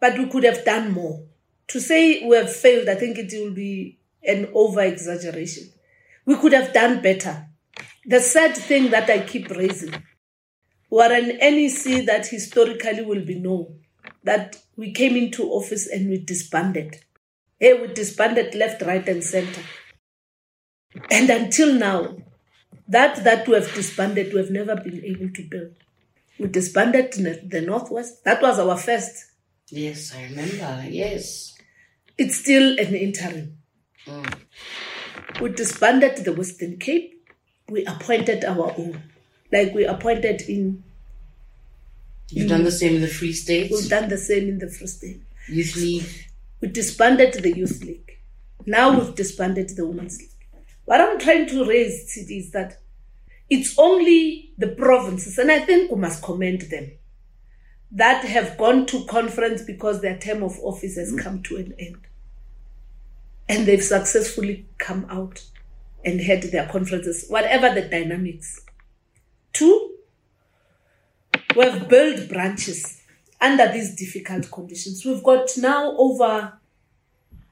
but 0.00 0.18
we 0.18 0.26
could 0.26 0.44
have 0.44 0.64
done 0.64 0.92
more. 0.92 1.22
To 1.68 1.80
say 1.80 2.26
we 2.26 2.36
have 2.36 2.54
failed, 2.54 2.88
I 2.88 2.96
think 2.96 3.18
it 3.18 3.32
will 3.32 3.54
be 3.54 3.98
an 4.26 4.48
over 4.54 4.80
exaggeration. 4.80 5.64
We 6.26 6.36
could 6.36 6.52
have 6.52 6.72
done 6.72 7.02
better. 7.02 7.46
The 8.06 8.20
sad 8.20 8.56
thing 8.56 8.90
that 8.90 9.08
I 9.08 9.20
keep 9.20 9.50
raising, 9.50 9.94
we're 10.94 11.12
an 11.12 11.38
NEC 11.38 12.06
that 12.06 12.28
historically 12.28 13.02
will 13.02 13.24
be 13.24 13.34
known 13.34 13.80
that 14.22 14.62
we 14.76 14.92
came 14.92 15.16
into 15.16 15.42
office 15.50 15.88
and 15.88 16.08
we 16.08 16.18
disbanded. 16.18 17.00
Hey, 17.58 17.72
we 17.80 17.92
disbanded 17.92 18.54
left, 18.54 18.80
right, 18.82 19.06
and 19.08 19.24
center. 19.24 19.62
And 21.10 21.30
until 21.30 21.74
now, 21.74 22.18
that 22.86 23.24
that 23.24 23.48
we 23.48 23.54
have 23.54 23.74
disbanded, 23.74 24.32
we 24.32 24.38
have 24.38 24.52
never 24.52 24.76
been 24.76 25.04
able 25.04 25.30
to 25.30 25.42
build. 25.50 25.72
We 26.38 26.46
disbanded 26.46 27.12
the 27.14 27.40
the 27.44 27.60
Northwest. 27.60 28.22
That 28.22 28.40
was 28.40 28.60
our 28.60 28.78
first. 28.78 29.32
Yes, 29.70 30.14
I 30.14 30.22
remember. 30.22 30.86
Yes. 30.88 31.58
It's 32.16 32.36
still 32.36 32.78
an 32.78 32.94
interim. 32.94 33.58
Mm. 34.06 34.38
We 35.40 35.48
disbanded 35.48 36.24
the 36.24 36.32
Western 36.32 36.78
Cape. 36.78 37.20
We 37.68 37.84
appointed 37.84 38.44
our 38.44 38.72
own. 38.78 39.02
Like 39.54 39.74
we 39.74 39.84
appointed 39.84 40.42
in, 40.42 40.83
You've 42.30 42.48
done 42.48 42.64
the 42.64 42.72
same 42.72 42.96
in 42.96 43.00
the 43.02 43.08
Free 43.08 43.32
State? 43.32 43.70
we've 43.70 43.88
done 43.88 44.08
the 44.08 44.18
same 44.18 44.48
in 44.48 44.58
the 44.58 44.70
Free 44.70 44.86
State. 44.86 45.22
Youth 45.48 45.76
League. 45.76 46.30
We 46.60 46.68
disbanded 46.68 47.34
the 47.34 47.56
Youth 47.56 47.82
League. 47.82 48.18
Now 48.66 48.98
we've 48.98 49.14
disbanded 49.14 49.70
the 49.76 49.86
Women's 49.86 50.18
League. 50.18 50.30
What 50.86 51.00
I'm 51.00 51.18
trying 51.18 51.46
to 51.48 51.64
raise 51.64 52.16
is 52.16 52.50
that 52.52 52.78
it's 53.50 53.78
only 53.78 54.52
the 54.56 54.68
provinces, 54.68 55.38
and 55.38 55.50
I 55.50 55.60
think 55.60 55.90
we 55.90 56.00
must 56.00 56.22
commend 56.22 56.62
them, 56.62 56.92
that 57.92 58.24
have 58.24 58.56
gone 58.58 58.86
to 58.86 59.04
conference 59.04 59.62
because 59.62 60.00
their 60.00 60.18
term 60.18 60.42
of 60.42 60.58
office 60.60 60.96
has 60.96 61.14
come 61.18 61.42
to 61.44 61.56
an 61.56 61.74
end. 61.78 61.98
And 63.48 63.66
they've 63.66 63.82
successfully 63.82 64.66
come 64.78 65.06
out 65.10 65.44
and 66.04 66.20
had 66.20 66.42
their 66.44 66.66
conferences, 66.66 67.26
whatever 67.28 67.72
the 67.72 67.86
dynamics. 67.88 68.62
Two, 69.52 69.93
we 71.56 71.64
have 71.64 71.88
built 71.88 72.28
branches 72.28 73.00
under 73.40 73.70
these 73.72 73.94
difficult 73.94 74.50
conditions. 74.50 75.04
We've 75.04 75.22
got 75.22 75.50
now 75.58 75.94
over 75.96 76.52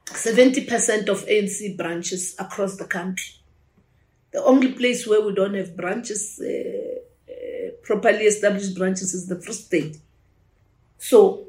70% 0.07 1.09
of 1.09 1.26
ANC 1.26 1.76
branches 1.76 2.34
across 2.38 2.76
the 2.76 2.86
country. 2.86 3.34
The 4.32 4.42
only 4.42 4.72
place 4.72 5.07
where 5.07 5.20
we 5.20 5.34
don't 5.34 5.55
have 5.55 5.76
branches, 5.76 6.40
uh, 6.40 7.30
uh, 7.30 7.70
properly 7.82 8.24
established 8.24 8.74
branches, 8.76 9.14
is 9.14 9.26
the 9.26 9.40
Free 9.40 9.55
State. 9.55 9.98
So 10.98 11.48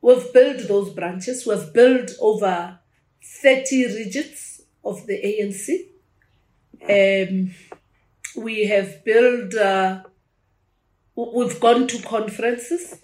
we've 0.00 0.32
built 0.32 0.66
those 0.66 0.90
branches. 0.90 1.46
We've 1.46 1.72
built 1.72 2.10
over 2.20 2.78
30 3.22 3.86
regions 3.94 4.62
of 4.84 5.06
the 5.06 5.14
ANC. 5.22 5.86
Um, 6.82 7.50
we 8.36 8.66
have 8.66 9.04
built, 9.04 9.54
uh, 9.54 10.02
we've 11.16 11.58
gone 11.58 11.86
to 11.88 12.02
conferences. 12.02 12.98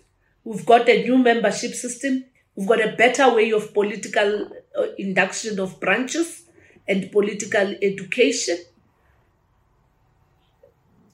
We've 0.44 0.66
got 0.66 0.88
a 0.88 1.02
new 1.02 1.18
membership 1.18 1.72
system. 1.72 2.24
We've 2.54 2.68
got 2.68 2.80
a 2.80 2.94
better 2.96 3.34
way 3.34 3.50
of 3.52 3.72
political 3.72 4.50
uh, 4.78 4.86
induction 4.98 5.58
of 5.58 5.80
branches 5.80 6.42
and 6.86 7.10
political 7.10 7.74
education. 7.80 8.58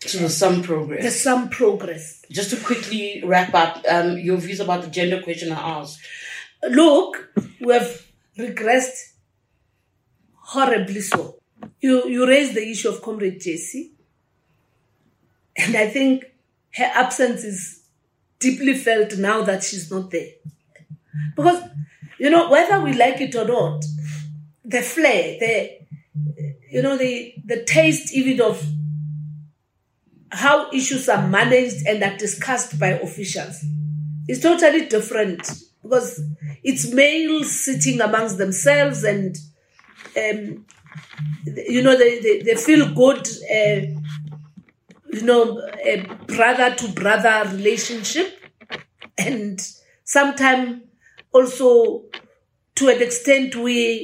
So 0.01 0.19
there's 0.19 0.37
some 0.37 0.63
progress. 0.63 1.03
There's 1.03 1.21
some 1.21 1.49
progress. 1.49 2.25
Just 2.31 2.51
to 2.51 2.57
quickly 2.57 3.23
wrap 3.25 3.55
up, 3.55 3.85
um, 3.89 4.19
your 4.19 4.37
views 4.37 4.61
about 4.61 4.83
the 4.83 4.89
gender 4.89 5.21
question 5.23 5.53
I 5.53 5.81
asked. 5.81 6.01
Look, 6.69 7.31
we 7.61 7.73
have 7.73 8.07
regressed 8.37 9.13
horribly 10.35 11.01
so. 11.01 11.37
You 11.81 12.09
you 12.09 12.27
raised 12.27 12.55
the 12.55 12.69
issue 12.69 12.89
of 12.89 13.03
Comrade 13.03 13.41
Jessie, 13.41 13.93
and 15.57 15.77
I 15.77 15.89
think 15.89 16.25
her 16.75 16.91
absence 16.95 17.45
is 17.45 17.83
deeply 18.39 18.75
felt 18.75 19.17
now 19.17 19.43
that 19.43 19.63
she's 19.63 19.91
not 19.91 20.11
there. 20.11 20.31
Because 21.37 21.63
you 22.19 22.31
know, 22.31 22.51
whether 22.51 22.81
we 22.81 22.93
like 22.95 23.21
it 23.21 23.35
or 23.35 23.45
not, 23.47 23.85
the 24.65 24.83
flair, 24.83 25.39
the 25.39 25.79
you 26.71 26.83
know, 26.83 26.97
the 26.97 27.35
the 27.45 27.65
taste 27.65 28.15
even 28.15 28.41
of 28.41 28.63
how 30.31 30.71
issues 30.73 31.09
are 31.09 31.27
managed 31.27 31.87
and 31.87 32.03
are 32.03 32.17
discussed 32.17 32.79
by 32.79 32.89
officials 32.89 33.65
is 34.29 34.41
totally 34.41 34.87
different 34.87 35.41
because 35.83 36.21
it's 36.63 36.93
males 36.93 37.51
sitting 37.51 38.01
amongst 38.01 38.37
themselves 38.37 39.05
and 39.05 39.37
um, 40.17 40.67
you 41.47 41.83
know 41.83 41.97
they, 41.97 42.21
they, 42.21 42.43
they 42.43 42.55
feel 42.57 42.93
good 42.95 43.27
uh, 43.51 44.28
you 45.13 45.23
know 45.23 45.61
a 45.85 46.01
brother 46.27 46.75
to 46.75 46.89
brother 46.89 47.51
relationship. 47.55 48.35
And 49.17 49.61
sometimes 50.05 50.83
also 51.33 52.05
to 52.77 52.89
an 52.89 53.03
extent 53.03 53.57
where 53.57 53.99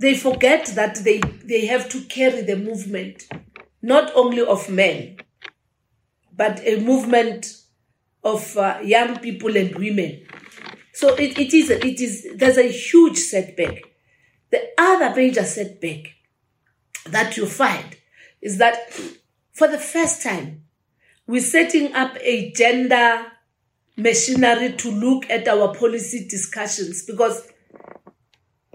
they 0.00 0.14
forget 0.14 0.66
that 0.74 0.96
they 1.04 1.20
they 1.44 1.66
have 1.66 1.88
to 1.90 2.00
carry 2.02 2.42
the 2.42 2.56
movement 2.56 3.24
not 3.82 4.10
only 4.14 4.44
of 4.44 4.68
men 4.68 5.16
but 6.36 6.60
a 6.66 6.80
movement 6.80 7.62
of 8.22 8.56
uh, 8.58 8.78
young 8.82 9.18
people 9.20 9.56
and 9.56 9.74
women. 9.76 10.26
So 10.92 11.14
it, 11.14 11.38
it 11.38 11.54
is 11.54 11.70
it 11.70 12.00
is 12.00 12.26
there's 12.34 12.58
a 12.58 12.68
huge 12.70 13.18
setback. 13.18 13.82
The 14.50 14.60
other 14.76 15.14
major 15.14 15.44
setback 15.44 16.14
that 17.06 17.36
you 17.36 17.46
find 17.46 17.96
is 18.42 18.58
that 18.58 18.76
for 19.56 19.66
the 19.68 19.78
first 19.78 20.22
time 20.22 20.62
we're 21.26 21.40
setting 21.40 21.92
up 21.94 22.16
a 22.20 22.52
gender 22.52 23.26
machinery 23.96 24.72
to 24.74 24.90
look 24.90 25.28
at 25.30 25.48
our 25.48 25.74
policy 25.74 26.28
discussions 26.28 27.04
because 27.04 27.48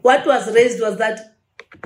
what 0.01 0.25
was 0.25 0.53
raised 0.53 0.81
was 0.81 0.97
that 0.97 1.35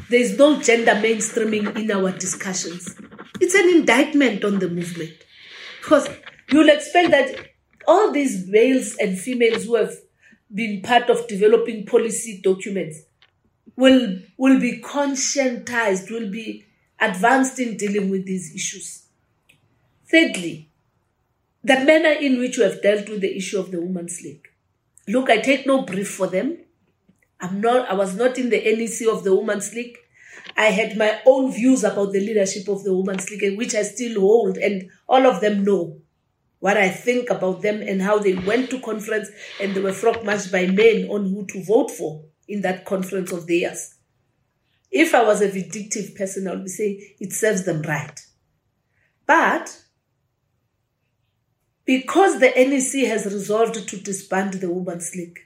there 0.09 0.21
is 0.21 0.37
no 0.37 0.61
gender 0.61 0.93
mainstreaming 0.93 1.77
in 1.77 1.91
our 1.91 2.11
discussions. 2.11 2.95
It's 3.41 3.53
an 3.53 3.69
indictment 3.69 4.45
on 4.45 4.59
the 4.59 4.69
movement 4.69 5.13
because 5.81 6.07
you'll 6.49 6.69
expect 6.69 7.11
that 7.11 7.49
all 7.87 8.11
these 8.11 8.47
males 8.47 8.95
and 8.99 9.19
females 9.19 9.65
who 9.65 9.75
have 9.75 9.93
been 10.53 10.81
part 10.81 11.09
of 11.09 11.27
developing 11.27 11.85
policy 11.85 12.39
documents 12.41 13.01
will 13.75 14.19
will 14.37 14.59
be 14.59 14.81
conscientized, 14.81 16.09
will 16.09 16.31
be 16.31 16.65
advanced 16.99 17.59
in 17.59 17.77
dealing 17.77 18.09
with 18.09 18.25
these 18.25 18.53
issues. 18.53 19.05
Thirdly, 20.09 20.69
the 21.63 21.83
manner 21.83 22.11
in 22.11 22.39
which 22.39 22.57
we 22.57 22.63
have 22.63 22.81
dealt 22.81 23.09
with 23.09 23.21
the 23.21 23.35
issue 23.35 23.59
of 23.59 23.71
the 23.71 23.81
Women's 23.81 24.21
League. 24.21 24.47
Look, 25.07 25.29
I 25.29 25.37
take 25.37 25.65
no 25.65 25.81
brief 25.81 26.09
for 26.09 26.27
them. 26.27 26.59
I'm 27.39 27.59
not, 27.61 27.89
I 27.89 27.93
was 27.93 28.15
not 28.15 28.37
in 28.37 28.49
the 28.49 28.59
NEC 28.59 29.07
of 29.07 29.23
the 29.23 29.35
Women's 29.35 29.73
League. 29.73 29.97
I 30.55 30.65
had 30.65 30.97
my 30.97 31.21
own 31.25 31.51
views 31.51 31.83
about 31.83 32.13
the 32.13 32.19
leadership 32.19 32.67
of 32.67 32.83
the 32.83 32.95
Women's 32.95 33.29
League, 33.29 33.57
which 33.57 33.75
I 33.75 33.81
still 33.81 34.21
hold, 34.21 34.57
and 34.57 34.89
all 35.07 35.25
of 35.25 35.41
them 35.41 35.63
know 35.63 36.01
what 36.59 36.77
I 36.77 36.89
think 36.89 37.29
about 37.29 37.61
them 37.61 37.81
and 37.81 38.01
how 38.01 38.19
they 38.19 38.33
went 38.33 38.69
to 38.71 38.79
conference 38.79 39.29
and 39.61 39.75
they 39.75 39.81
were 39.81 39.91
frog 39.91 40.23
marched 40.23 40.51
by 40.51 40.65
men 40.65 41.07
on 41.09 41.29
who 41.29 41.45
to 41.47 41.63
vote 41.63 41.91
for 41.91 42.23
in 42.47 42.61
that 42.61 42.85
conference 42.85 43.31
of 43.31 43.47
theirs. 43.47 43.94
If 44.95 45.13
I 45.13 45.23
was 45.23 45.41
a 45.41 45.49
vindictive 45.49 46.15
person, 46.15 46.47
I 46.47 46.55
would 46.55 46.69
say 46.69 47.15
it 47.19 47.33
serves 47.33 47.65
them 47.65 47.81
right. 47.81 48.17
But 49.27 49.83
because 51.83 52.39
the 52.39 52.47
NEC 52.55 53.05
has 53.09 53.25
resolved 53.25 53.89
to 53.89 53.97
disband 53.97 54.53
the 54.53 54.71
Women's 54.71 55.13
League, 55.13 55.39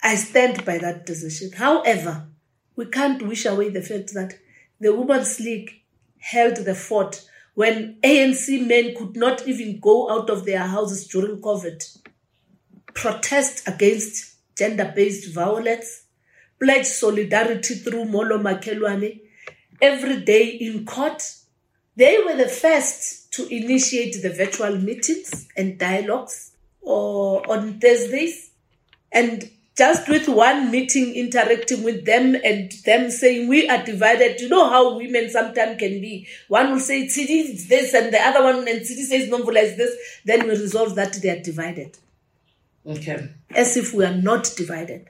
I 0.00 0.14
stand 0.14 0.64
by 0.64 0.78
that 0.78 1.04
decision. 1.04 1.50
However, 1.58 2.28
we 2.76 2.86
can't 2.86 3.26
wish 3.26 3.46
away 3.46 3.70
the 3.70 3.82
fact 3.82 4.14
that 4.14 4.38
the 4.78 4.94
Women's 4.94 5.40
League 5.40 5.82
held 6.18 6.58
the 6.58 6.76
fort 6.76 7.28
when 7.54 7.98
ANC 8.04 8.64
men 8.64 8.94
could 8.94 9.16
not 9.16 9.48
even 9.48 9.80
go 9.80 10.08
out 10.08 10.30
of 10.30 10.44
their 10.44 10.66
houses 10.66 11.08
during 11.08 11.40
COVID. 11.40 11.82
protest 12.94 13.66
against 13.66 14.36
gender 14.56 14.92
based 14.94 15.34
violence, 15.34 16.03
pledge 16.60 16.86
solidarity 16.86 17.74
through 17.74 18.06
Molo 18.06 18.38
Makelwane 18.38 19.20
every 19.80 20.20
day 20.22 20.48
in 20.48 20.84
court. 20.84 21.22
They 21.96 22.18
were 22.24 22.36
the 22.36 22.48
first 22.48 23.32
to 23.34 23.46
initiate 23.48 24.22
the 24.22 24.30
virtual 24.30 24.76
meetings 24.78 25.48
and 25.56 25.78
dialogues 25.78 26.52
or 26.80 27.48
on 27.50 27.78
Thursdays. 27.80 28.50
And 29.12 29.50
just 29.76 30.08
with 30.08 30.28
one 30.28 30.70
meeting 30.70 31.14
interacting 31.14 31.82
with 31.82 32.04
them 32.04 32.36
and 32.44 32.70
them 32.84 33.10
saying 33.10 33.48
we 33.48 33.68
are 33.68 33.84
divided. 33.84 34.40
You 34.40 34.48
know 34.48 34.68
how 34.68 34.96
women 34.96 35.28
sometimes 35.30 35.78
can 35.78 36.00
be. 36.00 36.26
One 36.48 36.72
will 36.72 36.80
say 36.80 37.06
Tshidi 37.06 37.54
is 37.54 37.68
this 37.68 37.92
and 37.92 38.12
the 38.14 38.20
other 38.20 38.42
one 38.42 38.68
and 38.68 38.80
Tshidi 38.80 39.04
says 39.04 39.28
Nomvula 39.28 39.62
is 39.62 39.76
this. 39.76 39.96
Then 40.24 40.44
we 40.46 40.50
resolve 40.50 40.94
that 40.94 41.14
they 41.20 41.30
are 41.30 41.42
divided. 41.42 41.98
Okay. 42.86 43.30
As 43.50 43.76
if 43.76 43.92
we 43.92 44.04
are 44.04 44.14
not 44.14 44.52
divided. 44.56 45.08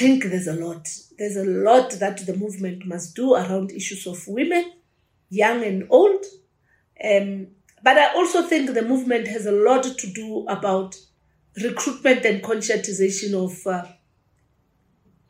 I 0.00 0.02
think 0.02 0.24
there's 0.24 0.46
a 0.46 0.54
lot. 0.54 0.88
There's 1.18 1.36
a 1.36 1.44
lot 1.44 1.90
that 1.90 2.24
the 2.24 2.34
movement 2.34 2.86
must 2.86 3.14
do 3.14 3.34
around 3.34 3.70
issues 3.70 4.06
of 4.06 4.26
women, 4.26 4.72
young 5.28 5.62
and 5.62 5.86
old. 5.90 6.24
Um, 7.04 7.48
but 7.82 7.98
I 7.98 8.14
also 8.14 8.40
think 8.40 8.72
the 8.72 8.80
movement 8.80 9.28
has 9.28 9.44
a 9.44 9.52
lot 9.52 9.82
to 9.82 10.06
do 10.06 10.46
about 10.48 10.96
recruitment 11.62 12.24
and 12.24 12.42
conscientization 12.42 13.34
of 13.34 13.66
uh, 13.66 13.84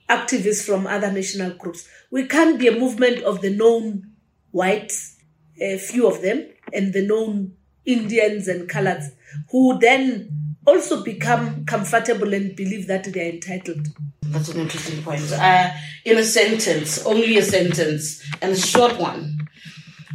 activists 0.08 0.64
from 0.64 0.86
other 0.86 1.10
national 1.10 1.54
groups. 1.54 1.88
We 2.12 2.28
can't 2.28 2.56
be 2.56 2.68
a 2.68 2.78
movement 2.78 3.24
of 3.24 3.40
the 3.40 3.50
known 3.50 4.12
whites, 4.52 5.16
a 5.60 5.78
few 5.78 6.06
of 6.06 6.22
them, 6.22 6.46
and 6.72 6.92
the 6.92 7.04
known 7.04 7.56
Indians 7.84 8.46
and 8.46 8.70
coloreds, 8.70 9.06
who 9.50 9.80
then 9.80 10.39
also 10.66 11.02
become 11.02 11.64
comfortable 11.64 12.32
and 12.34 12.54
believe 12.56 12.86
that 12.86 13.04
they 13.04 13.28
are 13.28 13.32
entitled. 13.32 13.88
That's 14.22 14.48
an 14.48 14.60
interesting 14.60 15.02
point. 15.02 15.30
Uh, 15.32 15.70
in 16.04 16.18
a 16.18 16.24
sentence, 16.24 17.04
only 17.04 17.36
a 17.38 17.42
sentence, 17.42 18.22
and 18.40 18.52
a 18.52 18.56
short 18.56 18.98
one. 18.98 19.38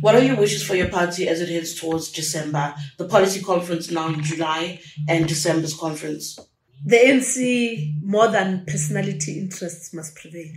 What 0.01 0.15
are 0.15 0.23
your 0.23 0.35
wishes 0.35 0.63
for 0.63 0.75
your 0.75 0.89
party 0.89 1.27
as 1.27 1.41
it 1.41 1.49
heads 1.49 1.73
towards 1.73 2.11
December? 2.11 2.75
The 2.97 3.07
policy 3.07 3.41
conference 3.41 3.89
now 3.89 4.09
in 4.09 4.21
July 4.21 4.79
and 5.07 5.27
December's 5.27 5.73
conference. 5.73 6.37
The 6.85 6.97
ANC, 6.97 8.03
more 8.03 8.27
than 8.27 8.65
personality 8.65 9.39
interests, 9.39 9.93
must 9.93 10.15
prevail. 10.15 10.51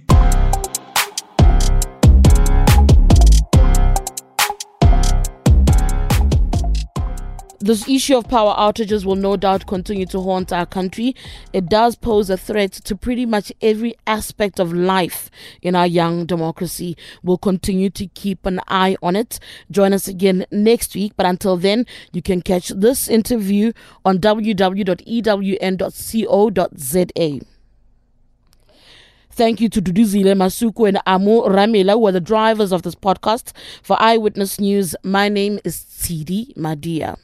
This 7.61 7.89
issue 7.89 8.17
of 8.17 8.29
power 8.29 8.55
outages 8.55 9.05
will 9.05 9.17
no 9.17 9.37
doubt 9.37 9.67
continue 9.67 10.07
to 10.07 10.21
haunt 10.21 10.53
our 10.53 10.65
country. 10.65 11.17
It 11.53 11.69
does 11.69 11.97
pose 11.97 12.31
a 12.31 12.37
threat 12.37 12.71
to 12.73 12.95
pretty 12.95 13.27
much 13.27 13.53
every 13.61 13.97
aspect 14.07 14.61
of 14.61 14.73
life 14.73 15.29
in 15.61 15.75
our 15.75 15.87
young 15.87 16.25
democracy. 16.25 16.97
We'll 17.25 17.37
continue 17.37 17.91
to 17.91 18.07
keep 18.07 18.47
an 18.47 18.61
eye 18.69 18.97
on 19.03 19.17
it. 19.17 19.41
Join 19.73 19.93
us 19.93 20.07
again 20.07 20.47
next 20.53 20.95
week. 20.95 21.15
But 21.17 21.27
until 21.27 21.57
then, 21.57 21.85
you 22.13 22.23
can 22.23 22.43
catch 22.43 22.69
this 22.69 23.09
interview 23.09 23.73
on 24.05 24.19
www.ewn.co.za. 24.19 25.01
Thank 29.31 29.61
you 29.61 29.69
to 29.69 29.83
Duduzile 29.83 30.35
Masuku 30.37 30.89
and 30.89 31.01
Amu 31.07 31.43
Ramela, 31.43 31.95
who 31.95 32.07
are 32.07 32.13
the 32.13 32.21
drivers 32.21 32.71
of 32.71 32.83
this 32.83 32.95
podcast. 32.95 33.53
For 33.83 34.01
Eyewitness 34.01 34.61
News, 34.61 34.95
my 35.03 35.29
name 35.29 35.59
is 35.65 35.77
Tshidi 35.77 36.55
Madia. 36.57 37.17